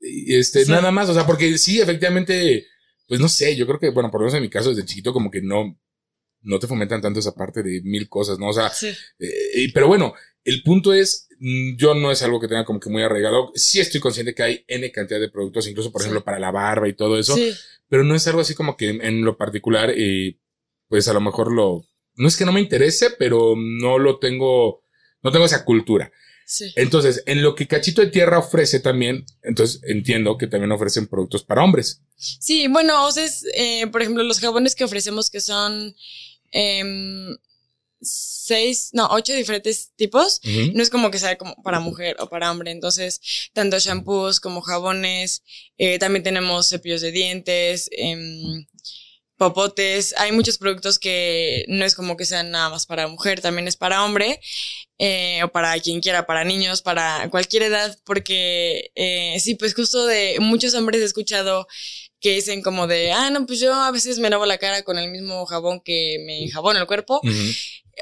este 0.00 0.64
Sí. 0.64 0.70
nada 0.70 0.90
más 0.90 1.08
o 1.08 1.14
sea 1.14 1.26
porque 1.26 1.56
sí 1.58 1.80
efectivamente 1.80 2.66
pues 3.06 3.20
no 3.20 3.28
sé 3.28 3.54
yo 3.56 3.66
creo 3.66 3.78
que 3.78 3.90
bueno 3.90 4.10
por 4.10 4.20
lo 4.20 4.24
menos 4.26 4.36
en 4.36 4.42
mi 4.42 4.48
caso 4.50 4.70
desde 4.70 4.84
chiquito 4.84 5.12
como 5.12 5.30
que 5.30 5.42
no 5.42 5.78
no 6.40 6.58
te 6.58 6.66
fomentan 6.66 7.00
tanto 7.02 7.20
esa 7.20 7.34
parte 7.34 7.62
de 7.62 7.82
mil 7.82 8.08
cosas 8.08 8.38
no 8.38 8.48
o 8.48 8.52
sea 8.52 8.70
Sí. 8.70 8.88
eh, 9.18 9.70
pero 9.72 9.86
bueno 9.88 10.14
el 10.44 10.62
punto 10.62 10.92
es 10.92 11.28
mm, 11.38 11.76
yo 11.76 11.94
no 11.94 12.10
es 12.10 12.22
algo 12.22 12.40
que 12.40 12.48
tenga 12.48 12.64
como 12.64 12.80
que 12.80 12.90
muy 12.90 13.02
arraigado 13.02 13.52
sí 13.54 13.78
estoy 13.80 14.00
consciente 14.00 14.34
que 14.34 14.42
hay 14.42 14.64
n 14.66 14.90
cantidad 14.90 15.20
de 15.20 15.28
productos 15.30 15.68
incluso 15.68 15.92
por 15.92 16.00
Sí. 16.02 16.06
ejemplo 16.06 16.24
para 16.24 16.38
la 16.40 16.50
barba 16.50 16.88
y 16.88 16.94
todo 16.94 17.18
eso 17.18 17.36
Sí. 17.36 17.52
pero 17.88 18.02
no 18.04 18.14
es 18.14 18.26
algo 18.26 18.40
así 18.40 18.54
como 18.54 18.76
que 18.76 18.88
en, 18.88 19.02
en 19.04 19.22
lo 19.24 19.36
particular, 19.36 19.92
eh, 19.94 20.38
pues 20.92 21.08
a 21.08 21.14
lo 21.14 21.22
mejor 21.22 21.50
lo, 21.50 21.86
no 22.16 22.28
es 22.28 22.36
que 22.36 22.44
no 22.44 22.52
me 22.52 22.60
interese, 22.60 23.12
pero 23.18 23.54
no 23.56 23.98
lo 23.98 24.18
tengo, 24.18 24.84
no 25.22 25.32
tengo 25.32 25.46
esa 25.46 25.64
cultura. 25.64 26.12
Sí. 26.44 26.70
Entonces, 26.76 27.22
en 27.24 27.40
lo 27.40 27.54
que 27.54 27.66
Cachito 27.66 28.02
de 28.02 28.10
Tierra 28.10 28.38
ofrece 28.38 28.78
también, 28.78 29.24
entonces 29.42 29.80
entiendo 29.84 30.36
que 30.36 30.48
también 30.48 30.70
ofrecen 30.70 31.06
productos 31.06 31.44
para 31.44 31.64
hombres. 31.64 32.02
Sí, 32.16 32.68
bueno, 32.68 33.06
o 33.06 33.10
sea, 33.10 33.24
es, 33.24 33.42
eh, 33.54 33.86
por 33.86 34.02
ejemplo, 34.02 34.22
los 34.22 34.38
jabones 34.38 34.74
que 34.74 34.84
ofrecemos 34.84 35.30
que 35.30 35.40
son 35.40 35.96
em, 36.50 37.38
seis, 38.02 38.90
no, 38.92 39.08
ocho 39.12 39.32
diferentes 39.32 39.92
tipos. 39.96 40.42
No 40.74 40.82
es 40.82 40.90
como 40.90 41.10
que 41.10 41.18
sea 41.18 41.38
como 41.38 41.54
para 41.62 41.80
mujer 41.80 42.16
o 42.18 42.28
para 42.28 42.50
hombre. 42.50 42.70
Entonces, 42.70 43.18
tanto 43.54 43.78
shampoos 43.78 44.40
como 44.40 44.60
jabones. 44.60 45.42
eh, 45.78 45.98
también 45.98 46.22
tenemos 46.22 46.68
cepillos 46.68 47.00
de 47.00 47.12
dientes, 47.12 47.88
em, 47.92 48.66
popotes. 49.36 50.14
Hay 50.18 50.32
muchos 50.32 50.58
productos 50.58 50.98
que 50.98 51.64
no 51.68 51.84
es 51.84 51.94
como 51.94 52.16
que 52.16 52.24
sean 52.24 52.50
nada 52.50 52.70
más 52.70 52.86
para 52.86 53.08
mujer, 53.08 53.40
también 53.40 53.68
es 53.68 53.76
para 53.76 54.04
hombre. 54.04 54.40
eh, 54.98 55.42
o 55.42 55.48
para 55.50 55.78
quien 55.80 56.00
quiera, 56.00 56.26
para 56.26 56.44
niños, 56.44 56.80
para 56.80 57.28
cualquier 57.30 57.64
edad, 57.64 57.98
porque 58.04 58.92
eh, 58.94 59.36
sí, 59.40 59.56
pues 59.56 59.74
justo 59.74 60.06
de 60.06 60.36
muchos 60.40 60.74
hombres 60.74 61.00
he 61.02 61.04
escuchado 61.04 61.66
que 62.20 62.34
dicen 62.36 62.62
como 62.62 62.86
de, 62.86 63.10
ah, 63.10 63.30
no, 63.30 63.44
pues 63.46 63.58
yo 63.58 63.74
a 63.74 63.90
veces 63.90 64.20
me 64.20 64.30
lavo 64.30 64.46
la 64.46 64.58
cara 64.58 64.84
con 64.84 64.96
el 64.98 65.10
mismo 65.10 65.44
jabón 65.46 65.80
que 65.80 66.18
me 66.24 66.44
enjabona 66.44 66.78
el 66.78 66.86
cuerpo. 66.86 67.20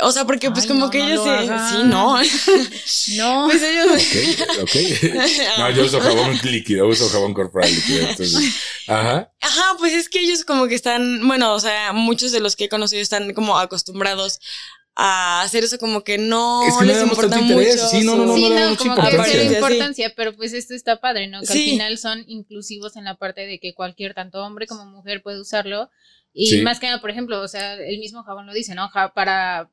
O 0.03 0.13
sea, 0.13 0.25
porque 0.25 0.51
pues 0.51 0.63
Ay, 0.65 0.69
como 0.69 0.85
no, 0.87 0.91
que 0.91 0.99
no 1.01 1.09
ellos 1.09 1.25
se... 1.25 1.77
Sí, 1.77 1.83
no. 1.85 2.17
No. 3.17 3.47
pues 3.51 3.63
ellos... 3.63 3.87
Ok, 4.63 4.63
ok. 4.63 4.77
No, 5.59 5.71
yo 5.71 5.85
uso 5.85 6.01
jabón 6.01 6.39
líquido, 6.45 6.87
uso 6.87 7.09
jabón 7.09 7.35
corporal 7.35 7.69
líquido. 7.75 8.09
entonces, 8.09 8.55
ajá. 8.87 9.33
Ajá, 9.41 9.75
pues 9.79 9.93
es 9.95 10.09
que 10.09 10.21
ellos 10.21 10.45
como 10.45 10.69
que 10.69 10.75
están, 10.77 11.27
bueno, 11.27 11.53
o 11.55 11.61
sea, 11.61 11.93
muchos 11.93 12.31
de 12.33 12.41
los 12.41 12.57
que 12.57 12.65
he 12.65 12.69
conocido 12.69 13.03
están 13.03 13.33
como 13.35 13.59
acostumbrados 13.59 14.39
a 14.97 15.43
hacer 15.43 15.65
eso 15.65 15.79
como 15.79 16.03
que 16.05 16.19
no 16.19 16.63
Es 16.67 16.75
que 16.75 16.85
no 16.85 16.93
les 16.93 16.97
le 16.99 17.03
importa 17.05 17.39
mucho. 17.41 17.89
Sí, 17.89 18.05
no, 18.05 18.17
no, 18.17 18.27
no, 18.27 18.35
sí, 18.35 18.43
no 18.43 18.49
le 18.51 18.55
no, 18.55 18.61
damos 18.61 18.79
como 18.79 18.95
que 18.95 19.01
importancia. 19.01 19.41
Sí. 19.49 19.55
importancia, 19.55 20.13
pero 20.17 20.37
pues 20.37 20.53
esto 20.53 20.75
está 20.75 21.01
padre, 21.01 21.27
¿no? 21.29 21.41
Que 21.41 21.47
Sí. 21.47 21.53
al 21.53 21.71
final 21.71 21.99
son 21.99 22.25
inclusivos 22.29 22.97
en 22.97 23.05
la 23.05 23.17
parte 23.17 23.43
de 23.47 23.59
que 23.59 23.73
cualquier, 23.75 24.15
tanto 24.15 24.43
hombre 24.45 24.67
como 24.67 24.85
mujer 24.87 25.23
puede 25.23 25.41
usarlo. 25.41 25.91
Y 26.33 26.51
Sí. 26.51 26.63
más 26.63 26.79
que 26.81 26.87
nada, 26.87 27.01
por 27.01 27.11
ejemplo, 27.11 27.41
o 27.41 27.49
sea, 27.49 27.75
el 27.75 27.99
mismo 27.99 28.23
jabón 28.25 28.47
lo 28.47 28.53
dice, 28.53 28.75
¿no? 28.75 28.89
Ja- 28.89 29.13
para 29.15 29.69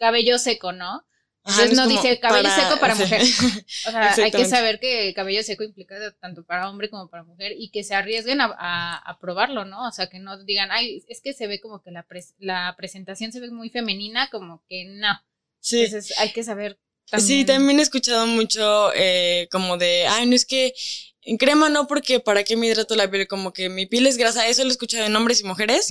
cabello 0.00 0.38
seco, 0.38 0.72
¿no? 0.72 1.06
Entonces 1.44 1.70
es 1.70 1.76
no 1.78 1.86
dice 1.86 2.18
cabello 2.20 2.50
seco 2.50 2.78
para 2.80 2.94
sí. 2.96 3.02
mujer. 3.02 3.22
O 3.22 3.90
sea, 3.90 4.12
hay 4.14 4.30
que 4.30 4.44
saber 4.44 4.78
que 4.80 5.08
el 5.08 5.14
cabello 5.14 5.42
seco 5.42 5.62
implica 5.64 5.94
tanto 6.20 6.44
para 6.44 6.68
hombre 6.68 6.90
como 6.90 7.08
para 7.08 7.22
mujer 7.24 7.52
y 7.56 7.70
que 7.70 7.82
se 7.84 7.94
arriesguen 7.94 8.40
a, 8.42 8.54
a- 8.58 8.96
a 8.98 9.18
probarlo, 9.20 9.64
¿no? 9.64 9.86
O 9.88 9.92
sea, 9.92 10.08
que 10.08 10.18
no 10.18 10.42
digan, 10.44 10.70
ay, 10.70 11.02
es 11.08 11.20
que 11.22 11.32
se 11.32 11.46
ve 11.46 11.60
como 11.60 11.82
que 11.82 11.92
la, 11.92 12.06
pres- 12.06 12.34
la 12.38 12.74
presentación 12.76 13.32
se 13.32 13.40
ve 13.40 13.50
muy 13.50 13.70
femenina, 13.70 14.28
como 14.30 14.62
que 14.68 14.84
no. 14.86 15.18
Sí. 15.60 15.84
Entonces 15.84 16.18
hay 16.18 16.32
que 16.32 16.42
saber 16.42 16.78
también. 17.10 17.26
Sí, 17.26 17.44
también 17.44 17.78
he 17.78 17.82
escuchado 17.82 18.26
mucho 18.26 18.92
eh, 18.94 19.48
como 19.50 19.78
de, 19.78 20.06
ay, 20.08 20.26
no 20.26 20.34
es 20.36 20.44
que 20.44 20.74
en 21.22 21.36
crema 21.38 21.68
no, 21.70 21.86
porque 21.86 22.20
para 22.20 22.44
qué 22.44 22.56
me 22.56 22.66
hidrato 22.66 22.96
la 22.96 23.10
piel, 23.10 23.26
como 23.28 23.52
que 23.52 23.68
mi 23.68 23.86
piel 23.86 24.06
es 24.06 24.16
grasa, 24.18 24.46
eso 24.46 24.62
lo 24.62 24.68
he 24.68 24.72
escuchado 24.72 25.04
en 25.06 25.16
hombres 25.16 25.40
y 25.40 25.44
mujeres. 25.44 25.88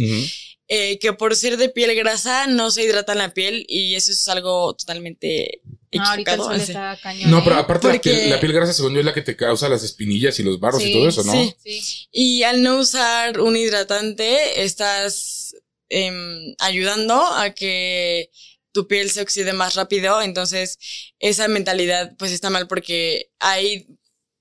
Eh, 0.71 0.99
que 0.99 1.13
por 1.13 1.35
ser 1.35 1.57
de 1.57 1.69
piel 1.69 1.95
grasa 1.95 2.45
no 2.45 2.69
se 2.69 2.83
hidrata 2.83 3.15
la 3.15 3.33
piel 3.33 3.65
y 3.67 3.95
eso 3.95 4.11
es 4.11 4.27
algo 4.27 4.75
totalmente 4.75 5.61
No, 5.91 6.05
ahorita 6.05 6.35
el 6.35 6.39
sol 6.39 6.55
está 6.55 6.99
cañón. 7.01 7.31
No, 7.31 7.39
¿eh? 7.39 7.41
pero 7.43 7.55
aparte 7.55 7.87
la 7.87 7.99
piel, 7.99 8.29
la 8.29 8.39
piel 8.39 8.53
grasa, 8.53 8.73
según 8.73 8.93
yo, 8.93 8.99
es 8.99 9.05
la 9.05 9.15
que 9.15 9.23
te 9.23 9.35
causa 9.35 9.67
las 9.67 9.83
espinillas 9.83 10.39
y 10.39 10.43
los 10.43 10.59
barros 10.59 10.85
y 10.85 10.93
todo 10.93 11.09
eso, 11.09 11.23
¿no? 11.23 11.31
sí. 11.31 11.55
Sí. 11.63 12.07
Y 12.11 12.43
al 12.43 12.61
no 12.61 12.77
usar 12.77 13.39
un 13.39 13.57
hidratante, 13.57 14.63
estás 14.63 15.55
em, 15.89 16.53
ayudando 16.59 17.15
a 17.15 17.49
que 17.49 18.29
tu 18.71 18.87
piel 18.87 19.09
se 19.09 19.21
oxide 19.21 19.53
más 19.53 19.73
rápido. 19.73 20.21
Entonces, 20.21 20.77
esa 21.17 21.47
mentalidad 21.47 22.15
pues 22.19 22.31
está 22.31 22.51
mal 22.51 22.67
porque 22.67 23.31
hay, 23.39 23.87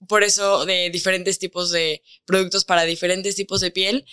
por 0.07 0.25
eso, 0.25 0.67
de 0.67 0.91
diferentes 0.91 1.39
tipos 1.39 1.71
de 1.71 2.03
productos 2.27 2.67
para 2.67 2.85
diferentes 2.85 3.35
tipos 3.35 3.63
de 3.63 3.71
piel. 3.71 4.05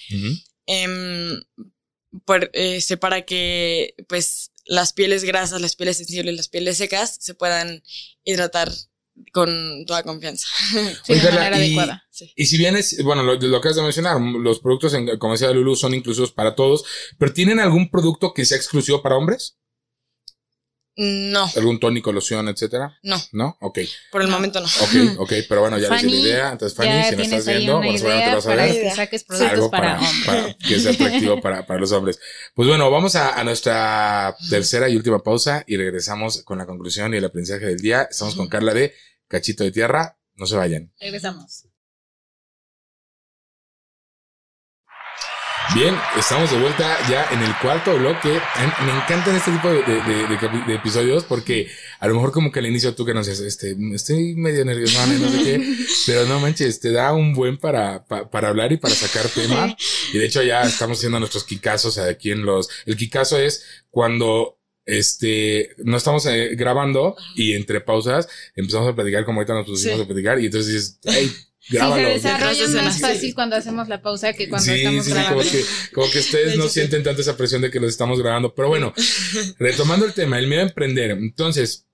Por- 2.25 2.49
este, 2.53 2.97
para 2.97 3.23
que 3.23 3.95
pues 4.07 4.51
las 4.65 4.93
pieles 4.93 5.23
grasas, 5.23 5.61
las 5.61 5.75
pieles 5.75 5.97
sensibles, 5.97 6.35
las 6.35 6.47
pieles 6.47 6.77
secas 6.77 7.17
se 7.19 7.33
puedan 7.35 7.83
hidratar 8.23 8.71
con 9.31 9.85
toda 9.85 10.03
confianza. 10.03 10.47
Sí, 11.05 11.13
Oye, 11.13 11.15
de 11.21 11.21
Carla, 11.21 11.39
manera 11.39 11.59
y- 11.59 11.65
adecuada. 11.67 12.03
Sí. 12.09 12.31
Y 12.35 12.45
si 12.47 12.57
bien 12.57 12.75
es, 12.75 13.01
bueno, 13.03 13.23
lo, 13.23 13.35
lo 13.35 13.61
que 13.61 13.69
has 13.69 13.75
de 13.75 13.81
mencionar, 13.81 14.19
los 14.19 14.59
productos, 14.59 14.93
en, 14.93 15.17
como 15.19 15.33
decía 15.33 15.51
Lulu, 15.51 15.75
son 15.75 15.93
inclusivos 15.93 16.31
para 16.31 16.55
todos, 16.55 16.83
pero 17.17 17.33
¿tienen 17.33 17.59
algún 17.59 17.89
producto 17.89 18.33
que 18.33 18.45
sea 18.45 18.57
exclusivo 18.57 19.01
para 19.01 19.17
hombres? 19.17 19.57
No, 20.97 21.45
¿Algún 21.57 21.79
tónico, 21.79 22.13
loción, 22.13 22.47
etcétera? 22.47 22.97
no, 23.03 23.21
¿No? 23.33 23.57
Ok, 23.59 23.79
por 24.11 24.21
el 24.21 24.29
No. 24.29 24.35
momento 24.35 24.61
no. 24.61 24.65
ok, 24.67 25.19
ok, 25.19 25.33
pero 25.49 25.61
bueno, 25.61 25.77
ya 25.77 25.89
les 25.89 26.01
di 26.03 26.07
Fanny, 26.07 26.13
la 26.23 26.27
idea. 26.29 26.51
Entonces, 26.53 26.77
Fanny, 26.77 26.89
ya 26.89 26.95
si 26.95 26.99
nos 26.99 27.09
tienes 27.21 27.39
estás 27.39 27.55
viendo, 27.57 27.77
bueno, 27.77 27.97
seguramente 27.97 28.35
vas 28.35 28.45
a 28.47 28.55
ver. 28.55 28.81
que 28.81 28.91
saques 28.91 29.23
productos 29.25 29.51
algo 29.51 29.71
para, 29.71 29.99
para, 29.99 30.11
para 30.25 30.53
que 30.57 30.79
sea 30.79 30.91
atractivo 30.93 31.41
para, 31.41 31.67
para 31.67 31.79
los 31.81 31.91
hombres. 31.91 32.17
Pues 32.53 32.67
bueno, 32.69 32.89
vamos 32.89 33.15
a, 33.17 33.37
a 33.37 33.43
nuestra 33.43 34.35
tercera 34.49 34.87
y 34.87 34.95
última 34.95 35.19
pausa 35.21 35.63
y 35.67 35.75
regresamos 35.75 36.43
con 36.43 36.57
la 36.59 36.65
conclusión 36.65 37.13
y 37.13 37.17
el 37.17 37.25
aprendizaje 37.25 37.65
del 37.65 37.79
día. 37.79 38.07
Estamos 38.09 38.35
con 38.35 38.47
Carla 38.47 38.73
de 38.73 38.93
Cachito 39.27 39.63
de 39.65 39.71
Tierra. 39.71 40.17
No 40.35 40.45
se 40.45 40.55
vayan. 40.55 40.93
Regresamos. 40.99 41.65
Bien, 45.73 45.95
estamos 46.17 46.51
de 46.51 46.59
vuelta 46.59 46.97
ya 47.09 47.27
en 47.31 47.41
el 47.41 47.51
cuarto 47.61 47.97
bloque. 47.97 48.29
Me 48.85 48.91
encantan 48.95 49.35
este 49.35 49.51
tipo 49.51 49.67
de, 49.69 49.81
de- 49.83 50.01
de- 50.03 50.27
de 50.27 50.37
capi- 50.37 50.65
de 50.65 50.75
episodios 50.75 51.23
porque 51.25 51.67
a 51.99 52.07
lo 52.07 52.13
mejor 52.13 52.31
como 52.31 52.51
que 52.51 52.59
al 52.59 52.67
inicio 52.67 52.93
tú 52.95 53.03
que 53.05 53.13
no 53.13 53.23
sé, 53.23 53.31
este, 53.45 53.75
estoy 53.93 54.35
medio 54.35 54.63
nervioso, 54.63 54.97
no 55.07 55.29
sé 55.29 55.43
qué, 55.43 55.75
pero 56.05 56.25
no 56.27 56.39
manches, 56.39 56.79
te 56.79 56.91
da 56.91 57.13
un 57.13 57.33
buen 57.33 57.57
para, 57.57 58.05
pa- 58.05 58.29
para 58.29 58.49
hablar 58.49 58.71
y 58.71 58.77
para 58.77 58.93
sacar 58.95 59.27
tema. 59.27 59.75
Y 60.13 60.17
de 60.17 60.25
hecho 60.25 60.41
ya 60.43 60.61
estamos 60.63 60.99
haciendo 60.99 61.19
nuestros 61.19 61.43
kikazos 61.43 61.97
aquí 61.97 62.31
en 62.31 62.45
los... 62.45 62.69
El 62.85 62.95
kikazo 62.95 63.37
es 63.37 63.65
cuando 63.89 64.59
este, 64.85 65.71
no 65.79 65.97
estamos 65.97 66.25
eh, 66.27 66.55
grabando 66.55 67.17
y 67.35 67.53
entre 67.53 67.81
pausas 67.81 68.29
empezamos 68.55 68.87
a 68.87 68.95
platicar 68.95 69.25
como 69.25 69.39
ahorita 69.39 69.55
nos 69.55 69.65
pusimos 69.65 69.97
Sí. 69.97 70.03
a 70.03 70.05
platicar 70.05 70.39
y 70.39 70.45
entonces 70.45 70.73
dices, 70.73 70.99
hey, 71.03 71.31
Sí, 71.67 71.75
grábalo. 71.77 72.07
se 72.07 72.13
desarrolla 72.13 72.51
Entonces, 72.51 72.83
más 72.83 72.95
sí. 72.95 73.01
fácil 73.01 73.35
cuando 73.35 73.55
hacemos 73.55 73.87
la 73.87 74.01
pausa 74.01 74.33
que 74.33 74.47
cuando 74.49 74.65
Sí, 74.65 74.71
estamos 74.77 75.03
sí, 75.05 75.09
sí, 75.11 75.15
grabando. 75.15 75.37
como 75.39 75.51
que, 75.51 75.65
como 75.93 76.11
que 76.11 76.19
ustedes 76.19 76.51
De 76.53 76.57
no 76.57 76.63
sí. 76.65 76.69
sienten 76.69 77.03
tanta 77.03 77.21
esa 77.21 77.35
presión 77.37 77.61
de 77.61 77.71
que 77.71 77.79
los 77.79 77.89
estamos 77.91 78.19
grabando. 78.19 78.53
Pero 78.53 78.67
bueno, 78.67 78.93
retomando 79.59 80.05
el 80.05 80.13
tema, 80.13 80.37
el 80.39 80.47
miedo 80.47 80.61
a 80.61 80.65
emprender. 80.67 81.11
Entonces, 81.11 81.87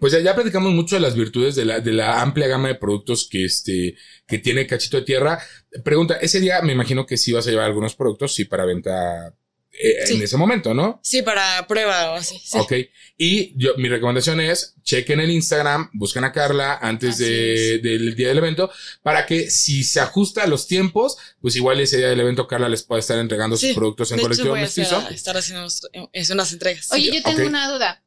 pues 0.00 0.12
ya, 0.12 0.20
ya 0.20 0.34
platicamos 0.34 0.72
mucho 0.72 0.94
de 0.96 1.00
las 1.02 1.14
virtudes 1.16 1.54
de 1.54 1.64
la, 1.64 1.80
de 1.80 1.92
la 1.92 2.22
amplia 2.22 2.46
gama 2.46 2.68
de 2.68 2.76
productos 2.76 3.28
que 3.30 3.44
este, 3.44 3.96
que 4.26 4.38
tiene 4.38 4.66
Cachito 4.66 4.96
de 4.98 5.02
Tierra. 5.04 5.38
Pregunta, 5.84 6.14
ese 6.14 6.40
día 6.40 6.62
me 6.62 6.72
imagino 6.72 7.04
que 7.04 7.16
sí 7.16 7.32
vas 7.32 7.46
a 7.46 7.50
llevar 7.50 7.66
algunos 7.66 7.94
productos, 7.94 8.34
sí, 8.34 8.44
para 8.44 8.64
venta 8.64 9.34
eh, 9.72 10.06
Sí. 10.06 10.14
en 10.16 10.22
ese 10.22 10.36
momento, 10.36 10.74
¿no? 10.74 11.00
Sí, 11.02 11.22
para 11.22 11.66
prueba 11.66 12.12
o 12.12 12.14
así. 12.16 12.38
sí. 12.44 12.58
Ok. 12.58 12.72
Y 13.16 13.52
yo, 13.56 13.74
mi 13.78 13.88
recomendación 13.88 14.40
es 14.40 14.74
chequen 14.82 15.20
el 15.20 15.30
Instagram, 15.30 15.90
busquen 15.94 16.24
a 16.24 16.32
Carla 16.32 16.78
antes 16.80 17.18
de, 17.18 17.78
del 17.78 18.14
día 18.14 18.28
del 18.28 18.38
evento 18.38 18.70
para 19.02 19.24
que 19.26 19.50
si 19.50 19.84
se 19.84 20.00
ajusta 20.00 20.42
a 20.42 20.46
los 20.46 20.66
tiempos, 20.66 21.16
pues 21.40 21.56
igual 21.56 21.80
ese 21.80 21.98
día 21.98 22.08
del 22.08 22.20
evento 22.20 22.46
Carla 22.48 22.68
les 22.68 22.82
pueda 22.82 22.98
estar 23.00 23.18
entregando 23.18 23.56
sus 23.56 23.72
productos 23.74 24.10
en 24.10 24.16
De 24.16 24.22
hecho, 24.22 24.28
colectivo 24.28 24.50
voy 24.50 24.60
a 24.60 24.64
hacer- 24.64 24.84
mestizo. 24.84 25.08
estar 25.10 25.36
haciendo 25.36 25.68
es 26.12 26.30
unas 26.30 26.52
entregas. 26.52 26.90
Oye, 26.92 27.10
yo 27.14 27.22
tengo 27.22 27.46
una 27.46 27.70
duda. 27.72 28.02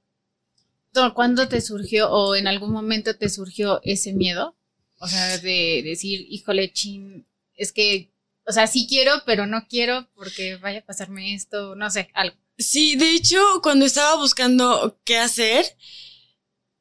¿Tú- 0.94 1.14
¿Cuándo 1.14 1.48
te 1.48 1.62
surgió 1.62 2.10
o 2.10 2.36
en 2.36 2.48
algún 2.48 2.72
momento 2.72 3.16
te 3.16 3.30
surgió 3.30 3.80
ese 3.84 4.14
miedo? 4.14 4.56
O 5.00 5.08
sea, 5.08 5.38
de 5.40 5.82
decir, 5.84 6.26
híjole, 6.30 6.72
chin, 6.72 7.26
es 7.56 7.72
que, 7.74 8.12
o 8.48 8.52
sea, 8.52 8.68
sí 8.68 8.86
quiero, 8.88 9.12
pero 9.26 9.48
no 9.48 9.68
quiero 9.68 10.08
porque 10.16 10.58
vaya 10.58 10.80
a 10.80 10.86
pasarme 10.86 11.34
esto, 11.34 11.76
no 11.76 11.90
sé, 11.90 12.10
algo. 12.14 12.38
Sí, 12.58 12.96
de 12.96 13.12
hecho, 13.12 13.38
cuando 13.62 13.86
estaba 13.86 14.16
buscando 14.16 15.00
qué 15.04 15.18
hacer, 15.18 15.66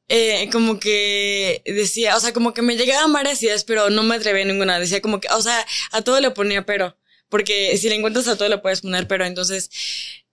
eh, 0.07 0.49
como 0.51 0.79
que 0.79 1.63
decía, 1.65 2.15
o 2.15 2.19
sea, 2.19 2.31
como 2.33 2.53
que 2.53 2.61
me 2.61 2.77
llegaban 2.77 3.11
varias 3.11 3.41
ideas, 3.43 3.63
pero 3.63 3.89
no 3.89 4.03
me 4.03 4.15
atreví 4.15 4.41
a 4.41 4.45
ninguna. 4.45 4.79
Decía 4.79 5.01
como 5.01 5.19
que, 5.19 5.27
o 5.29 5.41
sea, 5.41 5.65
a 5.91 6.01
todo 6.01 6.21
le 6.21 6.31
ponía 6.31 6.65
pero, 6.65 6.97
porque 7.29 7.77
si 7.77 7.89
le 7.89 7.95
encuentras 7.95 8.27
a 8.27 8.37
todo 8.37 8.47
le 8.49 8.59
puedes 8.59 8.81
poner 8.81 9.07
pero, 9.07 9.25
entonces 9.25 9.69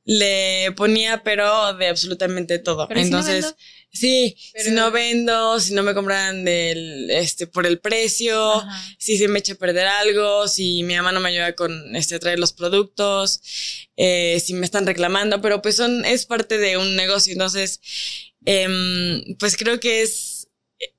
le 0.05 0.73
ponía 0.77 1.23
pero 1.23 1.75
de 1.75 1.89
absolutamente 1.89 2.59
todo. 2.59 2.89
Pero 2.89 3.03
si 3.05 3.11
no 3.11 3.19
entonces, 3.21 3.55
sí, 3.93 4.37
Pero- 4.53 4.65
si 4.65 4.71
no 4.73 4.91
vendo, 4.91 5.61
si 5.61 5.75
no 5.75 5.83
me 5.83 5.95
compran 5.95 6.45
del, 6.45 7.09
este, 7.11 7.47
por 7.47 7.67
el 7.67 7.79
precio, 7.79 8.55
Ajá. 8.55 8.85
si 8.99 9.17
se 9.17 9.29
me 9.29 9.39
echa 9.39 9.53
a 9.53 9.57
perder 9.57 9.87
algo, 9.87 10.49
si 10.49 10.83
mi 10.83 10.97
mamá 10.97 11.13
no 11.13 11.21
me 11.21 11.29
ayuda 11.29 11.55
con 11.55 11.95
este, 11.95 12.17
a 12.17 12.19
traer 12.19 12.39
los 12.41 12.53
productos, 12.53 13.41
eh, 13.97 14.41
si 14.45 14.55
me 14.55 14.65
están 14.67 14.87
reclamando, 14.87 15.41
pero 15.41 15.63
pues 15.63 15.77
son, 15.77 16.05
es 16.05 16.27
parte 16.27 16.59
de 16.59 16.77
un 16.79 16.97
negocio, 16.97 17.33
entonces, 17.33 17.81
em, 18.45 19.37
pues 19.39 19.57
creo 19.57 19.79
que 19.79 20.03
es 20.03 20.49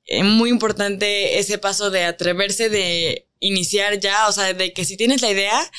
eh, 0.06 0.24
muy 0.24 0.50
importante 0.50 1.40
ese 1.40 1.58
paso 1.58 1.90
de 1.90 2.04
atreverse, 2.06 2.70
de 2.70 3.28
iniciar 3.40 4.00
ya, 4.00 4.30
o 4.30 4.32
sea, 4.32 4.54
de 4.54 4.72
que 4.72 4.86
si 4.86 4.96
tienes 4.96 5.22
la 5.22 5.30
idea, 5.32 5.72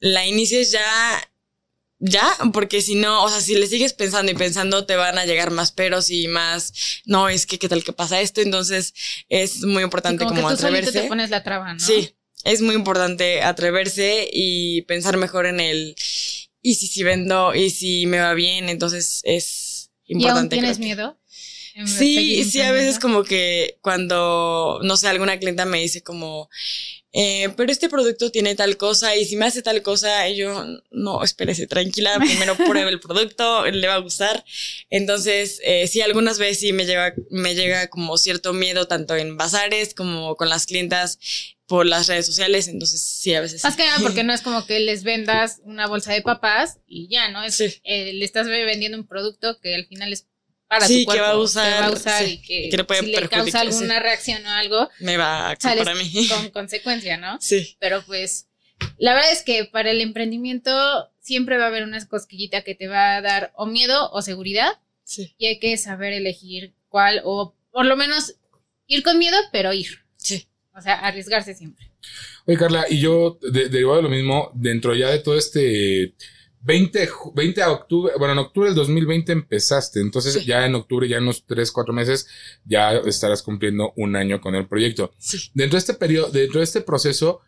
la 0.00 0.26
inicies 0.26 0.70
ya, 0.70 1.30
ya, 1.98 2.36
porque 2.52 2.80
si 2.80 2.94
no, 2.94 3.24
o 3.24 3.28
sea, 3.28 3.40
si 3.40 3.54
le 3.56 3.66
sigues 3.66 3.92
pensando 3.92 4.30
y 4.30 4.34
pensando, 4.34 4.86
te 4.86 4.96
van 4.96 5.18
a 5.18 5.26
llegar 5.26 5.50
más 5.50 5.72
peros 5.72 6.10
y 6.10 6.28
más, 6.28 6.72
no, 7.06 7.28
es 7.28 7.46
que 7.46 7.58
qué 7.58 7.68
tal 7.68 7.82
que 7.84 7.92
pasa 7.92 8.20
esto, 8.20 8.40
entonces 8.40 8.94
es 9.28 9.62
muy 9.64 9.82
importante 9.82 10.24
como, 10.24 10.36
como, 10.36 10.48
que 10.48 10.54
tú 10.54 10.60
atreverse. 10.66 11.00
te 11.02 11.08
pones 11.08 11.30
la 11.30 11.42
traba, 11.42 11.74
¿no? 11.74 11.80
Sí, 11.80 12.14
es 12.44 12.62
muy 12.62 12.74
importante 12.76 13.42
atreverse 13.42 14.28
y 14.32 14.82
pensar 14.82 15.16
mejor 15.16 15.46
en 15.46 15.60
el 15.60 15.96
y 16.62 16.74
si 16.74 16.86
si 16.86 17.02
vendo 17.02 17.54
y 17.54 17.70
si 17.70 18.06
me 18.06 18.18
va 18.20 18.34
bien, 18.34 18.68
entonces 18.68 19.20
es 19.24 19.90
¿Y 20.04 20.14
aún 20.14 20.20
importante. 20.22 20.56
tienes 20.56 20.76
creo 20.78 20.80
que- 20.80 20.84
miedo? 20.96 21.18
Sí, 21.86 22.44
sí, 22.44 22.60
a 22.60 22.72
veces 22.72 22.98
como 22.98 23.22
que 23.22 23.78
cuando, 23.82 24.80
no 24.82 24.96
sé, 24.96 25.06
alguna 25.06 25.38
clienta 25.38 25.64
me 25.64 25.78
dice 25.80 26.02
como, 26.02 26.48
eh, 27.20 27.48
pero 27.56 27.72
este 27.72 27.88
producto 27.88 28.30
tiene 28.30 28.54
tal 28.54 28.76
cosa 28.76 29.16
y 29.16 29.24
si 29.24 29.34
me 29.34 29.46
hace 29.46 29.60
tal 29.60 29.82
cosa, 29.82 30.28
y 30.28 30.36
yo, 30.36 30.64
no, 30.92 31.24
espérese, 31.24 31.66
tranquila, 31.66 32.16
primero 32.20 32.56
pruebe 32.56 32.90
el 32.90 33.00
producto, 33.00 33.66
le 33.66 33.88
va 33.88 33.94
a 33.94 33.98
gustar. 33.98 34.44
Entonces, 34.88 35.60
eh, 35.64 35.88
sí, 35.88 36.00
algunas 36.00 36.38
veces 36.38 36.60
sí 36.60 36.72
me 36.72 36.86
llega, 36.86 37.14
me 37.30 37.56
llega 37.56 37.88
como 37.88 38.16
cierto 38.18 38.52
miedo, 38.52 38.86
tanto 38.86 39.16
en 39.16 39.36
bazares 39.36 39.94
como 39.94 40.36
con 40.36 40.48
las 40.48 40.66
clientas 40.66 41.18
por 41.66 41.84
las 41.86 42.06
redes 42.06 42.24
sociales, 42.24 42.68
entonces 42.68 43.02
sí, 43.02 43.34
a 43.34 43.40
veces. 43.42 43.62
Más 43.64 43.74
sí. 43.74 43.78
que 43.80 43.86
nada 43.86 43.98
porque 44.00 44.22
no 44.24 44.32
es 44.32 44.40
como 44.40 44.64
que 44.64 44.78
les 44.80 45.02
vendas 45.02 45.60
una 45.64 45.86
bolsa 45.86 46.12
de 46.12 46.22
papas 46.22 46.78
y 46.86 47.08
ya, 47.08 47.28
¿no? 47.30 47.42
Es, 47.44 47.56
Sí. 47.56 47.74
eh, 47.84 48.12
le 48.14 48.24
estás 48.24 48.46
vendiendo 48.46 48.96
un 48.96 49.06
producto 49.06 49.58
que 49.60 49.74
al 49.74 49.86
final 49.86 50.12
es 50.12 50.26
para 50.68 50.86
Sí, 50.86 51.04
tu 51.04 51.12
que 51.12 51.18
cuerpo. 51.18 51.22
va 51.24 51.30
a 51.30 51.36
usar, 51.38 51.72
que 51.74 51.80
va 51.80 51.86
a 51.86 51.90
usar 51.92 52.24
sí, 52.24 52.32
y 52.32 52.38
que, 52.42 52.68
que 52.70 52.76
le 52.76 52.84
puede 52.84 53.00
si 53.00 53.06
le 53.06 53.28
causa 53.28 53.60
alguna 53.60 53.94
sí. 53.94 54.00
reacción 54.00 54.46
o 54.46 54.50
algo, 54.50 54.88
me 55.00 55.16
va 55.16 55.50
a 55.50 55.56
sales 55.58 55.84
para 55.84 55.96
mí. 55.96 56.28
con 56.28 56.50
consecuencia, 56.52 57.16
¿no? 57.16 57.38
Sí, 57.40 57.76
Pero 57.80 58.02
pues, 58.06 58.46
la 58.98 59.14
verdad 59.14 59.32
es 59.32 59.42
que 59.42 59.64
para 59.64 59.90
el 59.90 60.00
emprendimiento 60.00 60.70
siempre 61.20 61.56
va 61.58 61.64
a 61.64 61.68
haber 61.68 61.84
una 61.84 62.06
cosquillita 62.06 62.62
que 62.62 62.74
te 62.74 62.86
va 62.88 63.16
a 63.16 63.22
dar 63.22 63.52
o 63.56 63.66
miedo 63.66 64.10
o 64.12 64.22
seguridad 64.22 64.72
sí, 65.04 65.34
y 65.38 65.46
hay 65.46 65.58
que 65.58 65.76
saber 65.78 66.12
elegir 66.12 66.74
cuál 66.88 67.20
o 67.24 67.54
por 67.72 67.86
lo 67.86 67.96
menos 67.96 68.34
ir 68.86 69.02
con 69.02 69.18
miedo, 69.18 69.36
pero 69.52 69.72
ir. 69.72 69.98
sí. 70.16 70.46
O 70.76 70.80
sea, 70.80 70.94
arriesgarse 70.94 71.54
siempre. 71.54 71.90
Oye, 72.46 72.56
Carla, 72.56 72.86
y 72.88 73.00
yo, 73.00 73.36
de- 73.42 73.68
derivado 73.68 73.96
de 73.96 74.02
lo 74.04 74.08
mismo, 74.08 74.52
dentro 74.54 74.94
ya 74.94 75.08
de 75.10 75.18
todo 75.18 75.36
este 75.36 76.14
20, 76.68 77.08
ju- 77.08 77.32
20 77.34 77.60
de 77.62 77.66
octubre, 77.66 78.12
bueno, 78.18 78.32
en 78.34 78.38
octubre 78.40 78.68
del 78.68 78.76
2020 78.76 79.32
empezaste, 79.32 80.00
entonces 80.00 80.34
Sí. 80.34 80.44
ya 80.44 80.66
en 80.66 80.74
octubre, 80.74 81.08
ya 81.08 81.16
en 81.16 81.22
unos 81.22 81.46
3, 81.46 81.72
4 81.72 81.94
meses, 81.94 82.26
ya 82.66 82.92
estarás 82.92 83.42
cumpliendo 83.42 83.94
un 83.96 84.16
año 84.16 84.40
con 84.42 84.54
el 84.54 84.68
proyecto. 84.68 85.12
Sí. 85.18 85.38
Dentro 85.54 85.76
de 85.76 85.80
este 85.80 85.94
periodo, 85.94 86.30
dentro 86.30 86.60
de 86.60 86.64
este 86.64 86.82
proceso, 86.82 87.40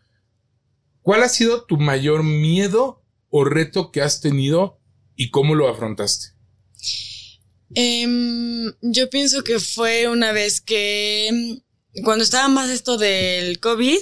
¿cuál 1.03 1.21
ha 1.21 1.29
sido 1.29 1.65
tu 1.65 1.77
mayor 1.77 2.23
miedo 2.23 3.03
o 3.29 3.43
reto 3.45 3.91
que 3.91 4.01
has 4.01 4.21
tenido 4.21 4.79
y 5.15 5.29
cómo 5.29 5.53
lo 5.53 5.69
afrontaste? 5.69 6.29
Em, 7.75 8.73
yo 8.81 9.09
pienso 9.09 9.43
que 9.43 9.59
fue 9.59 10.07
una 10.07 10.31
vez 10.31 10.59
que 10.61 11.29
mm, 11.31 12.01
cuando 12.03 12.23
estaba 12.23 12.47
más 12.49 12.69
esto 12.69 12.97
del 12.97 13.59
COVID, 13.59 13.99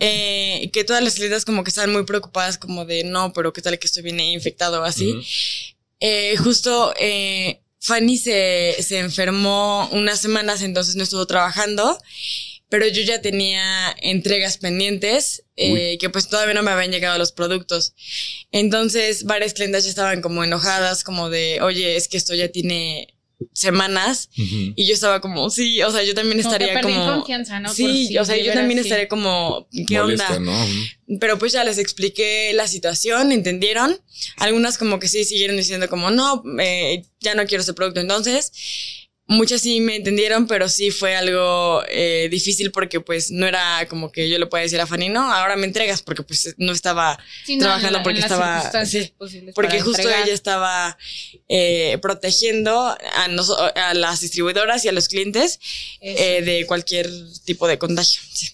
eh, 0.00 0.70
que 0.72 0.84
todas 0.84 1.02
las 1.02 1.14
clientas 1.14 1.44
como 1.44 1.64
que 1.64 1.70
estaban 1.70 1.92
muy 1.92 2.04
preocupadas 2.04 2.58
como 2.58 2.84
de 2.84 3.04
no, 3.04 3.32
pero 3.32 3.52
qué 3.52 3.62
tal 3.62 3.78
que 3.78 3.86
estoy 3.86 4.02
bien 4.02 4.20
infectado 4.20 4.80
o 4.80 4.84
así. 4.84 5.14
Eh, 6.00 6.36
justo 6.36 6.94
eh, 6.98 7.62
Fanny 7.80 8.18
se, 8.18 8.76
se 8.80 8.98
enfermó 8.98 9.88
unas 9.92 10.20
semanas, 10.20 10.62
entonces 10.62 10.96
no 10.96 11.02
estuvo 11.02 11.26
trabajando, 11.26 11.98
pero 12.68 12.86
yo 12.86 13.02
ya 13.02 13.20
tenía 13.20 13.96
entregas 14.00 14.58
pendientes 14.58 15.44
eh, 15.56 15.96
que 15.98 16.10
pues 16.10 16.28
todavía 16.28 16.54
no 16.54 16.62
me 16.62 16.70
habían 16.70 16.92
llegado 16.92 17.18
los 17.18 17.32
productos. 17.32 17.94
Entonces 18.52 19.24
varias 19.24 19.54
clientas 19.54 19.84
ya 19.84 19.90
estaban 19.90 20.20
como 20.22 20.44
enojadas, 20.44 21.02
como 21.02 21.30
de, 21.30 21.60
oye, 21.62 21.96
es 21.96 22.08
que 22.08 22.16
esto 22.16 22.34
ya 22.34 22.48
tiene 22.48 23.14
semanas. 23.52 24.30
Y 24.34 24.86
yo 24.86 24.94
estaba 24.94 25.20
como, 25.20 25.50
sí, 25.50 25.82
o 25.82 25.90
sea, 25.90 26.02
yo 26.02 26.14
también 26.14 26.42
Como 26.42 26.52
estaría 26.54 26.74
perdí 26.74 26.92
como... 26.92 27.14
confianza, 27.16 27.60
¿no? 27.60 27.68
Por 27.68 27.76
Sí, 27.76 28.08
si 28.08 28.18
o 28.18 28.24
sea, 28.24 28.36
yo 28.36 28.52
también 28.52 28.78
sí. 28.82 28.88
estaría 28.88 29.08
como, 29.08 29.68
¿qué 29.86 29.98
Molesta, 30.00 30.36
onda? 30.36 30.52
¿no? 30.52 31.18
Pero 31.20 31.38
pues 31.38 31.52
ya 31.52 31.64
les 31.64 31.78
expliqué 31.78 32.52
la 32.54 32.68
situación, 32.68 33.32
entendieron. 33.32 33.98
Algunas 34.36 34.78
como 34.78 34.98
que 34.98 35.08
sí 35.08 35.24
siguieron 35.24 35.56
diciendo 35.56 35.88
como, 35.88 36.10
no, 36.10 36.42
eh, 36.60 37.02
ya 37.20 37.34
no 37.34 37.46
quiero 37.46 37.62
ese 37.62 37.74
producto. 37.74 38.00
Entonces, 38.00 38.52
muchas 39.28 39.60
sí 39.60 39.80
me 39.80 39.94
entendieron, 39.96 40.46
pero 40.46 40.68
sí 40.68 40.90
fue 40.90 41.14
algo 41.14 41.82
eh, 41.88 42.28
difícil 42.30 42.72
porque 42.72 42.98
pues 43.00 43.30
no 43.30 43.46
era 43.46 43.86
como 43.88 44.10
que 44.10 44.28
yo 44.28 44.38
le 44.38 44.46
pueda 44.46 44.62
decir 44.62 44.80
a 44.80 44.86
Fanny, 44.86 45.10
no, 45.10 45.30
ahora 45.32 45.54
me 45.54 45.66
entregas 45.66 46.02
porque 46.02 46.22
pues 46.22 46.54
no 46.56 46.72
estaba, 46.72 47.18
Sí, 47.44 47.56
no, 47.56 47.66
trabajando 47.66 48.02
porque 48.02 48.20
estaba- 48.20 48.84
sí, 48.86 49.12
porque 49.54 49.80
justo 49.80 50.00
entregar. 50.00 50.24
ella 50.24 50.34
estaba 50.34 50.98
eh, 51.48 51.98
protegiendo 52.02 52.96
a, 53.14 53.28
nos- 53.28 53.54
a 53.56 53.94
las 53.94 54.20
distribuidoras 54.22 54.84
y 54.84 54.88
a 54.88 54.92
los 54.92 55.08
clientes 55.08 55.60
eh, 56.00 56.42
de 56.42 56.66
cualquier 56.66 57.08
tipo 57.44 57.68
de 57.68 57.78
contagio. 57.78 58.20
Sí. 58.32 58.48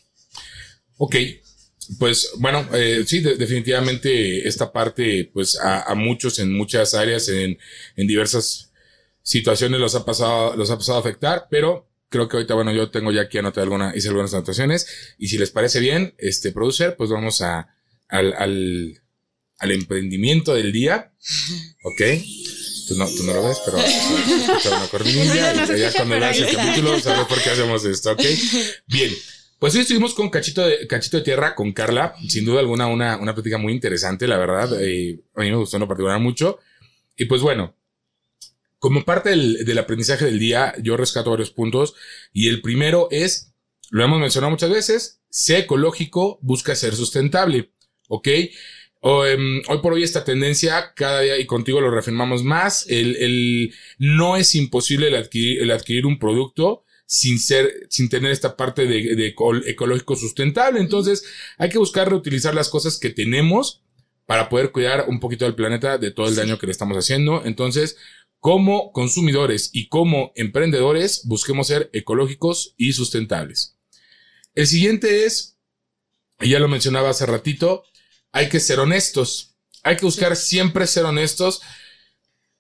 Ok, 0.97 1.17
pues 1.99 2.31
bueno, 2.39 2.69
eh, 2.75 3.05
sí, 3.07 3.21
de- 3.21 3.37
definitivamente 3.37 4.47
esta 4.49 4.73
parte, 4.73 5.31
pues 5.33 5.57
a, 5.59 5.83
a 5.83 5.95
muchos 5.95 6.39
en 6.39 6.53
muchas 6.53 6.95
áreas, 6.95 7.29
en, 7.29 7.59
en 7.97 8.07
diversas 8.07 8.71
situaciones 9.25 9.81
los 9.81 9.97
ha 9.97 10.05
pasado, 10.05 10.55
los 10.55 10.71
ha 10.71 10.77
pasado 10.79 10.99
a 10.99 11.01
afectar, 11.01 11.49
pero 11.51 11.89
creo 12.09 12.29
que 12.29 12.37
ahorita, 12.37 12.55
bueno, 12.55 12.73
yo 12.73 12.91
tengo 12.91 13.11
ya 13.11 13.23
aquí 13.23 13.39
anotado 13.39 13.65
alguna, 13.65 13.93
hice 13.97 14.09
algunas 14.09 14.33
anotaciones 14.33 14.87
y 15.19 15.27
si 15.27 15.39
les 15.39 15.51
parece 15.51 15.81
bien, 15.81 16.15
este 16.19 16.53
producer, 16.53 16.95
pues 16.97 17.11
vamos 17.11 17.41
a, 17.41 17.75
al, 18.09 18.35
al, 18.35 19.03
al 19.59 19.73
emprendimiento 19.73 20.55
del 20.55 20.71
día, 20.71 21.13
ok. 21.83 22.03
Tú 22.87 22.97
no, 22.97 23.09
tú 23.09 23.25
no 23.25 23.33
lo 23.33 23.49
ves, 23.49 23.59
pero 23.65 23.79
una 23.79 24.89
cortinilla 24.89 25.67
Sí, 25.67 25.73
y 25.73 25.79
ya 25.79 25.93
cuando 25.93 26.21
veas 26.21 26.39
el 26.39 26.55
capítulo 26.55 27.01
sabes 27.01 27.27
por 27.27 27.41
qué 27.43 27.51
hacemos 27.51 27.83
esto, 27.87 28.13
ok. 28.13 28.23
Bien, 28.89 29.11
pues 29.59 29.75
hoy 29.75 29.81
estuvimos 29.81 30.13
con 30.13 30.29
Cachito 30.29 30.67
de, 30.67 30.87
Cachito 30.87 31.17
de 31.17 31.23
Tierra, 31.23 31.55
con 31.55 31.73
Carla. 31.73 32.15
Sin 32.29 32.45
duda 32.45 32.61
alguna, 32.61 32.87
una, 32.87 33.17
una 33.17 33.33
plática 33.33 33.57
muy 33.57 33.73
interesante, 33.73 34.29
la 34.29 34.37
verdad. 34.37 34.79
Eh, 34.83 35.19
a 35.35 35.41
mí 35.41 35.51
me 35.51 35.57
gustó 35.57 35.79
en 35.79 35.81
lo 35.81 35.89
particular 35.89 36.21
mucho. 36.21 36.59
Y 37.17 37.25
pues 37.25 37.41
bueno, 37.41 37.75
como 38.85 39.03
parte 39.07 39.31
del, 39.31 39.65
del 39.65 39.79
aprendizaje 39.79 40.27
del 40.27 40.39
día, 40.39 40.75
yo 40.83 40.99
rescato 40.99 41.31
varios 41.31 41.51
puntos. 41.51 41.95
Y 42.35 42.49
el 42.49 42.61
primero 42.61 43.09
es, 43.11 43.55
lo 43.89 44.05
hemos 44.05 44.21
mencionado 44.21 44.51
muchas 44.51 44.69
veces, 44.69 45.23
sé 45.31 45.61
ecológico, 45.61 46.39
busca 46.43 46.75
ser 46.75 46.95
sustentable. 46.95 47.73
¿Ok? 48.09 48.29
Em, 48.29 49.63
hoy 49.69 49.79
por 49.83 49.95
hoy 49.95 50.03
esta 50.03 50.23
tendencia, 50.23 50.93
cada 50.95 51.23
día 51.23 51.39
y 51.39 51.47
contigo 51.47 51.81
lo 51.81 51.91
reafirmamos 51.91 52.45
más, 52.45 52.85
el, 52.91 53.17
el- 53.17 53.75
no 53.99 54.37
es 54.37 54.55
imposible 54.55 55.09
el 55.09 55.15
adquirir, 55.15 55.63
el 55.63 55.71
adquirir 55.71 56.05
un 56.05 56.19
producto 56.19 56.85
sin 57.07 57.39
ser, 57.39 57.87
sin 57.89 58.11
tener 58.11 58.33
esta 58.33 58.55
parte 58.55 58.85
de, 58.85 59.17
de 59.17 59.27
eco- 59.29 59.57
ecológico 59.65 60.15
sustentable. 60.15 60.79
Entonces, 60.79 61.25
hay 61.57 61.71
que 61.71 61.79
buscar 61.79 62.11
reutilizar 62.11 62.55
las 62.55 62.69
cosas 62.69 62.99
que 62.99 63.09
tenemos 63.09 63.81
para 64.27 64.51
poder 64.51 64.73
cuidar 64.73 65.07
un 65.09 65.21
poquito 65.21 65.47
del 65.47 65.55
planeta 65.55 65.97
de 65.97 66.11
todo 66.11 66.29
el 66.29 66.35
daño 66.35 66.59
que 66.59 66.67
le 66.67 66.73
estamos 66.73 66.97
haciendo. 66.99 67.43
Entonces, 67.45 67.97
como 68.45 68.93
consumidores 68.93 69.71
y 69.73 69.89
como 69.89 70.31
emprendedores, 70.37 71.23
busquemos 71.25 71.67
ser 71.67 71.89
ecológicos 71.95 72.75
y 72.77 72.93
sustentables. 72.93 73.79
El 74.55 74.67
siguiente 74.67 75.25
es, 75.25 75.57
y 76.43 76.51
ya 76.51 76.59
lo 76.59 76.69
mencionaba 76.69 77.09
hace 77.09 77.25
ratito, 77.25 77.85
hay 78.33 78.51
que 78.51 78.61
ser 78.61 78.81
honestos. 78.81 79.57
Hay 79.83 79.97
que 79.97 80.05
buscar 80.05 80.37
siempre 80.37 80.87
ser 80.87 81.07
honestos, 81.07 81.63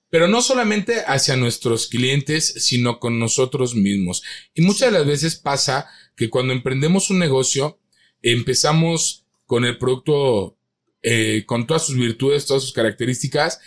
pero 0.08 0.26
no 0.26 0.40
solamente 0.40 1.02
hacia 1.06 1.36
nuestros 1.36 1.86
clientes, 1.88 2.64
sino 2.64 2.98
con 2.98 3.18
nosotros 3.18 3.74
mismos. 3.74 4.22
Y 4.54 4.62
muchas 4.62 4.90
de 4.90 4.98
las 4.98 5.06
veces 5.06 5.36
pasa 5.36 5.86
que 6.16 6.30
cuando 6.30 6.54
emprendemos 6.54 7.10
un 7.10 7.18
negocio, 7.18 7.78
empezamos 8.22 9.26
con 9.44 9.66
el 9.66 9.76
producto 9.76 10.56
eh, 11.02 11.44
con 11.44 11.66
todas 11.66 11.84
sus 11.84 11.96
virtudes, 11.96 12.46
todas 12.46 12.62
sus 12.62 12.72
características, 12.72 13.60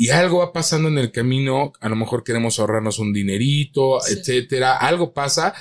y 0.00 0.08
algo 0.08 0.38
va 0.38 0.50
pasando 0.50 0.88
en 0.88 0.96
el 0.96 1.12
camino, 1.12 1.74
a 1.78 1.90
lo 1.90 1.94
mejor 1.94 2.24
queremos 2.24 2.58
ahorrarnos 2.58 2.98
un 2.98 3.12
dinerito, 3.12 4.00
Sí. 4.00 4.14
etcétera, 4.14 4.78
algo 4.78 5.12
pasa 5.12 5.52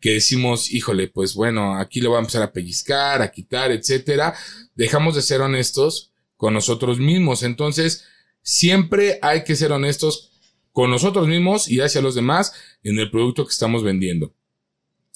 que 0.00 0.14
decimos, 0.14 0.72
híjole, 0.72 1.08
pues 1.08 1.34
bueno, 1.34 1.76
aquí 1.78 2.00
le 2.00 2.08
voy 2.08 2.16
a 2.16 2.20
empezar 2.20 2.40
a 2.42 2.52
pellizcar, 2.54 3.20
a 3.20 3.30
quitar, 3.30 3.70
etcétera. 3.70 4.34
Dejamos 4.74 5.14
de 5.14 5.20
ser 5.20 5.42
honestos 5.42 6.10
con 6.38 6.54
nosotros 6.54 7.00
mismos. 7.00 7.42
Entonces, 7.42 8.06
siempre 8.40 9.18
hay 9.20 9.44
que 9.44 9.56
ser 9.56 9.72
honestos 9.72 10.30
con 10.72 10.90
nosotros 10.90 11.28
mismos 11.28 11.68
y 11.68 11.82
hacia 11.82 12.00
los 12.00 12.14
demás 12.14 12.54
en 12.82 12.98
el 12.98 13.10
producto 13.10 13.44
que 13.44 13.52
estamos 13.52 13.84
vendiendo. 13.84 14.32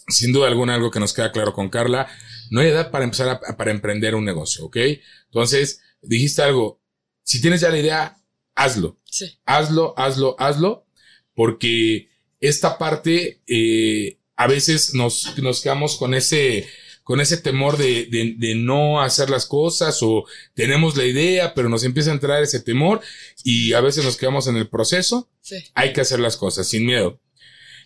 Sin 0.07 0.35
duda 0.35 0.49
alguna, 0.49 0.74
algo 0.74 0.91
que 0.91 1.01
nos 1.01 1.14
queda 1.14 1.33
claro 1.33 1.55
con 1.55 1.70
Carla, 1.70 2.09
no 2.51 2.61
hay 2.61 2.68
edad 2.68 2.91
para 2.91 3.05
empezar 3.05 3.31
a, 3.31 3.57
para 3.57 3.70
emprender 3.70 4.14
un 4.14 4.27
negocio, 4.27 4.66
¿ok? 4.66 4.77
Entonces, 5.24 5.81
dijiste 6.03 6.43
algo, 6.43 6.83
si 7.22 7.41
tienes 7.41 7.62
ya 7.62 7.70
la 7.70 7.79
idea, 7.79 8.16
hazlo 8.57 8.98
Sí. 9.04 9.38
hazlo, 9.46 9.94
hazlo, 9.96 10.34
hazlo, 10.38 10.86
porque 11.34 12.09
esta 12.40 12.76
parte 12.78 13.40
eh, 13.46 14.18
a 14.36 14.46
veces 14.46 14.94
nos, 14.94 15.38
nos 15.38 15.61
quedamos 15.62 15.96
con 15.96 16.12
ese, 16.14 16.66
con 17.02 17.20
ese 17.20 17.36
temor 17.38 17.76
de, 17.78 18.07
de, 18.07 18.34
de 18.36 18.54
no 18.57 19.00
hacer 19.00 19.30
las 19.30 19.46
cosas 19.46 19.98
o 20.02 20.24
tenemos 20.54 20.96
la 20.96 21.04
idea, 21.04 21.54
pero 21.54 21.68
nos 21.68 21.84
empieza 21.84 22.11
a 22.11 22.14
entrar 22.14 22.42
ese 22.42 22.61
temor 22.61 23.00
y 23.44 23.72
a 23.72 23.80
veces 23.80 24.04
nos 24.04 24.16
quedamos 24.16 24.48
en 24.48 24.57
el 24.57 24.68
proceso. 24.68 25.30
Sí. 25.40 25.57
Hay 25.74 25.92
que 25.92 26.00
hacer 26.02 26.18
las 26.20 26.36
cosas 26.36 26.68
sin 26.68 26.84
miedo. 26.84 27.20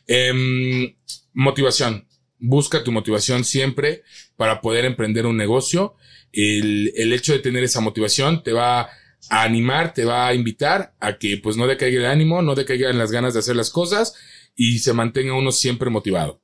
Em, 0.07 0.97
motivación. 1.33 2.09
Busca 2.39 2.83
tu 2.83 2.91
motivación 2.91 3.45
siempre 3.45 4.03
para 4.37 4.61
poder 4.61 4.85
emprender 4.85 5.27
un 5.27 5.37
negocio. 5.37 5.95
El, 6.33 6.93
el 6.97 7.13
hecho 7.13 7.33
de 7.33 7.41
tener 7.41 7.63
esa 7.63 7.81
motivación 7.81 8.43
te 8.43 8.53
va 8.53 8.89
a 9.29 9.43
animar, 9.43 9.95
te 9.95 10.05
va 10.05 10.27
a 10.27 10.35
invitar 10.35 10.95
a 11.01 11.19
que 11.19 11.37
pues 11.37 11.57
no 11.57 11.67
decaiga 11.67 12.01
el 12.01 12.07
ánimo, 12.07 12.43
no 12.43 12.55
decaigan 12.55 12.99
las 12.99 13.13
ganas 13.13 13.35
de 13.35 13.41
hacer 13.41 13.57
las 13.57 13.71
cosas 13.71 14.15
y 14.57 14.79
se 14.79 14.93
mantenga 14.93 15.35
uno 15.35 15.53
siempre 15.53 15.91
motivado. 15.91 16.41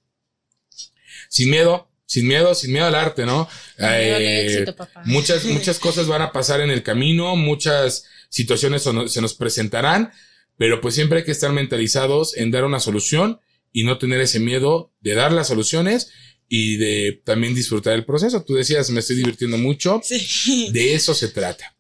Sin 1.28 1.50
miedo, 1.50 1.90
sin 2.06 2.28
miedo, 2.28 2.54
sin 2.54 2.72
miedo 2.72 2.86
al 2.86 2.94
arte, 2.94 3.26
¿no? 3.26 3.48
Eh, 3.78 4.44
éxito, 4.46 4.76
papá. 4.76 5.02
muchas, 5.04 5.44
muchas 5.46 5.78
cosas 5.78 6.06
van 6.06 6.22
a 6.22 6.32
pasar 6.32 6.60
en 6.60 6.70
el 6.70 6.82
camino, 6.82 7.34
muchas 7.36 8.04
situaciones 8.28 8.82
se 8.82 9.20
nos 9.20 9.34
presentarán, 9.34 10.12
pero 10.56 10.80
pues 10.80 10.94
siempre 10.94 11.18
hay 11.18 11.24
que 11.24 11.32
estar 11.32 11.52
mentalizados 11.52 12.36
en 12.36 12.50
dar 12.50 12.64
una 12.64 12.80
solución 12.80 13.40
y 13.72 13.84
no 13.84 13.98
tener 13.98 14.20
ese 14.20 14.40
miedo 14.40 14.92
de 15.00 15.14
dar 15.14 15.32
las 15.32 15.48
soluciones 15.48 16.10
y 16.48 16.76
de 16.76 17.20
también 17.24 17.54
disfrutar 17.54 17.94
el 17.94 18.04
proceso. 18.04 18.42
Tú 18.44 18.54
decías, 18.54 18.88
me 18.90 19.00
estoy 19.00 19.16
divirtiendo 19.16 19.58
mucho. 19.58 20.00
Sí. 20.02 20.70
De 20.72 20.94
eso 20.94 21.14
se 21.14 21.28
trata. 21.28 21.75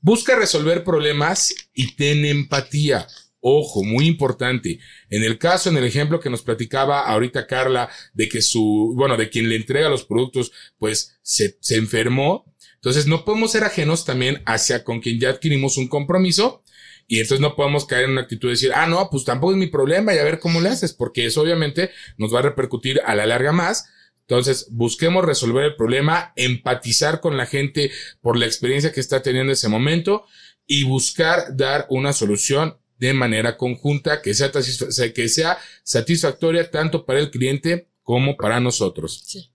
Busca 0.00 0.36
resolver 0.36 0.84
problemas 0.84 1.54
y 1.74 1.94
ten 1.96 2.24
empatía. 2.24 3.06
Ojo, 3.40 3.84
muy 3.84 4.06
importante. 4.06 4.80
En 5.10 5.22
el 5.22 5.38
caso, 5.38 5.70
en 5.70 5.76
el 5.76 5.84
ejemplo 5.84 6.20
que 6.20 6.30
nos 6.30 6.42
platicaba 6.42 7.06
ahorita 7.06 7.46
Carla, 7.46 7.88
de 8.12 8.28
que 8.28 8.42
su, 8.42 8.92
bueno, 8.96 9.16
de 9.16 9.30
quien 9.30 9.48
le 9.48 9.56
entrega 9.56 9.88
los 9.88 10.04
productos, 10.04 10.52
pues 10.78 11.18
se, 11.22 11.56
se 11.60 11.76
enfermó. 11.76 12.52
Entonces 12.74 13.06
no 13.06 13.24
podemos 13.24 13.52
ser 13.52 13.64
ajenos 13.64 14.04
también 14.04 14.42
hacia 14.46 14.84
con 14.84 15.00
quien 15.00 15.18
ya 15.20 15.30
adquirimos 15.30 15.76
un 15.76 15.88
compromiso. 15.88 16.62
Y 17.06 17.20
entonces 17.20 17.40
no 17.40 17.56
podemos 17.56 17.86
caer 17.86 18.04
en 18.04 18.10
una 18.12 18.20
actitud 18.20 18.48
de 18.48 18.52
decir, 18.52 18.72
ah, 18.74 18.86
no, 18.86 19.08
pues 19.10 19.24
tampoco 19.24 19.52
es 19.52 19.58
mi 19.58 19.68
problema 19.68 20.14
y 20.14 20.18
a 20.18 20.24
ver 20.24 20.38
cómo 20.38 20.60
le 20.60 20.68
haces, 20.68 20.92
porque 20.92 21.24
eso 21.24 21.40
obviamente 21.40 21.90
nos 22.18 22.34
va 22.34 22.40
a 22.40 22.42
repercutir 22.42 23.00
a 23.04 23.14
la 23.14 23.24
larga 23.24 23.50
más. 23.50 23.86
Entonces, 24.28 24.68
busquemos 24.70 25.24
resolver 25.24 25.64
el 25.64 25.74
problema, 25.74 26.34
empatizar 26.36 27.22
con 27.22 27.38
la 27.38 27.46
gente 27.46 27.90
por 28.20 28.36
la 28.36 28.44
experiencia 28.44 28.92
que 28.92 29.00
está 29.00 29.22
teniendo 29.22 29.50
en 29.50 29.54
ese 29.54 29.68
momento 29.68 30.26
y 30.66 30.84
buscar 30.84 31.56
dar 31.56 31.86
una 31.88 32.12
solución 32.12 32.76
de 32.98 33.14
manera 33.14 33.56
conjunta 33.56 34.20
que 34.20 34.34
sea, 34.34 34.52
que 34.52 35.28
sea 35.30 35.58
satisfactoria 35.82 36.70
tanto 36.70 37.06
para 37.06 37.20
el 37.20 37.30
cliente 37.30 37.88
como 38.02 38.36
para 38.36 38.60
nosotros. 38.60 39.22
Sí. 39.24 39.50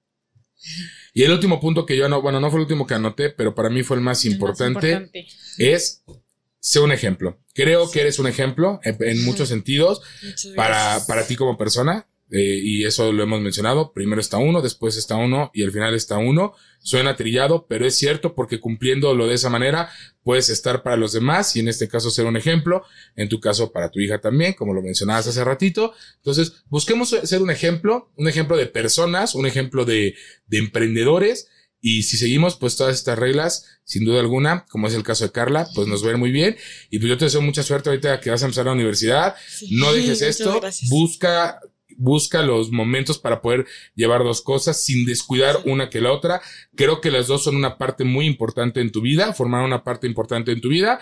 Y 1.13 1.21
el 1.21 1.31
último 1.31 1.59
punto 1.59 1.85
que 1.85 1.95
yo 1.95 2.09
no, 2.09 2.23
bueno, 2.23 2.39
no 2.39 2.49
fue 2.49 2.57
el 2.57 2.63
último 2.63 2.87
que 2.87 2.95
anoté, 2.95 3.29
pero 3.29 3.53
para 3.53 3.69
mí 3.69 3.83
fue 3.83 3.97
el 3.97 4.01
más 4.01 4.25
El 4.25 4.31
más 4.31 4.33
importante, 4.35 5.27
es 5.59 6.03
sé 6.59 6.79
un 6.79 6.91
ejemplo. 6.91 7.37
Creo 7.53 7.91
que 7.91 8.01
eres 8.01 8.17
un 8.17 8.25
ejemplo 8.25 8.79
en, 8.83 8.97
en 9.01 9.23
muchos 9.23 9.49
sentidos 9.49 10.01
Muchas 10.23 10.53
para, 10.55 10.75
gracias. 10.75 11.05
para 11.05 11.27
ti 11.27 11.35
como 11.35 11.59
persona. 11.59 12.07
Eh, 12.35 12.59
y 12.63 12.83
eso 12.83 13.11
lo 13.11 13.21
hemos 13.21 13.41
mencionado. 13.41 13.93
Primero 13.93 14.19
está 14.19 14.37
uno, 14.37 14.63
después 14.63 14.97
está 14.97 15.15
uno 15.15 15.51
y 15.53 15.63
al 15.63 15.71
final 15.71 15.93
está 15.93 16.17
uno. 16.17 16.53
Suena 16.79 17.15
trillado, 17.15 17.67
pero 17.69 17.85
es 17.85 17.95
cierto 17.95 18.33
porque 18.33 18.59
cumpliéndolo 18.59 19.27
de 19.27 19.35
esa 19.35 19.51
manera 19.51 19.91
puedes 20.23 20.49
estar 20.49 20.81
para 20.81 20.97
los 20.97 21.13
demás 21.13 21.55
y 21.55 21.59
en 21.59 21.67
este 21.67 21.87
caso 21.87 22.09
ser 22.09 22.25
un 22.25 22.35
ejemplo, 22.35 22.83
en 23.15 23.29
tu 23.29 23.39
caso 23.39 23.71
para 23.71 23.91
tu 23.91 23.99
hija 23.99 24.19
también, 24.19 24.53
como 24.53 24.73
lo 24.73 24.81
mencionabas 24.81 25.27
hace 25.27 25.43
ratito. 25.43 25.93
Entonces, 26.15 26.63
busquemos 26.69 27.09
ser 27.09 27.43
un 27.43 27.51
ejemplo, 27.51 28.11
un 28.17 28.27
ejemplo 28.27 28.57
de 28.57 28.65
personas, 28.65 29.35
un 29.35 29.45
ejemplo 29.45 29.85
de, 29.85 30.15
de 30.47 30.57
emprendedores 30.57 31.49
y 31.85 32.03
si 32.03 32.17
seguimos 32.17 32.55
pues 32.55 32.77
todas 32.77 32.95
estas 32.95 33.19
reglas, 33.19 33.65
sin 33.83 34.05
duda 34.05 34.21
alguna, 34.21 34.65
como 34.69 34.87
es 34.87 34.95
el 34.95 35.03
caso 35.03 35.25
de 35.25 35.31
Carla, 35.31 35.67
pues 35.75 35.87
nos 35.87 36.01
va 36.01 36.07
a 36.07 36.11
ir 36.13 36.17
muy 36.17 36.31
bien. 36.31 36.55
Y 36.89 36.97
pues 36.97 37.09
yo 37.09 37.17
te 37.17 37.25
deseo 37.25 37.41
mucha 37.41 37.61
suerte 37.61 37.89
ahorita 37.89 38.21
que 38.21 38.31
vas 38.31 38.41
a 38.41 38.45
empezar 38.45 38.65
la 38.65 38.71
universidad. 38.71 39.35
no 39.69 39.93
dejes 39.93 40.23
esto, 40.23 40.61
busca 40.89 41.59
busca 42.03 42.41
los 42.41 42.71
momentos 42.71 43.17
para 43.17 43.41
poder 43.41 43.65
llevar 43.95 44.23
dos 44.23 44.41
cosas 44.41 44.83
sin 44.83 45.05
descuidar 45.05 45.59
una 45.65 45.89
que 45.89 46.01
la 46.01 46.11
otra. 46.11 46.41
Creo 46.75 46.99
que 46.99 47.11
las 47.11 47.27
dos 47.27 47.43
son 47.43 47.55
una 47.55 47.77
parte 47.77 48.03
muy 48.03 48.25
importante 48.25 48.81
en 48.81 48.91
tu 48.91 49.01
vida, 49.01 49.33
formar 49.33 49.63
una 49.63 49.83
parte 49.83 50.05
importante 50.05 50.51
en 50.51 50.61
tu 50.61 50.67
vida 50.67 50.99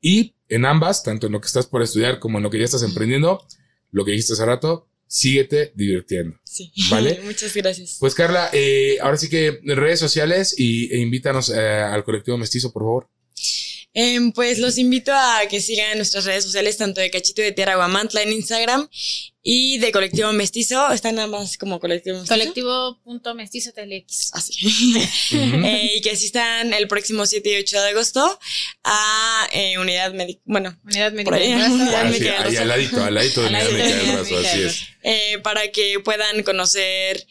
y 0.00 0.34
en 0.48 0.64
ambas, 0.64 1.02
tanto 1.02 1.26
en 1.26 1.32
lo 1.32 1.40
que 1.40 1.46
estás 1.46 1.66
por 1.66 1.82
estudiar 1.82 2.20
como 2.20 2.38
en 2.38 2.44
lo 2.44 2.50
que 2.50 2.58
ya 2.58 2.64
estás 2.64 2.84
emprendiendo, 2.84 3.44
lo 3.90 4.04
que 4.04 4.12
dijiste 4.12 4.34
hace 4.34 4.46
rato, 4.46 4.88
síguete 5.06 5.72
divirtiendo. 5.74 6.38
Sí. 6.44 6.72
¿Vale? 6.90 7.20
Muchas 7.24 7.52
gracias. 7.54 7.96
Pues 7.98 8.14
Carla, 8.14 8.50
eh, 8.52 8.98
ahora 9.02 9.16
sí 9.16 9.28
que 9.28 9.60
redes 9.64 9.98
sociales 9.98 10.54
y, 10.56 10.92
e 10.94 11.00
invítanos 11.00 11.50
eh, 11.50 11.58
al 11.58 12.04
colectivo 12.04 12.38
mestizo, 12.38 12.72
por 12.72 12.82
favor. 12.82 13.08
Em, 13.96 14.32
pues 14.32 14.58
los 14.58 14.76
invito 14.76 15.12
a 15.14 15.42
que 15.48 15.60
sigan 15.60 15.96
nuestras 15.96 16.24
redes 16.24 16.42
sociales, 16.42 16.76
tanto 16.76 17.00
de 17.00 17.10
Cachito 17.10 17.42
de 17.42 17.52
Tierra 17.52 17.76
Guamantla 17.76 18.22
en 18.22 18.32
Instagram 18.32 18.88
y 19.40 19.78
de 19.78 19.92
Colectivo 19.92 20.32
Mestizo. 20.32 20.90
Están 20.90 21.14
nada 21.14 21.28
más 21.28 21.56
como 21.56 21.78
Colectivo 21.78 22.18
Mestizo. 22.18 22.34
Colectivo.mestizo 22.34 23.70
TLX. 23.72 24.30
Así. 24.32 24.98
eh, 25.32 25.92
y 25.94 26.00
que 26.00 26.10
asistan 26.10 26.74
el 26.74 26.88
próximo 26.88 27.24
7 27.24 27.48
y 27.48 27.56
8 27.58 27.82
de 27.82 27.88
agosto 27.90 28.40
a 28.82 29.48
eh, 29.52 29.78
Unidad 29.78 30.12
Médica. 30.12 30.40
Bueno, 30.44 30.76
Unidad 30.84 31.12
Médica 31.12 31.30
Brazo. 31.36 31.74
Unidad 31.74 32.04
Médica 32.06 32.42
Ahí 32.42 32.56
al 32.56 32.68
ladito, 32.68 33.04
al 33.04 33.14
ladito 33.14 33.42
de 33.42 33.46
Unidad 33.46 33.70
Médica 33.70 33.96
del 33.96 34.16
Brazo, 34.16 34.38
así 34.38 34.62
es. 34.62 34.82
Eh, 35.04 35.38
para 35.44 35.70
que 35.70 36.00
puedan 36.00 36.42
conocer 36.42 37.24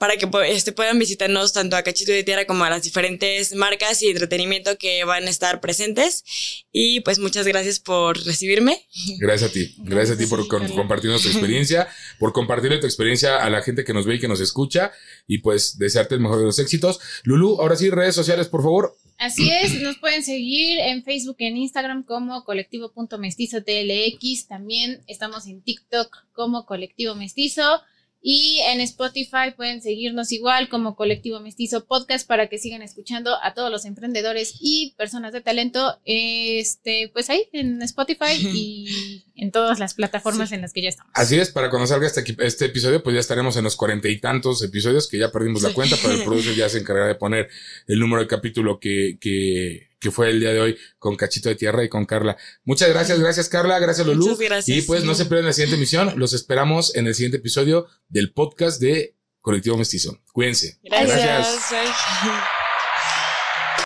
para 0.00 0.16
que 0.16 0.26
este, 0.46 0.72
puedan 0.72 0.98
visitarnos 0.98 1.52
tanto 1.52 1.76
a 1.76 1.82
Cachito 1.82 2.10
de 2.10 2.24
Tierra 2.24 2.46
como 2.46 2.64
a 2.64 2.70
las 2.70 2.82
diferentes 2.84 3.54
marcas 3.54 4.02
y 4.02 4.08
entretenimiento 4.08 4.78
que 4.78 5.04
van 5.04 5.24
a 5.26 5.30
estar 5.30 5.60
presentes. 5.60 6.24
Y 6.72 7.00
pues 7.00 7.18
muchas 7.18 7.46
gracias 7.46 7.80
por 7.80 8.16
recibirme. 8.24 8.82
Gracias 9.18 9.50
a 9.50 9.52
ti, 9.52 9.74
gracias, 9.76 10.16
a 10.16 10.18
ti 10.18 10.24
por 10.24 10.48
compartirnos 10.48 11.20
tu 11.20 11.28
experiencia, 11.28 11.86
por 12.18 12.32
compartirle 12.32 12.78
tu 12.78 12.86
experiencia 12.86 13.44
a 13.44 13.50
la 13.50 13.60
gente 13.60 13.84
que 13.84 13.92
nos 13.92 14.06
ve 14.06 14.14
y 14.14 14.18
que 14.20 14.26
nos 14.26 14.40
escucha 14.40 14.90
y 15.26 15.38
pues 15.38 15.76
desearte 15.76 16.14
el 16.14 16.22
mejor 16.22 16.38
de 16.38 16.44
los 16.46 16.58
éxitos. 16.58 16.98
Lulu, 17.24 17.60
ahora 17.60 17.76
sí, 17.76 17.90
redes 17.90 18.14
sociales, 18.14 18.48
por 18.48 18.62
favor. 18.62 18.96
Así 19.18 19.50
es, 19.50 19.82
nos 19.82 19.98
pueden 19.98 20.24
seguir 20.24 20.78
en 20.78 21.04
Facebook 21.04 21.36
y 21.40 21.44
en 21.44 21.58
Instagram 21.58 22.04
como 22.04 22.42
colectivo.mestizo 22.44 23.58
TLX. 23.62 24.46
También 24.48 25.02
estamos 25.08 25.46
en 25.46 25.60
TikTok 25.60 26.24
como 26.32 26.64
colectivo 26.64 27.14
mestizo. 27.14 27.82
Y 28.22 28.60
en 28.66 28.80
Spotify 28.80 29.52
pueden 29.56 29.80
seguirnos 29.80 30.30
igual 30.32 30.68
como 30.68 30.94
Colectivo 30.94 31.40
Mestizo 31.40 31.86
Podcast 31.86 32.26
para 32.26 32.48
que 32.48 32.58
sigan 32.58 32.82
escuchando 32.82 33.36
a 33.42 33.54
todos 33.54 33.70
los 33.70 33.84
emprendedores 33.84 34.56
y 34.60 34.94
personas 34.98 35.32
de 35.32 35.40
talento, 35.40 35.98
este, 36.04 37.10
pues 37.12 37.30
ahí 37.30 37.48
en 37.52 37.80
Spotify 37.82 38.34
y 38.54 39.24
en 39.36 39.50
todas 39.50 39.78
las 39.78 39.94
plataformas 39.94 40.52
en 40.52 40.60
las 40.60 40.72
que 40.72 40.82
ya 40.82 40.90
estamos. 40.90 41.12
Así 41.14 41.38
es, 41.38 41.50
para 41.50 41.70
cuando 41.70 41.86
salga 41.86 42.06
este, 42.06 42.24
este 42.40 42.66
episodio, 42.66 43.02
pues 43.02 43.14
ya 43.14 43.20
estaremos 43.20 43.56
en 43.56 43.64
los 43.64 43.76
cuarenta 43.76 44.08
y 44.08 44.20
tantos 44.20 44.62
episodios 44.62 45.08
que 45.08 45.18
ya 45.18 45.32
perdimos 45.32 45.62
la 45.62 45.72
cuenta, 45.72 45.96
pero 46.00 46.14
el 46.14 46.22
productor 46.24 46.54
ya 46.54 46.68
se 46.68 46.78
encargará 46.78 47.08
de 47.08 47.14
poner 47.14 47.48
el 47.86 47.98
número 47.98 48.22
de 48.22 48.28
capítulo 48.28 48.78
que, 48.78 49.16
que 49.20 49.89
que 50.00 50.10
fue 50.10 50.30
el 50.30 50.40
día 50.40 50.50
de 50.50 50.60
hoy 50.60 50.76
con 50.98 51.16
Cachito 51.16 51.48
de 51.48 51.54
Tierra 51.54 51.84
y 51.84 51.88
con 51.88 52.06
Carla. 52.06 52.36
Muchas 52.64 52.88
gracias, 52.88 53.20
gracias 53.20 53.48
Carla, 53.48 53.78
gracias 53.78 54.06
Lulu. 54.06 54.24
Muchas 54.24 54.38
gracias. 54.40 54.78
Y 54.78 54.82
pues 54.82 55.04
no 55.04 55.14
se 55.14 55.26
pierdan 55.26 55.46
la 55.46 55.52
siguiente 55.52 55.76
emisión, 55.76 56.14
los 56.16 56.32
esperamos 56.32 56.96
en 56.96 57.06
el 57.06 57.14
siguiente 57.14 57.36
episodio 57.36 57.86
del 58.08 58.32
podcast 58.32 58.80
de 58.80 59.14
Colectivo 59.40 59.76
Mestizo. 59.76 60.18
Cuídense. 60.32 60.78
gracias. 60.82 61.70